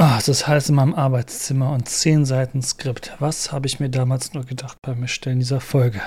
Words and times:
Ah, 0.00 0.14
es 0.16 0.28
ist 0.28 0.46
heiß 0.46 0.68
in 0.68 0.76
meinem 0.76 0.94
Arbeitszimmer 0.94 1.72
und 1.72 1.88
zehn 1.88 2.24
Seiten 2.24 2.62
Skript. 2.62 3.16
Was 3.18 3.50
habe 3.50 3.66
ich 3.66 3.80
mir 3.80 3.90
damals 3.90 4.32
nur 4.32 4.44
gedacht 4.44 4.78
beim 4.80 5.02
Erstellen 5.02 5.40
dieser 5.40 5.60
Folge? 5.60 6.00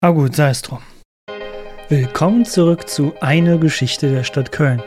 Aber 0.00 0.14
gut, 0.14 0.36
sei 0.36 0.50
es 0.50 0.62
drum. 0.62 0.78
Willkommen 1.88 2.44
zurück 2.44 2.88
zu 2.88 3.12
Eine 3.20 3.58
Geschichte 3.58 4.12
der 4.12 4.22
Stadt 4.22 4.52
Köln. 4.52 4.80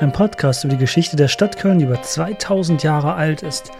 Ein 0.00 0.10
Podcast 0.10 0.64
über 0.64 0.72
die 0.72 0.80
Geschichte 0.80 1.16
der 1.16 1.28
Stadt 1.28 1.58
Köln, 1.58 1.80
die 1.80 1.84
über 1.84 2.00
2000 2.00 2.82
Jahre 2.82 3.12
alt 3.12 3.42
ist. 3.42 3.70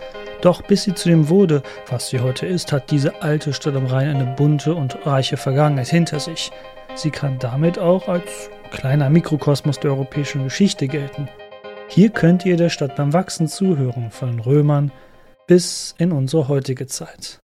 Doch 0.43 0.61
bis 0.61 0.83
sie 0.83 0.93
zu 0.93 1.09
dem 1.09 1.31
wurde, 1.31 1.63
was 1.89 2.11
sie 2.11 2.21
heute 2.21 2.45
ist, 2.45 2.73
hat 2.73 2.91
diese 2.91 3.23
alte 3.23 3.55
Stadt 3.55 3.77
am 3.77 3.87
Rhein 3.87 4.15
eine 4.15 4.27
bunte 4.37 4.75
und 4.75 5.07
reiche 5.07 5.39
Vergangenheit 5.39 5.89
hinter 5.89 6.21
sich. 6.21 6.53
Sie 6.97 7.11
kann 7.11 7.39
damit 7.39 7.79
auch 7.79 8.09
als 8.09 8.51
kleiner 8.73 9.09
Mikrokosmos 9.09 9.81
der 9.81 9.93
europäischen 9.93 10.45
Geschichte 10.45 10.87
gelten. 10.87 11.31
Hier 11.91 12.11
könnt 12.11 12.47
ihr 12.47 12.57
der 12.57 12.71
Stadt 12.71 12.95
beim 12.95 13.13
Wachsen 13.13 13.49
zuhören, 13.49 14.13
von 14.13 14.31
den 14.31 14.39
Römern 14.39 14.93
bis 15.49 15.97
in 15.99 16.13
unsere 16.13 16.47
heutige 16.47 16.87
Zeit. 16.87 17.41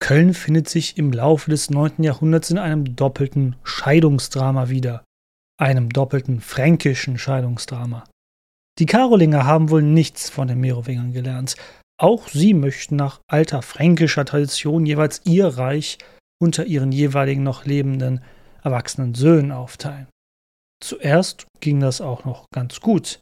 Köln 0.00 0.34
findet 0.34 0.68
sich 0.68 0.96
im 0.98 1.12
Laufe 1.12 1.50
des 1.50 1.68
9. 1.68 2.04
Jahrhunderts 2.04 2.50
in 2.50 2.58
einem 2.58 2.94
doppelten 2.94 3.56
Scheidungsdrama 3.64 4.68
wieder, 4.68 5.02
einem 5.58 5.90
doppelten 5.90 6.40
fränkischen 6.40 7.18
Scheidungsdrama. 7.18 8.04
Die 8.78 8.86
Karolinger 8.86 9.44
haben 9.44 9.70
wohl 9.70 9.82
nichts 9.82 10.30
von 10.30 10.46
den 10.46 10.60
Merowingern 10.60 11.12
gelernt. 11.12 11.56
Auch 12.00 12.28
sie 12.28 12.54
möchten 12.54 12.94
nach 12.94 13.20
alter 13.26 13.62
fränkischer 13.62 14.26
Tradition 14.26 14.86
jeweils 14.86 15.22
ihr 15.24 15.48
Reich 15.48 15.98
unter 16.40 16.66
ihren 16.66 16.92
jeweiligen 16.92 17.42
noch 17.42 17.64
lebenden 17.64 18.20
erwachsenen 18.62 19.14
Söhnen 19.14 19.50
aufteilen. 19.50 20.06
Zuerst 20.80 21.46
ging 21.60 21.80
das 21.80 22.00
auch 22.00 22.24
noch 22.24 22.46
ganz 22.52 22.80
gut, 22.80 23.20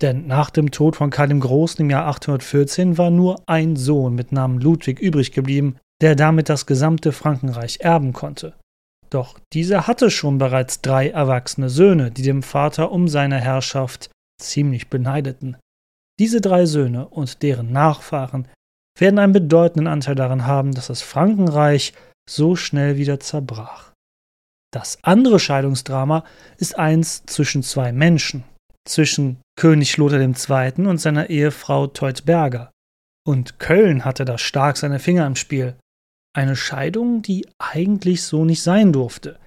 denn 0.00 0.26
nach 0.26 0.50
dem 0.50 0.70
Tod 0.70 0.96
von 0.96 1.10
Karl 1.10 1.28
dem 1.28 1.40
Großen 1.40 1.80
im 1.80 1.90
Jahr 1.90 2.06
814 2.06 2.98
war 2.98 3.10
nur 3.10 3.42
ein 3.46 3.76
Sohn 3.76 4.14
mit 4.14 4.32
Namen 4.32 4.60
Ludwig 4.60 5.00
übrig 5.00 5.32
geblieben, 5.32 5.76
der 6.00 6.16
damit 6.16 6.48
das 6.48 6.66
gesamte 6.66 7.12
Frankenreich 7.12 7.78
erben 7.80 8.12
konnte. 8.12 8.54
Doch 9.10 9.38
dieser 9.52 9.86
hatte 9.86 10.10
schon 10.10 10.38
bereits 10.38 10.80
drei 10.80 11.10
erwachsene 11.10 11.70
Söhne, 11.70 12.10
die 12.10 12.22
dem 12.22 12.42
Vater 12.42 12.90
um 12.90 13.06
seine 13.06 13.40
Herrschaft 13.40 14.10
ziemlich 14.40 14.90
beneideten. 14.90 15.56
Diese 16.18 16.40
drei 16.40 16.66
Söhne 16.66 17.08
und 17.08 17.42
deren 17.42 17.70
Nachfahren 17.72 18.48
werden 18.98 19.18
einen 19.18 19.32
bedeutenden 19.32 19.86
Anteil 19.86 20.14
daran 20.14 20.46
haben, 20.46 20.72
dass 20.72 20.88
das 20.88 21.02
Frankenreich 21.02 21.92
so 22.28 22.56
schnell 22.56 22.96
wieder 22.96 23.20
zerbrach. 23.20 23.92
Das 24.74 24.98
andere 25.02 25.38
Scheidungsdrama 25.38 26.24
ist 26.58 26.76
eins 26.76 27.24
zwischen 27.26 27.62
zwei 27.62 27.92
Menschen, 27.92 28.42
zwischen 28.84 29.40
König 29.56 29.96
Lothar 29.98 30.18
II. 30.18 30.86
und 30.88 30.98
seiner 30.98 31.30
Ehefrau 31.30 31.86
Teutberger. 31.86 32.72
Und 33.24 33.60
Köln 33.60 34.04
hatte 34.04 34.24
da 34.24 34.36
stark 34.36 34.76
seine 34.76 34.98
Finger 34.98 35.28
im 35.28 35.36
Spiel. 35.36 35.76
Eine 36.36 36.56
Scheidung, 36.56 37.22
die 37.22 37.46
eigentlich 37.58 38.24
so 38.24 38.44
nicht 38.44 38.62
sein 38.62 38.92
durfte. 38.92 39.38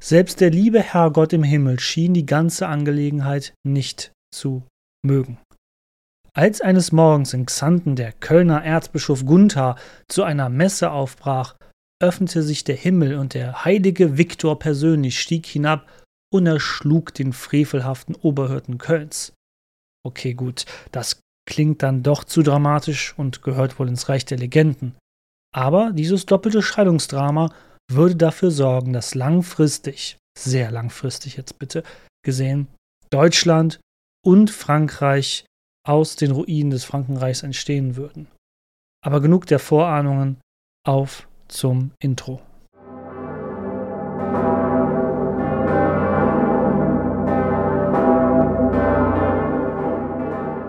Selbst 0.00 0.40
der 0.40 0.50
liebe 0.50 0.82
Herrgott 0.82 1.32
im 1.32 1.44
Himmel 1.44 1.78
schien 1.78 2.12
die 2.12 2.26
ganze 2.26 2.66
Angelegenheit 2.66 3.54
nicht 3.64 4.10
zu 4.34 4.64
mögen. 5.06 5.38
Als 6.32 6.60
eines 6.60 6.90
Morgens 6.90 7.32
in 7.32 7.46
Xanten 7.46 7.94
der 7.94 8.10
Kölner 8.10 8.64
Erzbischof 8.64 9.24
Gunther 9.24 9.76
zu 10.08 10.24
einer 10.24 10.48
Messe 10.48 10.90
aufbrach, 10.90 11.54
öffnete 12.02 12.42
sich 12.42 12.64
der 12.64 12.76
Himmel 12.76 13.16
und 13.16 13.34
der 13.34 13.64
heilige 13.64 14.18
Viktor 14.18 14.58
persönlich 14.58 15.20
stieg 15.20 15.46
hinab 15.46 15.88
und 16.32 16.46
erschlug 16.46 17.14
den 17.14 17.32
frevelhaften 17.32 18.14
Oberhirten 18.14 18.78
Kölns. 18.78 19.32
Okay, 20.04 20.34
gut, 20.34 20.66
das 20.92 21.20
klingt 21.48 21.82
dann 21.82 22.02
doch 22.02 22.24
zu 22.24 22.42
dramatisch 22.42 23.14
und 23.16 23.42
gehört 23.42 23.78
wohl 23.78 23.88
ins 23.88 24.08
Reich 24.08 24.24
der 24.24 24.38
Legenden. 24.38 24.96
Aber 25.54 25.92
dieses 25.92 26.26
doppelte 26.26 26.62
Scheidungsdrama 26.62 27.54
würde 27.90 28.16
dafür 28.16 28.50
sorgen, 28.50 28.92
dass 28.92 29.14
langfristig, 29.14 30.18
sehr 30.36 30.70
langfristig 30.70 31.36
jetzt 31.36 31.58
bitte 31.58 31.84
gesehen, 32.24 32.68
Deutschland 33.10 33.78
und 34.24 34.50
Frankreich 34.50 35.46
aus 35.86 36.16
den 36.16 36.32
Ruinen 36.32 36.70
des 36.70 36.84
Frankenreichs 36.84 37.42
entstehen 37.42 37.96
würden. 37.96 38.26
Aber 39.04 39.20
genug 39.20 39.46
der 39.46 39.58
Vorahnungen, 39.58 40.40
auf 40.86 41.28
zum 41.48 41.92
Intro. 41.98 42.40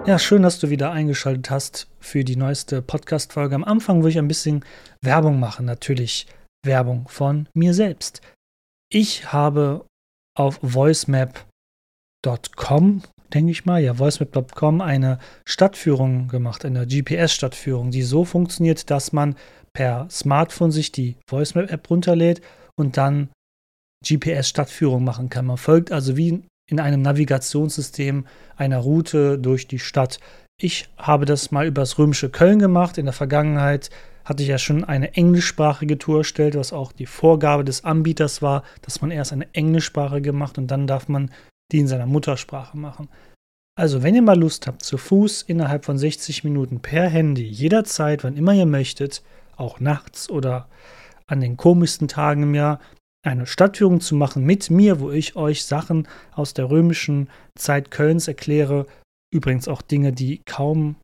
Ja, 0.07 0.19
schön, 0.19 0.43
dass 0.43 0.59
du 0.59 0.69
wieder 0.69 0.91
eingeschaltet 0.91 1.49
hast 1.49 1.87
für 1.99 2.23
die 2.23 2.35
neueste 2.35 2.83
Podcast-Folge. 2.83 3.55
Am 3.55 3.63
Anfang 3.63 4.03
würde 4.03 4.11
ich 4.11 4.19
ein 4.19 4.27
bisschen 4.27 4.63
Werbung 5.01 5.39
machen, 5.39 5.65
natürlich 5.65 6.27
Werbung 6.63 7.07
von 7.07 7.49
mir 7.55 7.73
selbst. 7.73 8.21
Ich 8.91 9.33
habe 9.33 9.87
auf 10.37 10.59
voicemap.com, 10.61 11.41
denke 13.33 13.51
ich 13.51 13.65
mal, 13.65 13.81
ja, 13.81 13.97
voicemap.com 13.97 14.81
eine 14.81 15.17
Stadtführung 15.43 16.27
gemacht, 16.27 16.65
eine 16.65 16.85
GPS-Stadtführung, 16.85 17.89
die 17.89 18.03
so 18.03 18.25
funktioniert, 18.25 18.91
dass 18.91 19.11
man 19.11 19.35
per 19.75 20.07
Smartphone 20.09 20.71
sich 20.71 20.91
die 20.91 21.17
VoiceMap-App 21.27 21.89
runterlädt 21.89 22.41
und 22.75 22.97
dann 22.97 23.29
GPS-Stadtführung 24.03 25.03
machen 25.03 25.29
kann. 25.29 25.45
Man 25.45 25.57
folgt 25.57 25.91
also 25.91 26.17
wie 26.17 26.41
in 26.67 26.79
einem 26.79 27.01
Navigationssystem 27.01 28.25
einer 28.55 28.79
Route 28.79 29.37
durch 29.37 29.67
die 29.67 29.79
Stadt. 29.79 30.19
Ich 30.59 30.89
habe 30.97 31.25
das 31.25 31.51
mal 31.51 31.67
übers 31.67 31.99
römische 31.99 32.29
Köln 32.29 32.59
gemacht. 32.59 32.97
In 32.97 33.05
der 33.05 33.13
Vergangenheit 33.13 33.89
hatte 34.23 34.41
ich 34.41 34.49
ja 34.49 34.57
schon 34.57 34.83
eine 34.83 35.13
englischsprachige 35.13 35.97
Tour 35.99 36.19
erstellt, 36.19 36.55
was 36.55 36.73
auch 36.73 36.91
die 36.91 37.05
Vorgabe 37.05 37.63
des 37.63 37.83
Anbieters 37.83 38.41
war, 38.41 38.63
dass 38.81 39.01
man 39.01 39.11
erst 39.11 39.33
eine 39.33 39.53
englischsprachige 39.53 40.33
macht 40.33 40.57
und 40.57 40.67
dann 40.67 40.87
darf 40.87 41.07
man 41.07 41.31
die 41.71 41.79
in 41.79 41.87
seiner 41.87 42.07
Muttersprache 42.07 42.77
machen. 42.77 43.09
Also, 43.77 44.03
wenn 44.03 44.15
ihr 44.15 44.21
mal 44.21 44.39
Lust 44.39 44.67
habt, 44.67 44.83
zu 44.83 44.97
Fuß 44.97 45.41
innerhalb 45.43 45.83
von 45.83 45.97
60 45.97 46.45
Minuten 46.45 46.79
per 46.79 47.09
Handy, 47.09 47.43
jederzeit, 47.43 48.23
wann 48.23 48.37
immer 48.37 48.53
ihr 48.53 48.65
möchtet, 48.65 49.21
auch 49.57 49.79
nachts 49.79 50.29
oder 50.29 50.67
an 51.27 51.41
den 51.41 51.57
komischsten 51.57 52.07
Tagen 52.07 52.43
im 52.43 52.55
Jahr 52.55 52.79
eine 53.25 53.47
Stadtführung 53.47 54.01
zu 54.01 54.15
machen 54.15 54.43
mit 54.43 54.69
mir, 54.69 54.99
wo 54.99 55.11
ich 55.11 55.35
euch 55.35 55.65
Sachen 55.65 56.07
aus 56.33 56.53
der 56.53 56.69
römischen 56.69 57.29
Zeit 57.55 57.89
Kölns 57.89 58.27
erkläre. 58.27 58.85
Übrigens 59.33 59.67
auch 59.67 59.81
Dinge, 59.81 60.13
die 60.13 60.41
kaum 60.45 60.95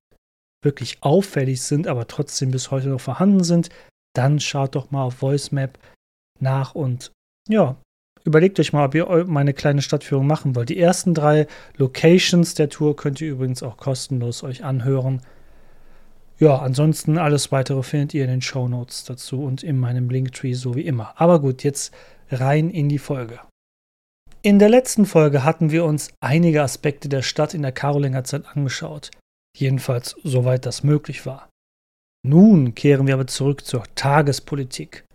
wirklich 0.64 1.02
auffällig 1.02 1.62
sind, 1.62 1.88
aber 1.88 2.08
trotzdem 2.08 2.52
bis 2.52 2.70
heute 2.70 2.90
noch 2.90 3.02
vorhanden 3.02 3.44
sind. 3.44 3.70
Dann 4.14 4.40
schaut 4.40 4.76
doch 4.76 4.92
mal 4.92 5.04
auf 5.04 5.22
VoiceMap 5.22 5.80
nach 6.40 6.76
und 6.76 7.12
ja, 7.50 7.76
überlegt 8.24 8.60
euch 8.60 8.74
mal, 8.74 8.86
ob 8.86 8.96
ihr 8.96 9.26
meine 9.26 9.54
kleine 9.54 9.82
Stadtführung 9.82 10.28
machen 10.28 10.56
wollt. 10.56 10.70
Die 10.70 10.80
ersten 10.80 11.14
drei 11.14 11.48
Locations 11.78 12.54
der 12.54 12.70
Tour 12.70 12.96
könnt 12.96 13.20
ihr 13.22 13.32
übrigens 13.32 13.64
auch 13.64 13.78
kostenlos 13.78 14.44
euch 14.44 14.64
anhören. 14.64 15.22
Ja, 16.42 16.58
ansonsten 16.58 17.20
alles 17.20 17.52
weitere 17.52 17.84
findet 17.84 18.16
ihr 18.16 18.24
in 18.24 18.32
den 18.32 18.42
Show 18.42 18.68
Notes 18.68 19.04
dazu 19.04 19.44
und 19.44 19.62
in 19.62 19.78
meinem 19.78 20.10
Linktree 20.10 20.54
so 20.54 20.74
wie 20.74 20.82
immer. 20.82 21.14
Aber 21.22 21.40
gut, 21.40 21.64
jetzt 21.64 21.94
rein 22.32 22.72
in 22.72 22.90
die 22.90 22.98
Folge. 22.98 23.40
In 24.42 24.58
der 24.58 24.70
letzten 24.70 25.06
Folge 25.06 25.44
hatten 25.44 25.70
wir 25.70 25.86
uns 25.86 26.12
einige 26.20 26.64
Aspekte 26.64 27.10
der 27.10 27.22
Stadt 27.22 27.54
in 27.54 27.62
der 27.62 27.72
Karolingerzeit 27.72 28.48
angeschaut. 28.48 29.12
Jedenfalls 29.56 30.16
soweit 30.24 30.66
das 30.66 30.82
möglich 30.82 31.28
war. 31.28 31.48
Nun 32.26 32.74
kehren 32.74 33.06
wir 33.06 33.14
aber 33.14 33.28
zurück 33.28 33.64
zur 33.64 33.84
Tagespolitik. 33.94 35.06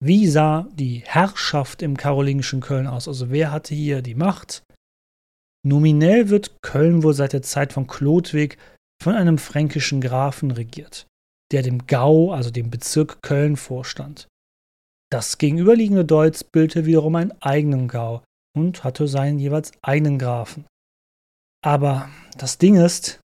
Wie 0.00 0.28
sah 0.28 0.68
die 0.74 1.02
Herrschaft 1.04 1.82
im 1.82 1.96
karolingischen 1.96 2.60
Köln 2.60 2.86
aus? 2.86 3.08
Also 3.08 3.30
wer 3.30 3.50
hatte 3.50 3.74
hier 3.74 4.02
die 4.02 4.14
Macht? 4.14 4.62
Nominell 5.66 6.28
wird 6.28 6.54
Köln 6.62 7.02
wohl 7.02 7.14
seit 7.14 7.32
der 7.32 7.42
Zeit 7.42 7.72
von 7.72 7.88
Chlodwig 7.88 8.56
von 9.02 9.14
einem 9.14 9.38
fränkischen 9.38 10.00
Grafen 10.00 10.50
regiert, 10.50 11.06
der 11.52 11.62
dem 11.62 11.86
Gau, 11.86 12.32
also 12.32 12.50
dem 12.50 12.70
Bezirk 12.70 13.22
Köln, 13.22 13.56
vorstand. 13.56 14.28
Das 15.10 15.38
gegenüberliegende 15.38 16.04
Deutz 16.04 16.42
bildete 16.44 16.86
wiederum 16.86 17.14
einen 17.16 17.32
eigenen 17.40 17.88
Gau 17.88 18.22
und 18.56 18.84
hatte 18.84 19.06
seinen 19.06 19.38
jeweils 19.38 19.72
eigenen 19.82 20.18
Grafen. 20.18 20.64
Aber 21.64 22.08
das 22.36 22.58
Ding 22.58 22.76
ist, 22.76 23.20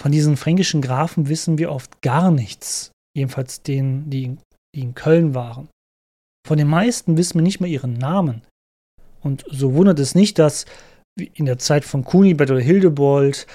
von 0.00 0.12
diesen 0.12 0.36
fränkischen 0.36 0.80
Grafen 0.80 1.28
wissen 1.28 1.58
wir 1.58 1.72
oft 1.72 2.00
gar 2.00 2.30
nichts, 2.30 2.90
jedenfalls 3.14 3.62
denen, 3.62 4.08
die, 4.08 4.38
die 4.74 4.80
in 4.80 4.94
Köln 4.94 5.34
waren. 5.34 5.68
Von 6.46 6.56
den 6.56 6.68
meisten 6.68 7.16
wissen 7.16 7.34
wir 7.34 7.42
nicht 7.42 7.60
mehr 7.60 7.68
ihren 7.68 7.94
Namen. 7.94 8.42
Und 9.20 9.44
so 9.50 9.74
wundert 9.74 9.98
es 9.98 10.14
nicht, 10.14 10.38
dass 10.38 10.64
in 11.18 11.44
der 11.44 11.58
Zeit 11.58 11.84
von 11.84 12.04
Kunibert 12.04 12.50
oder 12.50 12.60
Hildebold 12.60 13.46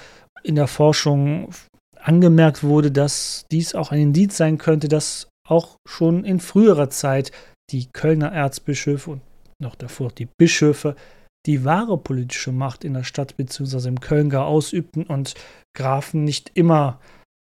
in 0.46 0.54
der 0.54 0.68
Forschung 0.68 1.50
angemerkt 1.98 2.62
wurde, 2.62 2.92
dass 2.92 3.44
dies 3.50 3.74
auch 3.74 3.90
ein 3.90 4.00
Indiz 4.00 4.36
sein 4.36 4.58
könnte, 4.58 4.88
dass 4.88 5.28
auch 5.48 5.76
schon 5.88 6.24
in 6.24 6.40
früherer 6.40 6.90
Zeit 6.90 7.32
die 7.70 7.86
Kölner 7.92 8.32
Erzbischöfe 8.32 9.10
und 9.10 9.22
noch 9.60 9.74
davor 9.74 10.10
die 10.12 10.28
Bischöfe 10.38 10.94
die 11.46 11.64
wahre 11.64 11.96
politische 11.96 12.52
Macht 12.52 12.84
in 12.84 12.94
der 12.94 13.04
Stadt 13.04 13.36
bzw. 13.36 13.88
im 13.88 14.00
Kölngau 14.00 14.44
ausübten 14.44 15.04
und 15.04 15.34
Grafen 15.74 16.24
nicht 16.24 16.50
immer 16.54 17.00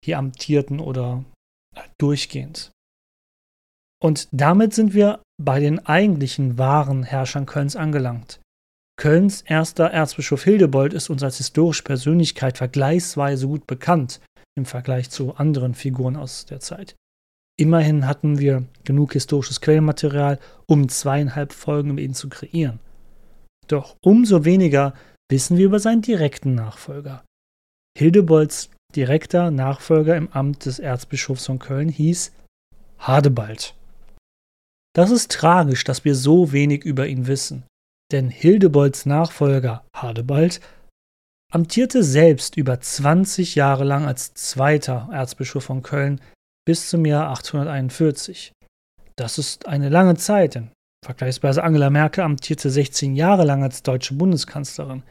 hier 0.05 0.19
amtierten 0.19 0.81
oder 0.81 1.25
durchgehend. 1.99 2.71
Und 4.03 4.29
damit 4.31 4.75
sind 4.75 4.93
wir 4.93 5.23
bei 5.43 5.61
den 5.61 5.85
eigentlichen 5.85 6.59
wahren 6.59 7.03
Herrschern 7.03 7.47
Kölns 7.47 7.75
angelangt. 7.75 8.41
Kölns 8.99 9.43
erster 9.43 9.91
Erzbischof 9.91 10.45
Hildebold 10.45 10.95
ist 10.95 11.11
uns 11.11 11.23
als 11.23 11.37
historische 11.37 11.83
Persönlichkeit 11.83 12.57
vergleichsweise 12.57 13.47
gut 13.47 13.67
bekannt 13.67 14.21
im 14.57 14.65
Vergleich 14.65 15.11
zu 15.11 15.37
anderen 15.37 15.75
Figuren 15.75 16.17
aus 16.17 16.47
der 16.47 16.61
Zeit. 16.61 16.97
Immerhin 17.59 18.07
hatten 18.07 18.39
wir 18.39 18.65
genug 18.85 19.13
historisches 19.13 19.61
Quellenmaterial, 19.61 20.39
um 20.67 20.89
zweieinhalb 20.89 21.53
Folgen 21.53 21.91
über 21.91 22.01
ihn 22.01 22.15
zu 22.15 22.29
kreieren. 22.29 22.81
Doch 23.67 23.97
umso 24.03 24.45
weniger 24.45 24.95
wissen 25.31 25.59
wir 25.59 25.67
über 25.67 25.81
seinen 25.81 26.03
direkten 26.03 26.55
Nachfolger. 26.55 27.25
Hildebolds 27.99 28.71
direkter 28.95 29.51
Nachfolger 29.51 30.17
im 30.17 30.31
Amt 30.33 30.65
des 30.65 30.79
Erzbischofs 30.79 31.47
von 31.47 31.59
Köln 31.59 31.89
hieß 31.89 32.33
Hadebald. 32.99 33.75
Das 34.95 35.11
ist 35.11 35.33
tragisch, 35.33 35.85
dass 35.85 36.05
wir 36.05 36.15
so 36.15 36.53
wenig 36.53 36.85
über 36.85 37.07
ihn 37.07 37.27
wissen, 37.27 37.65
denn 38.13 38.29
Hildebolds 38.29 39.07
Nachfolger 39.07 39.85
Hadebald 39.95 40.61
amtierte 41.53 42.03
selbst 42.03 42.57
über 42.57 42.81
20 42.81 43.55
Jahre 43.55 43.85
lang 43.85 44.07
als 44.07 44.35
zweiter 44.35 45.09
Erzbischof 45.13 45.65
von 45.65 45.83
Köln 45.83 46.21
bis 46.67 46.91
zum 46.91 47.05
Jahr 47.05 47.31
841. 47.31 48.53
Das 49.17 49.39
ist 49.39 49.67
eine 49.67 49.89
lange 49.89 50.17
Zeit, 50.17 50.57
denn 50.57 50.71
vergleichsweise 51.05 51.63
Angela 51.63 51.91
Merkel 51.91 52.25
amtierte 52.25 52.71
16 52.71 53.15
Jahre 53.15 53.45
lang 53.45 53.63
als 53.63 53.83
deutsche 53.83 54.15
Bundeskanzlerin. 54.15 55.03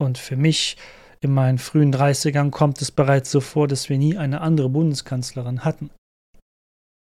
Und 0.00 0.18
für 0.18 0.36
mich 0.36 0.76
in 1.20 1.32
meinen 1.32 1.58
frühen 1.58 1.92
30ern 1.92 2.50
kommt 2.50 2.80
es 2.82 2.90
bereits 2.90 3.30
so 3.30 3.40
vor, 3.40 3.66
dass 3.66 3.88
wir 3.88 3.98
nie 3.98 4.16
eine 4.16 4.40
andere 4.40 4.68
Bundeskanzlerin 4.68 5.64
hatten. 5.64 5.90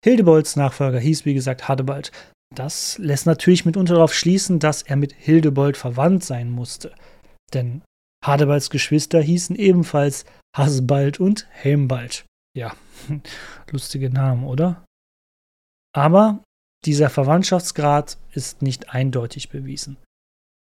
Hildebolds 0.04 0.56
Nachfolger 0.56 1.00
hieß, 1.00 1.24
wie 1.24 1.34
gesagt, 1.34 1.68
Hadebald. 1.68 2.12
Das 2.54 2.98
lässt 2.98 3.26
natürlich 3.26 3.64
mitunter 3.64 3.94
darauf 3.94 4.14
schließen, 4.14 4.58
dass 4.58 4.82
er 4.82 4.96
mit 4.96 5.12
Hildebold 5.12 5.76
verwandt 5.76 6.24
sein 6.24 6.50
musste. 6.50 6.94
Denn 7.52 7.82
Hadebalds 8.24 8.70
Geschwister 8.70 9.20
hießen 9.20 9.56
ebenfalls 9.56 10.24
Hasbald 10.56 11.20
und 11.20 11.46
Helmbald. 11.50 12.24
Ja, 12.56 12.74
lustige 13.70 14.10
Namen, 14.10 14.44
oder? 14.44 14.84
Aber 15.94 16.42
dieser 16.84 17.10
Verwandtschaftsgrad 17.10 18.18
ist 18.32 18.62
nicht 18.62 18.90
eindeutig 18.90 19.48
bewiesen. 19.48 19.96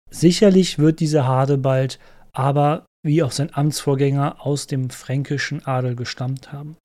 Sicherlich 0.10 0.80
wird 0.80 1.00
dieser 1.00 1.28
Hadebald 1.28 2.00
aber 2.32 2.86
wie 3.06 3.24
auch 3.24 3.32
sein 3.32 3.54
Amtsvorgänger 3.54 4.46
aus 4.46 4.68
dem 4.68 4.90
fränkischen 4.90 5.66
Adel 5.66 5.96
gestammt 5.96 6.52
haben. 6.52 6.78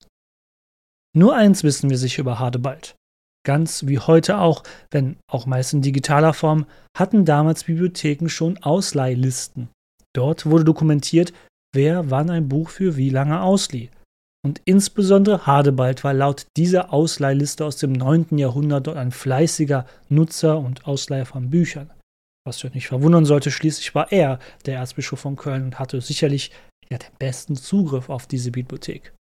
Nur 1.13 1.35
eins 1.35 1.63
wissen 1.63 1.89
wir 1.89 1.97
sicher 1.97 2.21
über 2.21 2.39
Hadebald. 2.39 2.95
Ganz 3.43 3.87
wie 3.87 3.99
heute 3.99 4.39
auch, 4.39 4.63
wenn 4.91 5.17
auch 5.27 5.45
meist 5.45 5.73
in 5.73 5.81
digitaler 5.81 6.33
Form, 6.33 6.65
hatten 6.95 7.25
damals 7.25 7.63
Bibliotheken 7.63 8.29
schon 8.29 8.57
Ausleihlisten. 8.59 9.69
Dort 10.13 10.45
wurde 10.45 10.65
dokumentiert, 10.65 11.33
wer 11.73 12.11
wann 12.11 12.29
ein 12.29 12.49
Buch 12.49 12.69
für 12.69 12.97
wie 12.97 13.09
lange 13.09 13.41
auslieh. 13.41 13.89
Und 14.43 14.61
insbesondere 14.65 15.45
Hadebald 15.45 16.03
war 16.03 16.13
laut 16.13 16.45
dieser 16.57 16.91
Ausleihliste 16.91 17.63
aus 17.65 17.77
dem 17.77 17.93
9. 17.93 18.37
Jahrhundert 18.37 18.87
dort 18.87 18.97
ein 18.97 19.11
fleißiger 19.11 19.85
Nutzer 20.09 20.57
und 20.57 20.87
Ausleiher 20.87 21.25
von 21.25 21.49
Büchern. 21.49 21.91
Was 22.45 22.61
ja 22.63 22.71
nicht 22.71 22.87
verwundern 22.87 23.25
sollte, 23.25 23.51
schließlich 23.51 23.93
war 23.93 24.11
er 24.11 24.39
der 24.65 24.77
Erzbischof 24.77 25.19
von 25.19 25.35
Köln 25.35 25.63
und 25.63 25.79
hatte 25.79 26.01
sicherlich 26.01 26.51
ja 26.89 26.97
den 26.97 27.11
besten 27.19 27.55
Zugriff 27.55 28.09
auf 28.09 28.25
diese 28.25 28.51
Bibliothek. 28.51 29.13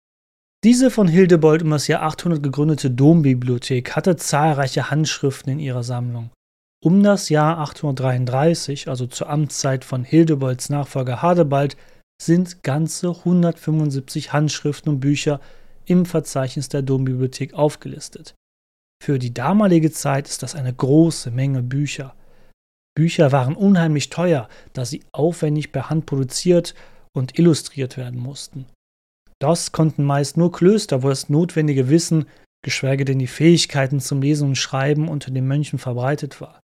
Diese 0.65 0.91
von 0.91 1.07
Hildebold 1.07 1.63
um 1.63 1.69
das 1.69 1.87
Jahr 1.87 2.01
800 2.01 2.43
gegründete 2.43 2.91
Dombibliothek 2.91 3.95
hatte 3.95 4.17
zahlreiche 4.17 4.91
Handschriften 4.91 5.53
in 5.53 5.59
ihrer 5.59 5.83
Sammlung. 5.83 6.31
Um 6.83 7.01
das 7.01 7.29
Jahr 7.29 7.59
833, 7.59 8.89
also 8.89 9.07
zur 9.07 9.29
Amtszeit 9.29 9.85
von 9.85 10.03
Hildebolds 10.03 10.69
Nachfolger 10.69 11.21
Hadebald, 11.21 11.77
sind 12.21 12.61
ganze 12.63 13.09
175 13.09 14.33
Handschriften 14.33 14.93
und 14.93 14.99
Bücher 14.99 15.39
im 15.85 16.05
Verzeichnis 16.05 16.67
der 16.67 16.81
Dombibliothek 16.81 17.53
aufgelistet. 17.53 18.35
Für 19.01 19.17
die 19.17 19.33
damalige 19.33 19.91
Zeit 19.91 20.27
ist 20.27 20.43
das 20.43 20.55
eine 20.55 20.73
große 20.73 21.31
Menge 21.31 21.63
Bücher. 21.63 22.15
Bücher 22.97 23.31
waren 23.31 23.55
unheimlich 23.55 24.09
teuer, 24.09 24.49
da 24.73 24.83
sie 24.83 25.05
aufwendig 25.13 25.71
per 25.71 25.89
Hand 25.89 26.05
produziert 26.05 26.75
und 27.13 27.39
illustriert 27.39 27.95
werden 27.95 28.19
mussten. 28.19 28.65
Das 29.41 29.71
konnten 29.71 30.03
meist 30.03 30.37
nur 30.37 30.51
Klöster, 30.51 31.01
wo 31.01 31.09
das 31.09 31.29
notwendige 31.29 31.89
Wissen, 31.89 32.25
geschweige 32.61 33.05
denn 33.05 33.19
die 33.19 33.27
Fähigkeiten 33.27 33.99
zum 33.99 34.21
Lesen 34.21 34.49
und 34.49 34.55
Schreiben 34.55 35.07
unter 35.07 35.31
den 35.31 35.47
Mönchen 35.47 35.79
verbreitet 35.79 36.41
war. 36.41 36.59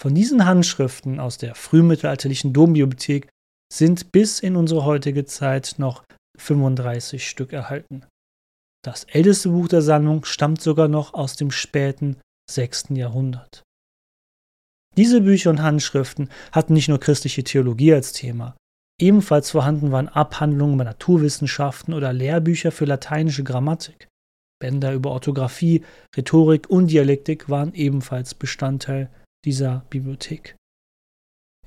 Von 0.00 0.14
diesen 0.14 0.44
Handschriften 0.44 1.18
aus 1.18 1.38
der 1.38 1.54
frühmittelalterlichen 1.54 2.52
Dombibliothek 2.52 3.28
sind 3.72 4.12
bis 4.12 4.40
in 4.40 4.56
unsere 4.56 4.84
heutige 4.84 5.24
Zeit 5.24 5.76
noch 5.78 6.04
35 6.38 7.26
Stück 7.26 7.52
erhalten. 7.52 8.04
Das 8.84 9.04
älteste 9.04 9.48
Buch 9.48 9.68
der 9.68 9.80
Sammlung 9.80 10.24
stammt 10.24 10.60
sogar 10.60 10.88
noch 10.88 11.14
aus 11.14 11.36
dem 11.36 11.50
späten 11.50 12.20
6. 12.50 12.90
Jahrhundert. 12.90 13.62
Diese 14.96 15.22
Bücher 15.22 15.50
und 15.50 15.62
Handschriften 15.62 16.28
hatten 16.52 16.74
nicht 16.74 16.88
nur 16.88 17.00
christliche 17.00 17.44
Theologie 17.44 17.94
als 17.94 18.12
Thema. 18.12 18.56
Ebenfalls 19.00 19.50
vorhanden 19.50 19.90
waren 19.90 20.08
Abhandlungen 20.08 20.74
über 20.74 20.84
Naturwissenschaften 20.84 21.94
oder 21.94 22.12
Lehrbücher 22.12 22.70
für 22.70 22.84
lateinische 22.84 23.42
Grammatik. 23.42 24.08
Bänder 24.60 24.94
über 24.94 25.10
Orthographie, 25.10 25.84
Rhetorik 26.16 26.70
und 26.70 26.88
Dialektik 26.88 27.48
waren 27.48 27.74
ebenfalls 27.74 28.34
Bestandteil 28.34 29.10
dieser 29.44 29.84
Bibliothek. 29.90 30.56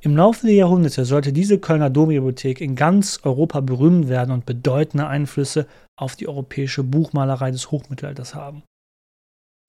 Im 0.01 0.15
Laufe 0.15 0.45
der 0.45 0.55
Jahrhunderte 0.55 1.05
sollte 1.05 1.33
diese 1.33 1.59
Kölner 1.59 1.89
Dombibliothek 1.89 2.61
in 2.61 2.75
ganz 2.75 3.19
Europa 3.23 3.59
berühmt 3.61 4.07
werden 4.09 4.31
und 4.31 4.45
bedeutende 4.45 5.07
Einflüsse 5.07 5.67
auf 5.99 6.15
die 6.15 6.27
europäische 6.27 6.83
Buchmalerei 6.83 7.51
des 7.51 7.71
Hochmittelalters 7.71 8.35
haben. 8.35 8.63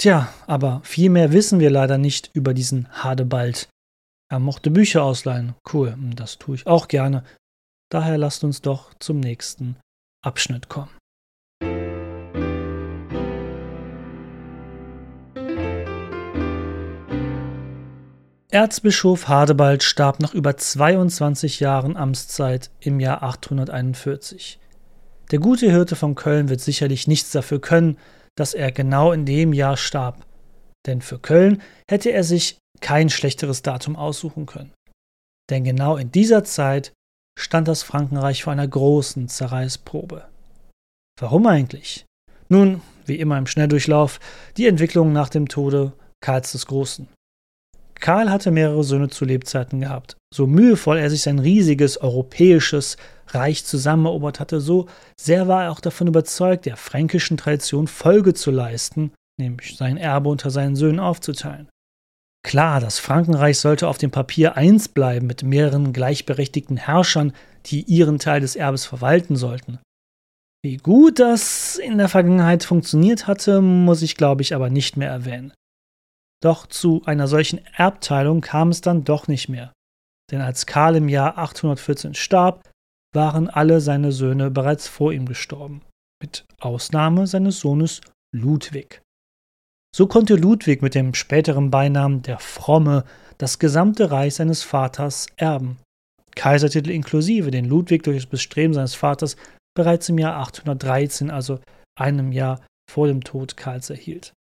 Tja, 0.00 0.32
aber 0.46 0.80
viel 0.84 1.10
mehr 1.10 1.32
wissen 1.32 1.58
wir 1.58 1.70
leider 1.70 1.98
nicht 1.98 2.30
über 2.34 2.54
diesen 2.54 2.88
Hadebald. 2.90 3.68
Er 4.30 4.38
mochte 4.38 4.70
Bücher 4.70 5.02
ausleihen. 5.02 5.54
Cool, 5.72 5.96
das 6.14 6.38
tue 6.38 6.56
ich 6.56 6.66
auch 6.66 6.86
gerne. 6.86 7.24
Daher 7.90 8.18
lasst 8.18 8.44
uns 8.44 8.60
doch 8.60 8.92
zum 8.98 9.20
nächsten 9.20 9.76
Abschnitt 10.22 10.68
kommen. 10.68 10.90
Erzbischof 18.50 19.28
Hadebald 19.28 19.82
starb 19.82 20.20
nach 20.20 20.34
über 20.34 20.56
22 20.56 21.60
Jahren 21.60 21.96
Amtszeit 21.96 22.70
im 22.80 22.98
Jahr 22.98 23.22
841. 23.22 24.58
Der 25.30 25.38
gute 25.38 25.70
Hirte 25.70 25.96
von 25.96 26.14
Köln 26.14 26.48
wird 26.48 26.60
sicherlich 26.60 27.06
nichts 27.06 27.30
dafür 27.30 27.60
können, 27.60 27.98
dass 28.36 28.54
er 28.54 28.72
genau 28.72 29.12
in 29.12 29.26
dem 29.26 29.52
Jahr 29.52 29.76
starb. 29.76 30.24
Denn 30.86 31.02
für 31.02 31.18
Köln 31.18 31.60
hätte 31.90 32.10
er 32.10 32.24
sich 32.24 32.58
kein 32.80 33.10
schlechteres 33.10 33.62
Datum 33.62 33.96
aussuchen 33.96 34.46
können. 34.46 34.72
Denn 35.50 35.64
genau 35.64 35.96
in 35.96 36.10
dieser 36.10 36.44
Zeit 36.44 36.92
stand 37.38 37.68
das 37.68 37.82
Frankenreich 37.82 38.42
vor 38.42 38.52
einer 38.52 38.66
großen 38.66 39.28
Zerreißprobe. 39.28 40.24
Warum 41.20 41.46
eigentlich? 41.46 42.04
Nun, 42.48 42.82
wie 43.06 43.16
immer 43.16 43.38
im 43.38 43.46
Schnelldurchlauf, 43.46 44.20
die 44.56 44.66
Entwicklung 44.66 45.12
nach 45.12 45.28
dem 45.28 45.48
Tode 45.48 45.92
Karls 46.20 46.52
des 46.52 46.66
Großen. 46.66 47.08
Karl 48.00 48.30
hatte 48.30 48.50
mehrere 48.50 48.84
Söhne 48.84 49.08
zu 49.08 49.24
Lebzeiten 49.24 49.80
gehabt. 49.80 50.16
So 50.32 50.46
mühevoll 50.46 50.98
er 50.98 51.10
sich 51.10 51.22
sein 51.22 51.38
riesiges 51.38 51.98
europäisches 52.00 52.96
Reich 53.28 53.64
zusammenerobert 53.64 54.40
hatte, 54.40 54.60
so 54.60 54.86
sehr 55.20 55.48
war 55.48 55.64
er 55.64 55.72
auch 55.72 55.80
davon 55.80 56.06
überzeugt, 56.06 56.66
der 56.66 56.76
fränkischen 56.76 57.36
Tradition 57.36 57.86
Folge 57.86 58.34
zu 58.34 58.50
leisten, 58.50 59.12
nämlich 59.38 59.76
sein 59.76 59.96
Erbe 59.96 60.28
unter 60.28 60.50
seinen 60.50 60.76
Söhnen 60.76 61.00
aufzuteilen. 61.00 61.68
Klar, 62.48 62.80
das 62.80 62.98
Frankenreich 62.98 63.58
sollte 63.58 63.88
auf 63.88 63.98
dem 63.98 64.10
Papier 64.10 64.56
eins 64.56 64.88
bleiben 64.88 65.26
mit 65.26 65.42
mehreren 65.42 65.92
gleichberechtigten 65.92 66.78
Herrschern, 66.78 67.34
die 67.66 67.82
ihren 67.82 68.18
Teil 68.18 68.40
des 68.40 68.56
Erbes 68.56 68.86
verwalten 68.86 69.36
sollten. 69.36 69.80
Wie 70.64 70.78
gut 70.78 71.18
das 71.18 71.76
in 71.76 71.98
der 71.98 72.08
Vergangenheit 72.08 72.64
funktioniert 72.64 73.26
hatte, 73.26 73.60
muss 73.60 74.00
ich 74.00 74.16
glaube 74.16 74.40
ich 74.40 74.54
aber 74.54 74.70
nicht 74.70 74.96
mehr 74.96 75.10
erwähnen. 75.10 75.52
Doch 76.42 76.66
zu 76.66 77.02
einer 77.04 77.28
solchen 77.28 77.60
Erbteilung 77.76 78.40
kam 78.40 78.70
es 78.70 78.80
dann 78.80 79.04
doch 79.04 79.28
nicht 79.28 79.50
mehr. 79.50 79.74
Denn 80.30 80.40
als 80.40 80.64
Karl 80.64 80.96
im 80.96 81.10
Jahr 81.10 81.36
814 81.36 82.14
starb, 82.14 82.70
waren 83.14 83.50
alle 83.50 83.82
seine 83.82 84.10
Söhne 84.10 84.50
bereits 84.50 84.88
vor 84.88 85.12
ihm 85.12 85.26
gestorben, 85.26 85.82
mit 86.22 86.46
Ausnahme 86.60 87.26
seines 87.26 87.60
Sohnes 87.60 88.00
Ludwig. 88.34 89.02
So 89.98 90.06
konnte 90.06 90.36
Ludwig 90.36 90.80
mit 90.80 90.94
dem 90.94 91.12
späteren 91.12 91.72
Beinamen 91.72 92.22
der 92.22 92.38
Fromme 92.38 93.02
das 93.36 93.58
gesamte 93.58 94.12
Reich 94.12 94.36
seines 94.36 94.62
Vaters 94.62 95.26
erben. 95.36 95.78
Kaisertitel 96.36 96.90
inklusive, 96.90 97.50
den 97.50 97.64
Ludwig 97.64 98.04
durch 98.04 98.18
das 98.18 98.26
Bestreben 98.26 98.74
seines 98.74 98.94
Vaters 98.94 99.34
bereits 99.74 100.08
im 100.08 100.18
Jahr 100.18 100.36
813, 100.36 101.32
also 101.32 101.58
einem 101.98 102.30
Jahr 102.30 102.64
vor 102.88 103.08
dem 103.08 103.24
Tod 103.24 103.56
Karls, 103.56 103.90
erhielt. 103.90 104.34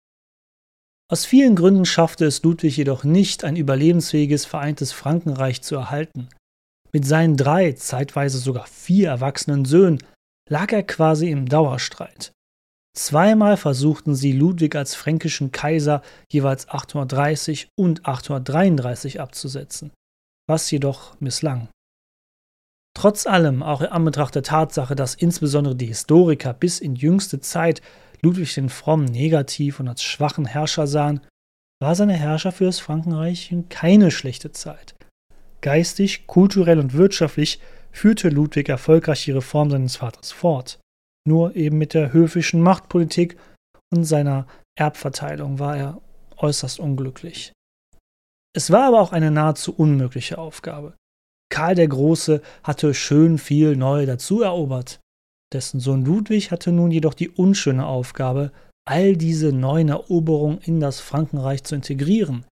Aus 1.09 1.24
vielen 1.24 1.55
Gründen 1.55 1.85
schaffte 1.85 2.25
es 2.25 2.43
Ludwig 2.43 2.75
jedoch 2.75 3.05
nicht, 3.05 3.45
ein 3.45 3.55
überlebensfähiges 3.55 4.45
vereintes 4.45 4.91
Frankenreich 4.91 5.62
zu 5.62 5.75
erhalten. 5.75 6.27
Mit 6.91 7.05
seinen 7.05 7.38
drei, 7.38 7.71
zeitweise 7.71 8.39
sogar 8.39 8.67
vier 8.67 9.07
erwachsenen 9.07 9.63
Söhnen 9.63 10.03
lag 10.50 10.74
er 10.74 10.83
quasi 10.83 11.29
im 11.29 11.47
Dauerstreit. 11.47 12.33
Zweimal 12.95 13.57
versuchten 13.57 14.15
sie 14.15 14.31
Ludwig 14.31 14.75
als 14.75 14.95
fränkischen 14.95 15.51
Kaiser 15.51 16.01
jeweils 16.29 16.69
830 16.69 17.67
und 17.77 18.05
833 18.05 19.19
abzusetzen, 19.19 19.91
was 20.47 20.71
jedoch 20.71 21.19
misslang. 21.19 21.67
Trotz 22.95 23.27
allem, 23.27 23.61
auch 23.61 23.81
in 23.81 23.87
Anbetracht 23.87 24.35
der 24.35 24.43
Tatsache, 24.43 24.95
dass 24.95 25.15
insbesondere 25.15 25.75
die 25.75 25.87
Historiker 25.87 26.53
bis 26.53 26.79
in 26.79 26.95
jüngste 26.95 27.41
Zeit 27.41 27.81
Ludwig 28.21 28.53
den 28.53 28.69
Frommen 28.69 29.05
negativ 29.05 29.81
und 29.81 29.89
als 29.89 30.01
schwachen 30.01 30.45
Herrscher 30.45 30.87
sahen, 30.87 31.19
war 31.81 31.95
seine 31.95 32.13
Herrscher 32.13 32.53
für 32.53 32.63
das 32.63 32.79
Frankenreich 32.79 33.53
keine 33.69 34.09
schlechte 34.09 34.53
Zeit. 34.53 34.95
Geistig, 35.59 36.27
kulturell 36.27 36.79
und 36.79 36.93
wirtschaftlich 36.93 37.59
führte 37.91 38.29
Ludwig 38.29 38.69
erfolgreich 38.69 39.25
die 39.25 39.31
Reform 39.31 39.69
seines 39.69 39.97
Vaters 39.97 40.31
fort. 40.31 40.79
Nur 41.27 41.55
eben 41.55 41.77
mit 41.77 41.94
der 41.94 42.13
höfischen 42.13 42.62
Machtpolitik 42.62 43.38
und 43.94 44.05
seiner 44.05 44.48
Erbverteilung 44.77 45.60
war 45.60 45.77
er 45.77 46.01
äußerst 46.38 46.79
unglücklich. 46.79 47.53
Es 48.55 48.72
war 48.72 48.88
aber 48.88 49.01
auch 49.01 49.12
eine 49.12 49.32
nahezu 49.32 49.74
unmögliche 49.74 50.38
Aufgabe. 50.38 50.94
Karl 51.51 51.75
der 51.75 51.88
Große 51.88 52.41
hatte 52.63 52.94
schön 52.94 53.38
viel 53.38 53.75
neu 53.75 54.05
dazu 54.05 54.41
erobert. 54.41 55.00
Dessen 55.53 55.79
Sohn 55.79 56.05
Ludwig 56.05 56.51
hatte 56.51 56.72
nun 56.72 56.91
jedoch 56.91 57.13
die 57.13 57.29
unschöne 57.29 57.86
Aufgabe, 57.86 58.51
all 58.88 59.15
diese 59.15 59.51
neuen 59.51 59.89
Eroberungen 59.89 60.60
in 60.60 60.79
das 60.79 61.00
Frankenreich 61.00 61.63
zu 61.63 61.75
integrieren. 61.75 62.46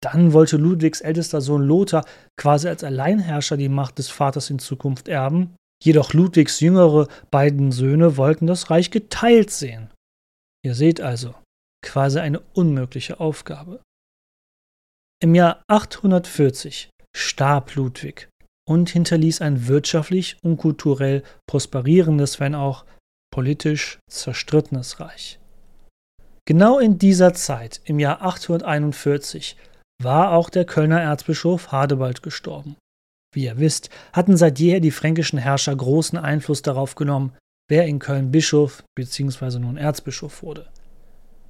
Dann 0.00 0.32
wollte 0.32 0.56
Ludwigs 0.56 1.00
ältester 1.00 1.40
Sohn 1.40 1.62
Lothar 1.62 2.04
quasi 2.38 2.68
als 2.68 2.84
Alleinherrscher 2.84 3.56
die 3.56 3.68
Macht 3.68 3.98
des 3.98 4.08
Vaters 4.08 4.50
in 4.50 4.58
Zukunft 4.58 5.08
erben, 5.08 5.54
jedoch 5.82 6.12
Ludwigs 6.12 6.60
jüngere 6.60 7.08
beiden 7.30 7.72
Söhne 7.72 8.16
wollten 8.16 8.46
das 8.46 8.70
Reich 8.70 8.90
geteilt 8.90 9.50
sehen. 9.50 9.90
Ihr 10.64 10.74
seht 10.74 11.00
also, 11.00 11.34
quasi 11.84 12.18
eine 12.18 12.40
unmögliche 12.54 13.20
Aufgabe. 13.20 13.82
Im 15.22 15.34
Jahr 15.34 15.62
840 15.68 16.90
starb 17.16 17.74
Ludwig 17.74 18.28
und 18.68 18.90
hinterließ 18.90 19.40
ein 19.40 19.68
wirtschaftlich 19.68 20.36
und 20.42 20.56
kulturell 20.56 21.22
prosperierendes, 21.48 22.40
wenn 22.40 22.54
auch 22.54 22.84
politisch 23.32 23.98
zerstrittenes 24.10 25.00
Reich. 25.00 25.38
Genau 26.46 26.78
in 26.78 26.98
dieser 26.98 27.34
Zeit, 27.34 27.80
im 27.84 27.98
Jahr 27.98 28.22
841, 28.22 29.56
war 30.02 30.32
auch 30.32 30.50
der 30.50 30.64
Kölner 30.64 31.00
Erzbischof 31.00 31.72
Hadebald 31.72 32.22
gestorben. 32.22 32.76
Wie 33.36 33.44
ihr 33.44 33.58
wisst, 33.58 33.90
hatten 34.14 34.38
seit 34.38 34.58
jeher 34.58 34.80
die 34.80 34.90
fränkischen 34.90 35.38
Herrscher 35.38 35.76
großen 35.76 36.18
Einfluss 36.18 36.62
darauf 36.62 36.94
genommen, 36.94 37.34
wer 37.68 37.84
in 37.84 37.98
Köln 37.98 38.30
Bischof 38.30 38.82
bzw. 38.94 39.58
nun 39.58 39.76
Erzbischof 39.76 40.42
wurde. 40.42 40.70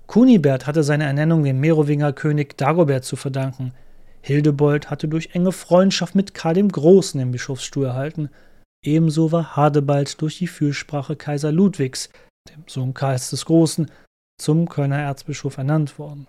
Kunibert 0.09 0.67
hatte 0.67 0.83
seine 0.83 1.05
Ernennung 1.05 1.45
dem 1.45 1.61
Merowinger 1.61 2.13
König 2.13 2.57
Dagobert 2.57 3.05
zu 3.05 3.15
verdanken, 3.15 3.73
Hildebold 4.21 4.91
hatte 4.91 5.07
durch 5.07 5.31
enge 5.35 5.53
Freundschaft 5.53 6.17
mit 6.17 6.35
Karl 6.35 6.55
dem 6.55 6.71
Großen 6.71 7.21
den 7.21 7.31
Bischofsstuhl 7.31 7.87
erhalten, 7.87 8.31
ebenso 8.85 9.31
war 9.31 9.55
Hadebald 9.55 10.21
durch 10.21 10.39
die 10.39 10.49
Fürsprache 10.49 11.15
Kaiser 11.15 11.53
Ludwigs, 11.53 12.11
dem 12.49 12.65
Sohn 12.67 12.95
Karls 12.95 13.31
des 13.31 13.45
Großen, 13.45 13.89
zum 14.43 14.69
Kölner 14.69 14.99
Erzbischof 14.99 15.57
ernannt 15.57 16.01
worden. 16.01 16.27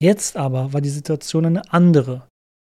Jetzt 0.00 0.38
aber 0.38 0.72
war 0.72 0.80
die 0.80 0.88
Situation 0.88 1.44
eine 1.44 1.70
andere. 1.70 2.26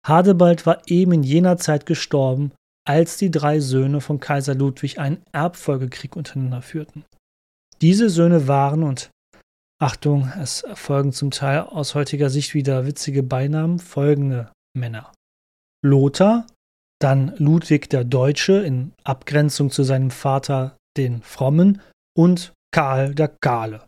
Hadebald 0.05 0.65
war 0.65 0.81
eben 0.87 1.13
in 1.13 1.23
jener 1.23 1.57
Zeit 1.57 1.85
gestorben, 1.85 2.51
als 2.87 3.17
die 3.17 3.31
drei 3.31 3.59
Söhne 3.59 4.01
von 4.01 4.19
Kaiser 4.19 4.53
Ludwig 4.53 4.99
einen 4.99 5.23
Erbfolgekrieg 5.31 6.15
untereinander 6.15 6.61
führten. 6.61 7.03
Diese 7.81 8.09
Söhne 8.09 8.47
waren, 8.47 8.83
und 8.83 9.09
Achtung, 9.81 10.31
es 10.39 10.63
folgen 10.75 11.11
zum 11.11 11.31
Teil 11.31 11.61
aus 11.61 11.95
heutiger 11.95 12.29
Sicht 12.29 12.53
wieder 12.53 12.85
witzige 12.85 13.23
Beinamen 13.23 13.79
folgende 13.79 14.51
Männer. 14.77 15.11
Lothar, 15.83 16.45
dann 17.01 17.35
Ludwig 17.37 17.89
der 17.89 18.03
Deutsche 18.03 18.53
in 18.53 18.93
Abgrenzung 19.03 19.71
zu 19.71 19.83
seinem 19.83 20.11
Vater 20.11 20.77
den 20.97 21.21
Frommen 21.23 21.81
und 22.15 22.53
Karl 22.71 23.15
der 23.15 23.27
Kahle. 23.27 23.87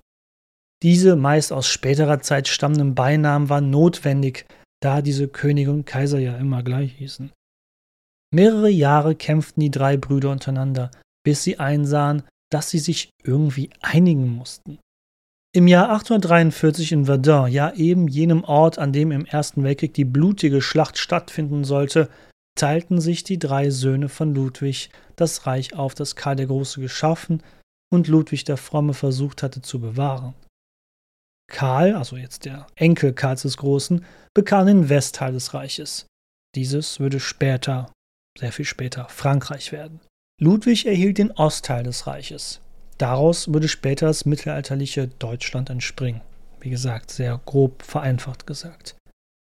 Diese 0.83 1.15
meist 1.15 1.53
aus 1.53 1.67
späterer 1.67 2.21
Zeit 2.21 2.47
stammenden 2.47 2.93
Beinamen 2.95 3.49
waren 3.49 3.69
notwendig, 3.69 4.45
da 4.81 5.01
diese 5.01 5.27
Könige 5.27 5.71
und 5.71 5.85
Kaiser 5.85 6.19
ja 6.19 6.37
immer 6.37 6.63
gleich 6.63 6.93
hießen. 6.93 7.31
Mehrere 8.33 8.69
Jahre 8.69 9.15
kämpften 9.15 9.61
die 9.61 9.71
drei 9.71 9.97
Brüder 9.97 10.31
untereinander, 10.31 10.91
bis 11.23 11.43
sie 11.43 11.59
einsahen, 11.59 12.23
dass 12.51 12.69
sie 12.69 12.79
sich 12.79 13.09
irgendwie 13.23 13.69
einigen 13.81 14.29
mussten. 14.29 14.79
Im 15.53 15.67
Jahr 15.67 15.89
843 15.89 16.91
in 16.91 17.05
Verdun, 17.05 17.49
ja 17.49 17.73
eben 17.73 18.07
jenem 18.07 18.43
Ort, 18.43 18.77
an 18.77 18.93
dem 18.93 19.11
im 19.11 19.25
Ersten 19.25 19.63
Weltkrieg 19.63 19.93
die 19.93 20.05
blutige 20.05 20.61
Schlacht 20.61 20.97
stattfinden 20.97 21.63
sollte, 21.63 22.09
teilten 22.55 22.99
sich 22.99 23.23
die 23.23 23.39
drei 23.39 23.69
Söhne 23.69 24.09
von 24.09 24.35
Ludwig 24.35 24.89
das 25.15 25.47
Reich 25.47 25.73
auf, 25.75 25.95
das 25.95 26.15
Karl 26.15 26.35
der 26.35 26.47
Große 26.47 26.81
geschaffen 26.81 27.41
und 27.89 28.07
Ludwig 28.07 28.43
der 28.43 28.57
Fromme 28.57 28.93
versucht 28.93 29.41
hatte 29.41 29.61
zu 29.61 29.79
bewahren. 29.79 30.33
Karl, 31.47 31.95
also 31.95 32.17
jetzt 32.17 32.45
der 32.45 32.67
Enkel 32.75 33.13
Karls 33.13 33.43
des 33.43 33.57
Großen, 33.57 34.05
bekam 34.33 34.67
den 34.67 34.89
Westteil 34.89 35.31
des 35.33 35.53
Reiches. 35.53 36.05
Dieses 36.55 36.99
würde 36.99 37.19
später, 37.19 37.91
sehr 38.37 38.51
viel 38.51 38.65
später, 38.65 39.07
Frankreich 39.09 39.71
werden. 39.71 39.99
Ludwig 40.41 40.85
erhielt 40.85 41.17
den 41.17 41.31
Ostteil 41.31 41.83
des 41.83 42.05
Reiches. 42.05 42.61
Daraus 42.97 43.51
würde 43.53 43.67
später 43.67 44.07
das 44.07 44.25
mittelalterliche 44.25 45.07
Deutschland 45.07 45.69
entspringen. 45.69 46.21
Wie 46.59 46.69
gesagt, 46.69 47.11
sehr 47.11 47.39
grob 47.45 47.83
vereinfacht 47.83 48.47
gesagt. 48.47 48.95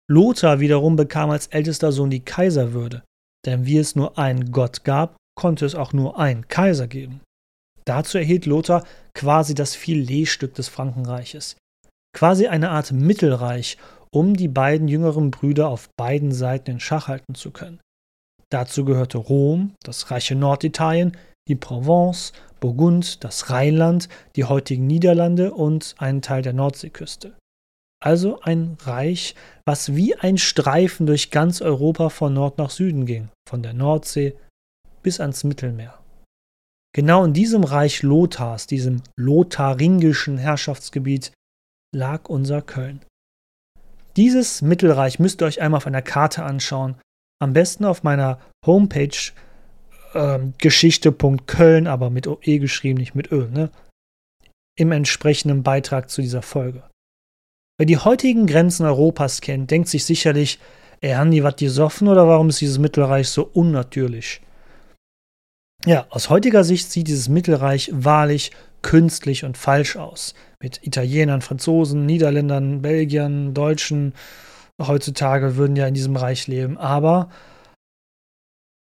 Lothar 0.09 0.59
wiederum 0.59 0.95
bekam 0.95 1.29
als 1.29 1.47
ältester 1.47 1.91
Sohn 1.91 2.09
die 2.09 2.23
Kaiserwürde, 2.23 3.03
denn 3.45 3.65
wie 3.65 3.77
es 3.77 3.95
nur 3.95 4.17
einen 4.17 4.51
Gott 4.51 4.83
gab, 4.83 5.15
konnte 5.35 5.65
es 5.65 5.75
auch 5.75 5.93
nur 5.93 6.19
einen 6.19 6.47
Kaiser 6.47 6.87
geben. 6.87 7.21
Dazu 7.85 8.17
erhielt 8.17 8.45
Lothar 8.45 8.85
quasi 9.13 9.53
das 9.53 9.75
Filetstück 9.75 10.53
des 10.53 10.69
Frankenreiches, 10.69 11.57
quasi 12.13 12.47
eine 12.47 12.69
Art 12.69 12.91
Mittelreich, 12.91 13.77
um 14.11 14.35
die 14.35 14.47
beiden 14.47 14.87
jüngeren 14.87 15.31
Brüder 15.31 15.67
auf 15.69 15.89
beiden 15.97 16.31
Seiten 16.31 16.71
in 16.71 16.79
Schach 16.79 17.07
halten 17.07 17.35
zu 17.35 17.51
können. 17.51 17.79
Dazu 18.49 18.85
gehörte 18.85 19.17
Rom, 19.17 19.73
das 19.83 20.11
reiche 20.11 20.35
Norditalien, 20.35 21.17
die 21.47 21.55
Provence, 21.55 22.31
Burgund, 22.59 23.23
das 23.23 23.49
Rheinland, 23.49 24.07
die 24.35 24.45
heutigen 24.45 24.87
Niederlande 24.87 25.53
und 25.53 25.95
einen 25.97 26.21
Teil 26.21 26.43
der 26.43 26.53
Nordseeküste. 26.53 27.35
Also 28.01 28.41
ein 28.41 28.77
Reich, 28.81 29.33
was 29.65 29.95
wie 29.95 30.15
ein 30.15 30.37
Streifen 30.37 31.05
durch 31.05 31.31
ganz 31.31 31.61
Europa 31.61 32.09
von 32.09 32.33
Nord 32.33 32.57
nach 32.57 32.69
Süden 32.69 33.05
ging, 33.05 33.29
von 33.49 33.63
der 33.63 33.73
Nordsee 33.73 34.35
bis 35.01 35.19
ans 35.19 35.43
Mittelmeer. 35.43 35.99
Genau 36.93 37.25
in 37.25 37.33
diesem 37.33 37.63
Reich 37.63 38.03
Lothars, 38.03 38.67
diesem 38.67 39.01
lotharingischen 39.17 40.37
Herrschaftsgebiet, 40.37 41.31
lag 41.93 42.29
unser 42.29 42.61
Köln. 42.61 43.01
Dieses 44.15 44.61
Mittelreich 44.61 45.19
müsst 45.19 45.41
ihr 45.41 45.47
euch 45.47 45.61
einmal 45.61 45.77
auf 45.77 45.87
einer 45.87 46.01
Karte 46.01 46.43
anschauen. 46.43 46.95
Am 47.41 47.53
besten 47.53 47.85
auf 47.85 48.03
meiner 48.03 48.39
Homepage 48.65 49.31
ähm, 50.13 50.53
Geschichte.köln, 50.57 51.87
aber 51.87 52.09
mit 52.09 52.27
OE 52.27 52.59
geschrieben, 52.59 52.99
nicht 52.99 53.15
mit 53.15 53.31
Ö, 53.31 53.49
ne? 53.49 53.71
Im 54.77 54.91
entsprechenden 54.91 55.63
Beitrag 55.63 56.09
zu 56.09 56.21
dieser 56.21 56.41
Folge. 56.41 56.83
Wer 57.77 57.85
die 57.85 57.97
heutigen 57.97 58.45
Grenzen 58.45 58.85
Europas 58.85 59.41
kennt, 59.41 59.71
denkt 59.71 59.89
sich 59.89 60.05
sicherlich, 60.05 60.59
ey, 61.01 61.13
haben 61.13 61.31
die 61.31 61.43
was 61.43 61.55
gesoffen 61.55 62.07
oder 62.07 62.27
warum 62.27 62.49
ist 62.49 62.61
dieses 62.61 62.79
Mittelreich 62.79 63.29
so 63.29 63.49
unnatürlich? 63.53 64.41
Ja, 65.85 66.05
aus 66.09 66.29
heutiger 66.29 66.63
Sicht 66.63 66.91
sieht 66.91 67.07
dieses 67.07 67.29
Mittelreich 67.29 67.89
wahrlich 67.91 68.51
künstlich 68.83 69.43
und 69.43 69.57
falsch 69.57 69.95
aus. 69.95 70.35
Mit 70.61 70.85
Italienern, 70.85 71.41
Franzosen, 71.41 72.05
Niederländern, 72.05 72.83
Belgiern, 72.83 73.55
Deutschen 73.55 74.13
heutzutage 74.79 75.55
würden 75.55 75.75
ja 75.75 75.87
in 75.87 75.93
diesem 75.95 76.15
Reich 76.15 76.47
leben. 76.47 76.77
Aber 76.77 77.29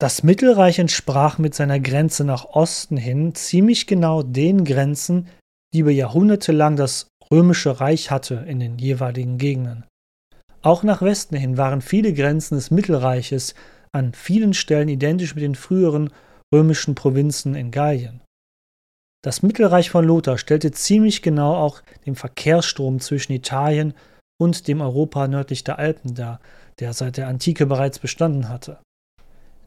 das 0.00 0.24
Mittelreich 0.24 0.80
entsprach 0.80 1.38
mit 1.38 1.54
seiner 1.54 1.78
Grenze 1.78 2.24
nach 2.24 2.44
Osten 2.44 2.96
hin 2.96 3.36
ziemlich 3.36 3.86
genau 3.86 4.24
den 4.24 4.64
Grenzen, 4.64 5.28
die 5.72 5.80
über 5.80 5.92
Jahrhunderte 5.92 6.50
lang 6.50 6.74
das 6.74 7.06
römische 7.30 7.80
Reich 7.80 8.10
hatte 8.10 8.44
in 8.46 8.58
den 8.58 8.78
jeweiligen 8.78 9.38
Gegenden. 9.38 9.84
Auch 10.60 10.82
nach 10.82 11.02
Westen 11.02 11.36
hin 11.36 11.56
waren 11.56 11.80
viele 11.80 12.12
Grenzen 12.12 12.56
des 12.56 12.70
Mittelreiches 12.70 13.54
an 13.92 14.12
vielen 14.12 14.54
Stellen 14.54 14.88
identisch 14.88 15.34
mit 15.34 15.42
den 15.44 15.54
früheren 15.54 16.10
römischen 16.52 16.94
Provinzen 16.94 17.54
in 17.54 17.70
Gallien. 17.70 18.20
Das 19.24 19.42
Mittelreich 19.42 19.90
von 19.90 20.04
Lothar 20.04 20.36
stellte 20.36 20.72
ziemlich 20.72 21.22
genau 21.22 21.54
auch 21.54 21.80
den 22.06 22.16
Verkehrsstrom 22.16 22.98
zwischen 22.98 23.32
Italien 23.32 23.94
und 24.40 24.66
dem 24.66 24.80
Europa 24.80 25.28
nördlich 25.28 25.62
der 25.62 25.78
Alpen 25.78 26.14
dar, 26.14 26.40
der 26.80 26.92
seit 26.92 27.16
der 27.16 27.28
Antike 27.28 27.66
bereits 27.66 28.00
bestanden 28.00 28.48
hatte. 28.48 28.78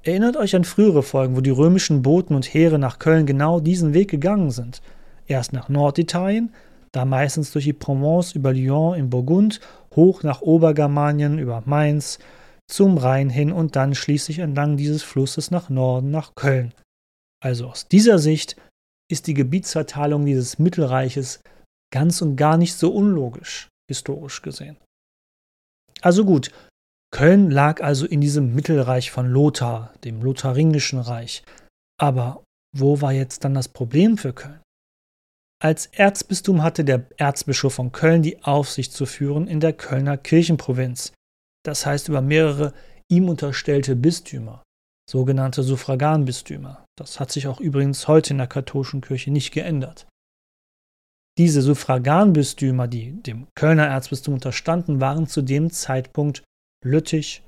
Erinnert 0.03 0.35
euch 0.35 0.55
an 0.55 0.65
frühere 0.65 1.03
Folgen, 1.03 1.38
wo 1.38 1.41
die 1.41 1.51
römischen 1.51 2.01
Boten 2.01 2.35
und 2.35 2.53
Heere 2.53 2.77
nach 2.77 3.00
Köln 3.00 3.25
genau 3.25 3.62
diesen 3.62 3.93
Weg 3.93 4.12
gegangen 4.12 4.51
sind. 4.51 4.81
Erst 5.25 5.53
nach 5.53 5.69
Norditalien, 5.69 6.53
da 6.91 7.05
meistens 7.05 7.51
durch 7.51 7.65
die 7.65 7.74
Provence 7.74 8.33
über 8.33 8.53
Lyon 8.53 8.95
in 8.95 9.09
Burgund, 9.09 9.62
hoch 9.95 10.21
nach 10.21 10.41
Obergermanien 10.41 11.39
über 11.39 11.63
Mainz, 11.65 12.19
zum 12.67 12.97
Rhein 12.97 13.29
hin 13.29 13.51
und 13.51 13.75
dann 13.75 13.95
schließlich 13.95 14.39
entlang 14.39 14.75
dieses 14.75 15.01
Flusses 15.01 15.50
nach 15.50 15.69
Norden, 15.69 16.12
nach 16.12 16.35
Köln. 16.35 16.74
Also 17.41 17.67
aus 17.67 17.88
dieser 17.88 18.19
Sicht 18.19 18.57
ist 19.09 19.27
die 19.27 19.33
Gebietsverteilung 19.33 20.25
dieses 20.25 20.59
Mittelreiches 20.59 21.41
ganz 21.93 22.21
und 22.21 22.35
gar 22.35 22.57
nicht 22.57 22.75
so 22.75 22.91
unlogisch, 22.91 23.69
historisch 23.89 24.41
gesehen. 24.41 24.77
Also 26.01 26.25
gut, 26.25 26.51
Köln 27.12 27.50
lag 27.50 27.81
also 27.81 28.05
in 28.05 28.19
diesem 28.19 28.53
Mittelreich 28.53 29.12
von 29.12 29.27
Lothar, 29.27 29.93
dem 30.03 30.21
Lotharingischen 30.21 31.00
Reich. 31.00 31.43
Aber 31.97 32.43
wo 32.75 33.00
war 33.00 33.13
jetzt 33.13 33.45
dann 33.45 33.53
das 33.53 33.69
Problem 33.69 34.17
für 34.17 34.33
Köln? 34.33 34.59
Als 35.63 35.85
Erzbistum 35.88 36.62
hatte 36.62 36.83
der 36.83 37.07
Erzbischof 37.17 37.75
von 37.75 37.93
Köln 37.93 38.21
die 38.21 38.43
Aufsicht 38.43 38.91
zu 38.91 39.05
führen 39.05 39.47
in 39.47 39.62
der 39.62 39.71
Kölner 39.71 40.17
Kirchenprovinz, 40.17 41.13
das 41.63 41.85
heißt 41.85 42.09
über 42.09 42.21
mehrere 42.21 42.74
ihm 43.09 43.29
unterstellte 43.29 43.95
Bistümer, 43.95 44.63
sogenannte 45.09 45.63
Suffraganbistümer. 45.63 46.85
Das 46.97 47.19
hat 47.19 47.31
sich 47.31 47.47
auch 47.47 47.59
übrigens 47.59 48.07
heute 48.07 48.31
in 48.31 48.38
der 48.38 48.47
katholischen 48.47 49.01
Kirche 49.01 49.31
nicht 49.31 49.51
geändert. 49.51 50.07
Diese 51.38 51.62
Suffraganbistümer, 51.62 52.88
die 52.88 53.21
dem 53.21 53.47
Kölner 53.55 53.88
Erzbistum 53.88 54.35
unterstanden, 54.35 55.01
waren 55.01 55.27
zu 55.27 55.41
dem 55.41 55.69
Zeitpunkt 55.69 56.43
Lüttich, 56.83 57.43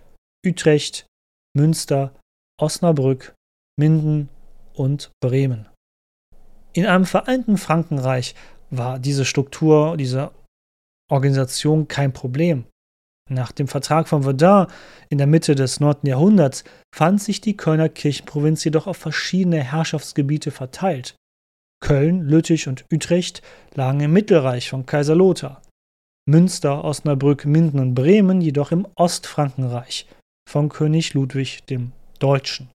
Utrecht, 0.46 1.08
Münster, 1.56 2.14
Osnabrück, 2.60 3.34
Minden 3.80 4.30
und 4.74 5.12
Bremen. 5.24 5.70
In 6.74 6.86
einem 6.86 7.06
vereinten 7.06 7.58
Frankenreich 7.58 8.36
war 8.70 9.00
diese 9.00 9.26
Struktur, 9.26 9.96
diese 9.98 10.32
Organisation 11.10 11.88
kein 11.88 12.12
Problem. 12.14 12.66
Nach 13.30 13.52
dem 13.52 13.68
Vertrag 13.68 14.08
von 14.08 14.24
Verdun 14.24 14.68
in 15.10 15.18
der 15.18 15.28
Mitte 15.28 15.56
des 15.56 15.80
9. 15.80 15.98
Jahrhunderts 16.04 16.64
fand 16.96 17.22
sich 17.22 17.42
die 17.42 17.58
Kölner 17.58 17.90
Kirchenprovinz 17.90 18.64
jedoch 18.64 18.88
auf 18.88 18.98
verschiedene 18.98 19.62
Herrschaftsgebiete 19.62 20.52
verteilt. 20.52 21.16
Köln, 21.82 22.22
Lüttich 22.22 22.68
und 22.68 22.86
Utrecht 22.92 23.42
lagen 23.76 24.00
im 24.00 24.14
Mittelreich 24.14 24.70
von 24.70 24.86
Kaiser 24.86 25.16
Lothar. 25.16 25.62
Münster, 26.28 26.84
Osnabrück, 26.84 27.46
Minden 27.46 27.80
und 27.80 27.94
Bremen 27.94 28.42
jedoch 28.42 28.72
im 28.72 28.88
Ostfrankenreich 28.96 30.08
von 30.50 30.70
König 30.70 31.14
Ludwig 31.14 31.64
dem 31.66 31.92
Deutschen. 32.20 32.70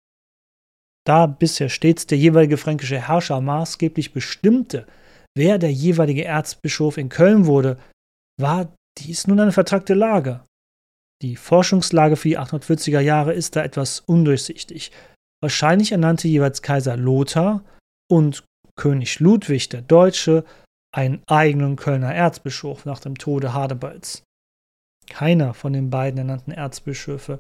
Da 1.05 1.27
bisher 1.27 1.69
stets 1.69 2.07
der 2.07 2.19
jeweilige 2.19 2.57
fränkische 2.57 3.09
Herrscher 3.09 3.41
maßgeblich 3.41 4.13
bestimmte, 4.13 4.87
wer 5.37 5.59
der 5.59 5.73
jeweilige 5.73 6.25
Erzbischof 6.25 6.97
in 6.97 7.09
Köln 7.09 7.47
wurde, 7.47 7.79
war 8.41 8.73
dies 8.99 9.27
nun 9.27 9.41
eine 9.41 9.53
vertragte 9.53 9.95
Lage. 9.95 10.45
Die 11.23 11.37
Forschungslage 11.37 12.17
für 12.17 12.29
die 12.29 12.39
840er 12.39 13.01
Jahre 13.01 13.33
ist 13.33 13.57
da 13.57 13.63
etwas 13.63 14.01
undurchsichtig. 14.01 14.91
Wahrscheinlich 15.41 15.93
ernannte 15.93 16.29
jeweils 16.29 16.63
Kaiser 16.63 16.97
Lothar 16.97 17.65
und 18.11 18.45
König 18.77 19.21
Ludwig 19.21 19.69
der 19.69 19.83
Deutsche 19.83 20.45
einen 20.95 21.23
eigenen 21.27 21.77
Kölner 21.77 22.15
Erzbischof 22.15 22.85
nach 22.85 23.01
dem 23.01 23.17
Tode 23.17 23.53
Hadebalds. 23.53 24.25
Keiner 25.09 25.55
von 25.55 25.73
den 25.73 25.91
beiden 25.91 26.19
ernannten 26.19 26.53
Erzbischöfe, 26.53 27.39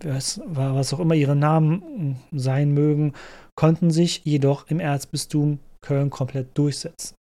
was 0.00 0.94
auch 0.94 1.00
immer 1.00 1.14
ihre 1.14 1.36
Namen 1.36 2.20
sein 2.32 2.72
mögen, 2.72 3.12
konnten 3.54 3.90
sich 3.90 4.24
jedoch 4.24 4.66
im 4.68 4.80
Erzbistum 4.80 5.60
Köln 5.80 6.10
komplett 6.10 6.56
durchsetzen. 6.58 7.14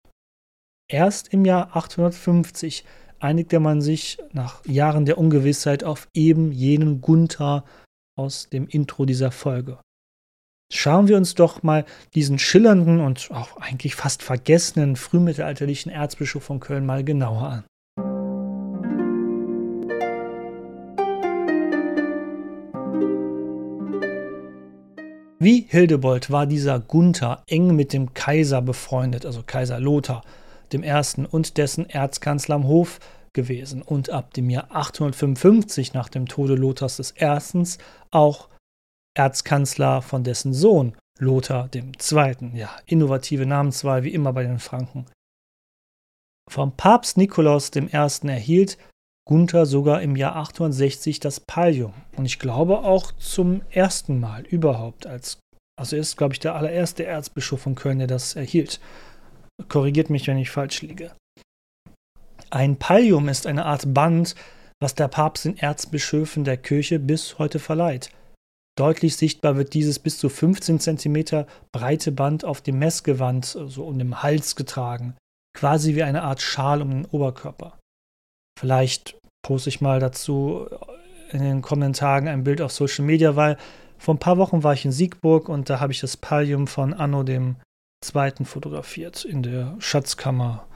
Erst 0.91 1.33
im 1.33 1.45
Jahr 1.45 1.77
850 1.77 2.85
einigte 3.21 3.61
man 3.61 3.81
sich 3.81 4.19
nach 4.33 4.65
Jahren 4.67 5.05
der 5.05 5.19
Ungewissheit 5.19 5.85
auf 5.85 6.09
eben 6.15 6.53
jenen 6.53 7.01
Gunther 7.01 7.65
aus 8.19 8.49
dem 8.49 8.67
Intro 8.67 9.05
dieser 9.05 9.31
Folge. 9.31 9.79
Schauen 10.73 11.09
wir 11.09 11.17
uns 11.17 11.35
doch 11.35 11.63
mal 11.63 11.85
diesen 12.15 12.39
schillernden 12.39 13.01
und 13.01 13.31
auch 13.33 13.57
eigentlich 13.57 13.95
fast 13.95 14.23
vergessenen 14.23 14.97
frühmittelalterlichen 14.97 15.91
Erzbischof 15.91 16.45
von 16.45 16.61
Köln 16.61 16.87
mal 16.87 17.05
genauer 17.05 17.43
an. 17.43 17.65
Wie 25.43 25.67
Hildebold 25.69 26.31
war 26.31 26.47
dieser 26.47 26.79
Gunther 26.79 27.43
eng 27.49 27.75
mit 27.75 27.95
dem 27.95 28.13
Kaiser 28.13 28.61
befreundet, 28.61 29.25
also 29.25 29.43
Kaiser 29.43 29.81
Lothar 29.81 30.23
I. 30.73 31.27
und 31.31 31.57
dessen 31.57 31.89
Erzkanzler 31.89 32.57
am 32.57 32.67
Hof 32.67 33.01
gewesen 33.33 33.83
und 33.83 34.11
ab 34.11 34.35
dem 34.35 34.51
Jahr 34.51 34.69
855 34.71 35.95
nach 35.95 36.09
dem 36.09 36.27
Tode 36.27 36.55
Lothars 36.55 37.15
I. 37.21 37.65
auch 38.11 38.49
Erzkanzler 39.17 40.03
von 40.03 40.25
dessen 40.25 40.53
Sohn 40.53 40.97
Lothar 41.19 41.69
II. 41.75 42.51
Ja, 42.55 42.71
innovative 42.87 43.47
Namenswahl 43.47 44.05
wie 44.05 44.15
immer 44.15 44.33
bei 44.33 44.43
den 44.43 44.59
Franken. 44.59 45.07
Vom 46.49 46.77
Papst 46.77 47.17
Nikolaus 47.17 47.71
I. 47.77 47.89
erhielt 47.93 48.79
Gunther 49.29 49.67
sogar 49.67 50.03
im 50.03 50.17
Jahr 50.17 50.35
860 50.35 51.21
das 51.21 51.39
Pallium 51.39 51.93
und 52.17 52.25
ich 52.25 52.39
glaube 52.39 52.79
auch 52.79 53.13
zum 53.13 53.63
ersten 53.71 54.19
Mal 54.19 54.43
überhaupt 54.45 55.07
als 55.07 55.39
also 55.79 55.95
er 55.97 56.03
ist 56.03 56.17
glaube 56.17 56.35
ich 56.35 56.41
der 56.41 56.57
allererste 56.57 57.07
Erzbischof 57.07 57.61
von 57.61 57.75
Köln, 57.75 57.99
der 57.99 58.09
das 58.09 58.35
erhielt. 58.35 58.81
Korrigiert 59.69 60.11
mich, 60.11 60.27
wenn 60.27 60.39
ich 60.39 60.51
falsch 60.51 60.83
liege. 60.83 61.13
Ein 62.51 62.77
Pallium 62.77 63.29
ist 63.29 63.47
eine 63.47 63.65
Art 63.65 63.95
Band, 63.95 64.35
was 64.81 64.95
der 64.95 65.09
Papst 65.09 65.45
den 65.45 65.57
Erzbischöfen 65.57 66.45
der 66.45 66.57
Kirche 66.57 66.99
bis 66.99 67.39
heute 67.39 67.59
verleiht. 67.59 68.11
Deutlich 68.77 69.17
sichtbar 69.17 69.57
wird 69.57 69.75
dieses 69.75 69.99
bis 69.99 70.19
zu 70.19 70.29
15 70.29 70.81
cm 70.81 71.45
breite 71.71 72.13
Band 72.13 72.45
auf 72.45 72.61
dem 72.61 72.79
Messgewand, 72.79 73.45
so 73.45 73.85
um 73.85 73.99
den 73.99 74.23
Hals 74.23 74.57
getragen, 74.57 75.17
quasi 75.57 75.95
wie 75.95 76.03
eine 76.03 76.23
Art 76.23 76.41
Schal 76.41 76.81
um 76.81 76.91
den 76.91 77.05
Oberkörper. 77.05 77.79
Vielleicht 78.59 79.19
poste 79.47 79.69
ich 79.69 79.81
mal 79.81 80.01
dazu 80.01 80.67
in 81.31 81.43
den 81.43 81.63
kommenden 81.63 81.93
Tagen 81.93 82.29
ein 82.29 82.45
Bild 82.45 82.61
auf 82.61 82.73
Social 82.73 83.05
Media, 83.05 83.37
weil 83.37 83.57
vor 83.99 84.15
ein 84.15 84.19
paar 84.19 84.39
Wochen 84.39 84.63
war 84.63 84.73
ich 84.73 84.85
in 84.85 84.93
Siegburg 84.93 85.49
und 85.49 85.69
da 85.69 85.79
habe 85.79 85.93
ich 85.93 86.01
das 86.01 86.17
Pallium 86.17 86.67
von 86.67 86.95
Anno 86.95 87.23
dem 87.23 87.57
Zweiten 88.03 88.45
fotografiert 88.45 89.25
in 89.25 89.43
der 89.43 89.77
Schatzkammer 89.79 90.67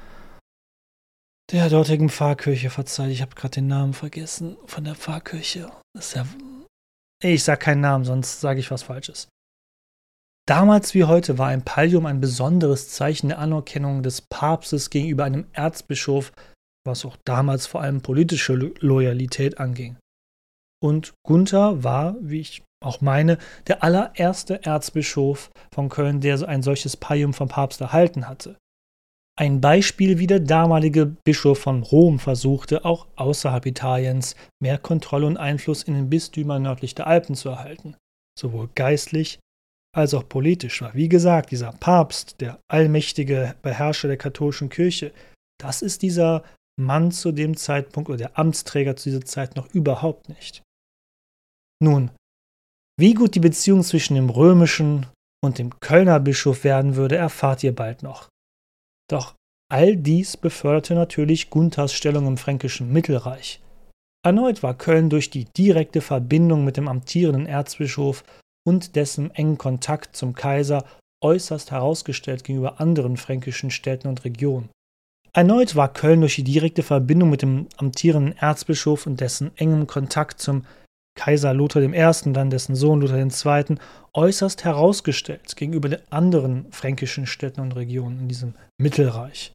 der 1.51 1.69
dortigen 1.69 2.09
Pfarrkirche. 2.09 2.71
Verzeiht, 2.71 3.11
ich 3.11 3.23
habe 3.23 3.35
gerade 3.35 3.57
den 3.57 3.67
Namen 3.67 3.95
vergessen 3.95 4.57
von 4.67 4.85
der 4.85 4.95
Pfarrkirche. 4.95 5.71
Das 5.95 6.09
ist 6.09 6.15
ja 6.15 6.27
ich 7.23 7.43
sage 7.43 7.59
keinen 7.59 7.81
Namen, 7.81 8.05
sonst 8.05 8.41
sage 8.41 8.61
ich 8.61 8.71
was 8.71 8.83
Falsches. 8.83 9.29
Damals 10.47 10.93
wie 10.93 11.05
heute 11.05 11.39
war 11.39 11.49
ein 11.49 11.65
Pallium 11.65 12.05
ein 12.05 12.21
besonderes 12.21 12.91
Zeichen 12.91 13.29
der 13.29 13.39
Anerkennung 13.39 14.03
des 14.03 14.21
Papstes 14.21 14.91
gegenüber 14.91 15.25
einem 15.25 15.47
Erzbischof, 15.53 16.33
was 16.87 17.07
auch 17.07 17.17
damals 17.25 17.67
vor 17.67 17.81
allem 17.81 18.03
politische 18.03 18.53
Loyalität 18.55 19.59
anging. 19.59 19.97
Und 20.83 21.15
Gunther 21.27 21.83
war, 21.83 22.17
wie 22.21 22.41
ich 22.41 22.63
auch 22.85 23.01
meine, 23.01 23.39
der 23.67 23.83
allererste 23.83 24.65
Erzbischof 24.65 25.51
von 25.73 25.89
Köln, 25.89 26.21
der 26.21 26.49
ein 26.49 26.63
solches 26.63 26.97
Pallium 26.97 27.35
vom 27.35 27.49
Papst 27.49 27.81
erhalten 27.81 28.29
hatte. 28.29 28.57
Ein 29.37 29.61
Beispiel, 29.61 30.19
wie 30.19 30.29
der 30.29 30.39
damalige 30.39 31.07
Bischof 31.07 31.59
von 31.59 31.83
Rom 31.83 32.21
versuchte, 32.21 32.85
auch 32.85 33.09
außerhalb 33.17 33.67
Italiens 33.67 34.37
mehr 34.63 34.79
Kontrolle 34.79 35.27
und 35.27 35.37
Einfluss 35.37 35.83
in 35.83 35.95
den 35.95 36.09
Bistümern 36.09 36.63
nördlich 36.63 36.95
der 36.95 37.09
Alpen 37.09 37.35
zu 37.35 37.49
erhalten, 37.49 37.97
sowohl 38.39 38.69
geistlich 38.77 39.41
als 39.95 40.15
auch 40.15 40.29
politisch 40.29 40.83
war. 40.83 40.95
Wie 40.95 41.09
gesagt, 41.09 41.51
dieser 41.51 41.73
Papst, 41.73 42.41
der 42.41 42.61
allmächtige 42.71 43.57
Beherrscher 43.63 44.07
der 44.07 44.17
katholischen 44.17 44.69
Kirche, 44.69 45.13
das 45.61 45.83
ist 45.83 46.03
dieser 46.03 46.45
Mann 46.81 47.11
zu 47.11 47.33
dem 47.33 47.57
Zeitpunkt 47.57 48.09
oder 48.09 48.19
der 48.19 48.39
Amtsträger 48.39 48.97
zu 48.97 49.09
dieser 49.09 49.25
Zeit 49.25 49.57
noch 49.57 49.73
überhaupt 49.75 50.29
nicht. 50.29 50.63
Nun, 51.83 52.11
wie 52.99 53.15
gut 53.15 53.35
die 53.35 53.41
Beziehung 53.41 53.83
zwischen 53.83 54.15
dem 54.15 54.31
römischen 54.31 55.07
und 55.45 55.59
dem 55.59 55.79
Kölner 55.81 56.21
Bischof 56.21 56.65
werden 56.65 56.97
würde, 56.97 57.17
erfahrt 57.17 57.63
ihr 57.63 57.75
bald 57.75 58.03
noch. 58.03 58.29
Doch 59.11 59.35
All 59.75 59.97
dies 59.97 60.37
beförderte 60.37 60.95
natürlich 60.95 61.51
Gunthers 61.51 61.93
Stellung 61.93 62.27
im 62.27 62.37
fränkischen 62.37 62.93
Mittelreich. 62.93 63.61
Erneut 64.25 64.63
war 64.63 64.75
Köln 64.75 65.11
durch 65.11 65.31
die 65.31 65.47
direkte 65.47 66.01
Verbindung 66.01 66.65
mit 66.65 66.77
dem 66.77 66.87
amtierenden 66.87 67.47
Erzbischof 67.47 68.25
und 68.67 68.95
dessen 68.95 69.31
engen 69.35 69.59
Kontakt 69.59 70.17
zum 70.17 70.35
Kaiser 70.35 70.85
äußerst 71.23 71.71
herausgestellt 71.71 72.45
gegenüber 72.45 72.81
anderen 72.81 73.17
fränkischen 73.17 73.71
Städten 73.71 74.09
und 74.09 74.25
Regionen. 74.25 74.71
Erneut 75.33 75.75
war 75.75 75.93
Köln 75.93 76.21
durch 76.21 76.37
die 76.37 76.45
direkte 76.45 76.83
Verbindung 76.83 77.31
mit 77.31 77.43
dem 77.43 77.67
amtierenden 77.77 78.37
Erzbischof 78.37 79.07
und 79.07 79.21
dessen 79.21 79.51
engem 79.57 79.87
Kontakt 79.87 80.41
zum 80.41 80.65
Kaiser 81.17 81.55
Lothar 81.55 81.83
I., 81.83 82.33
dann 82.33 82.51
dessen 82.51 82.75
Sohn 82.75 83.01
Lothar 83.01 83.19
II., 83.19 83.77
äußerst 84.13 84.65
herausgestellt 84.65 85.57
gegenüber 85.57 85.89
den 85.89 86.01
anderen 86.11 86.71
fränkischen 86.73 87.27
Städten 87.27 87.61
und 87.61 87.77
Regionen 87.77 88.21
in 88.21 88.29
diesem 88.29 88.55
Mittelreich. 88.79 89.53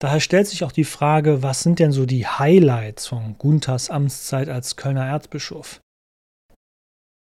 Daher 0.00 0.20
stellt 0.20 0.46
sich 0.46 0.62
auch 0.62 0.72
die 0.72 0.84
Frage, 0.84 1.42
was 1.42 1.62
sind 1.62 1.80
denn 1.80 1.90
so 1.90 2.06
die 2.06 2.26
Highlights 2.26 3.08
von 3.08 3.36
Gunthers 3.36 3.90
Amtszeit 3.90 4.48
als 4.48 4.76
Kölner 4.76 5.06
Erzbischof? 5.06 5.80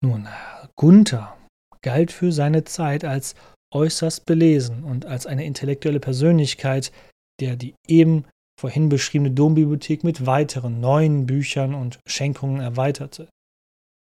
Nun, 0.05 0.29
Gunther 0.77 1.37
galt 1.81 2.13
für 2.13 2.31
seine 2.31 2.65
Zeit 2.65 3.05
als 3.05 3.35
äußerst 3.75 4.27
belesen 4.27 4.85
und 4.85 5.07
als 5.07 5.27
eine 5.27 5.45
intellektuelle 5.45 6.01
Persönlichkeit, 6.01 6.93
der 7.41 7.57
die 7.57 7.75
eben 7.87 8.25
vorhin 8.59 8.89
beschriebene 8.89 9.31
Dombibliothek 9.31 10.03
mit 10.03 10.27
weiteren 10.27 10.81
neuen 10.81 11.27
Büchern 11.27 11.75
und 11.75 12.01
Schenkungen 12.07 12.61
erweiterte. 12.61 13.29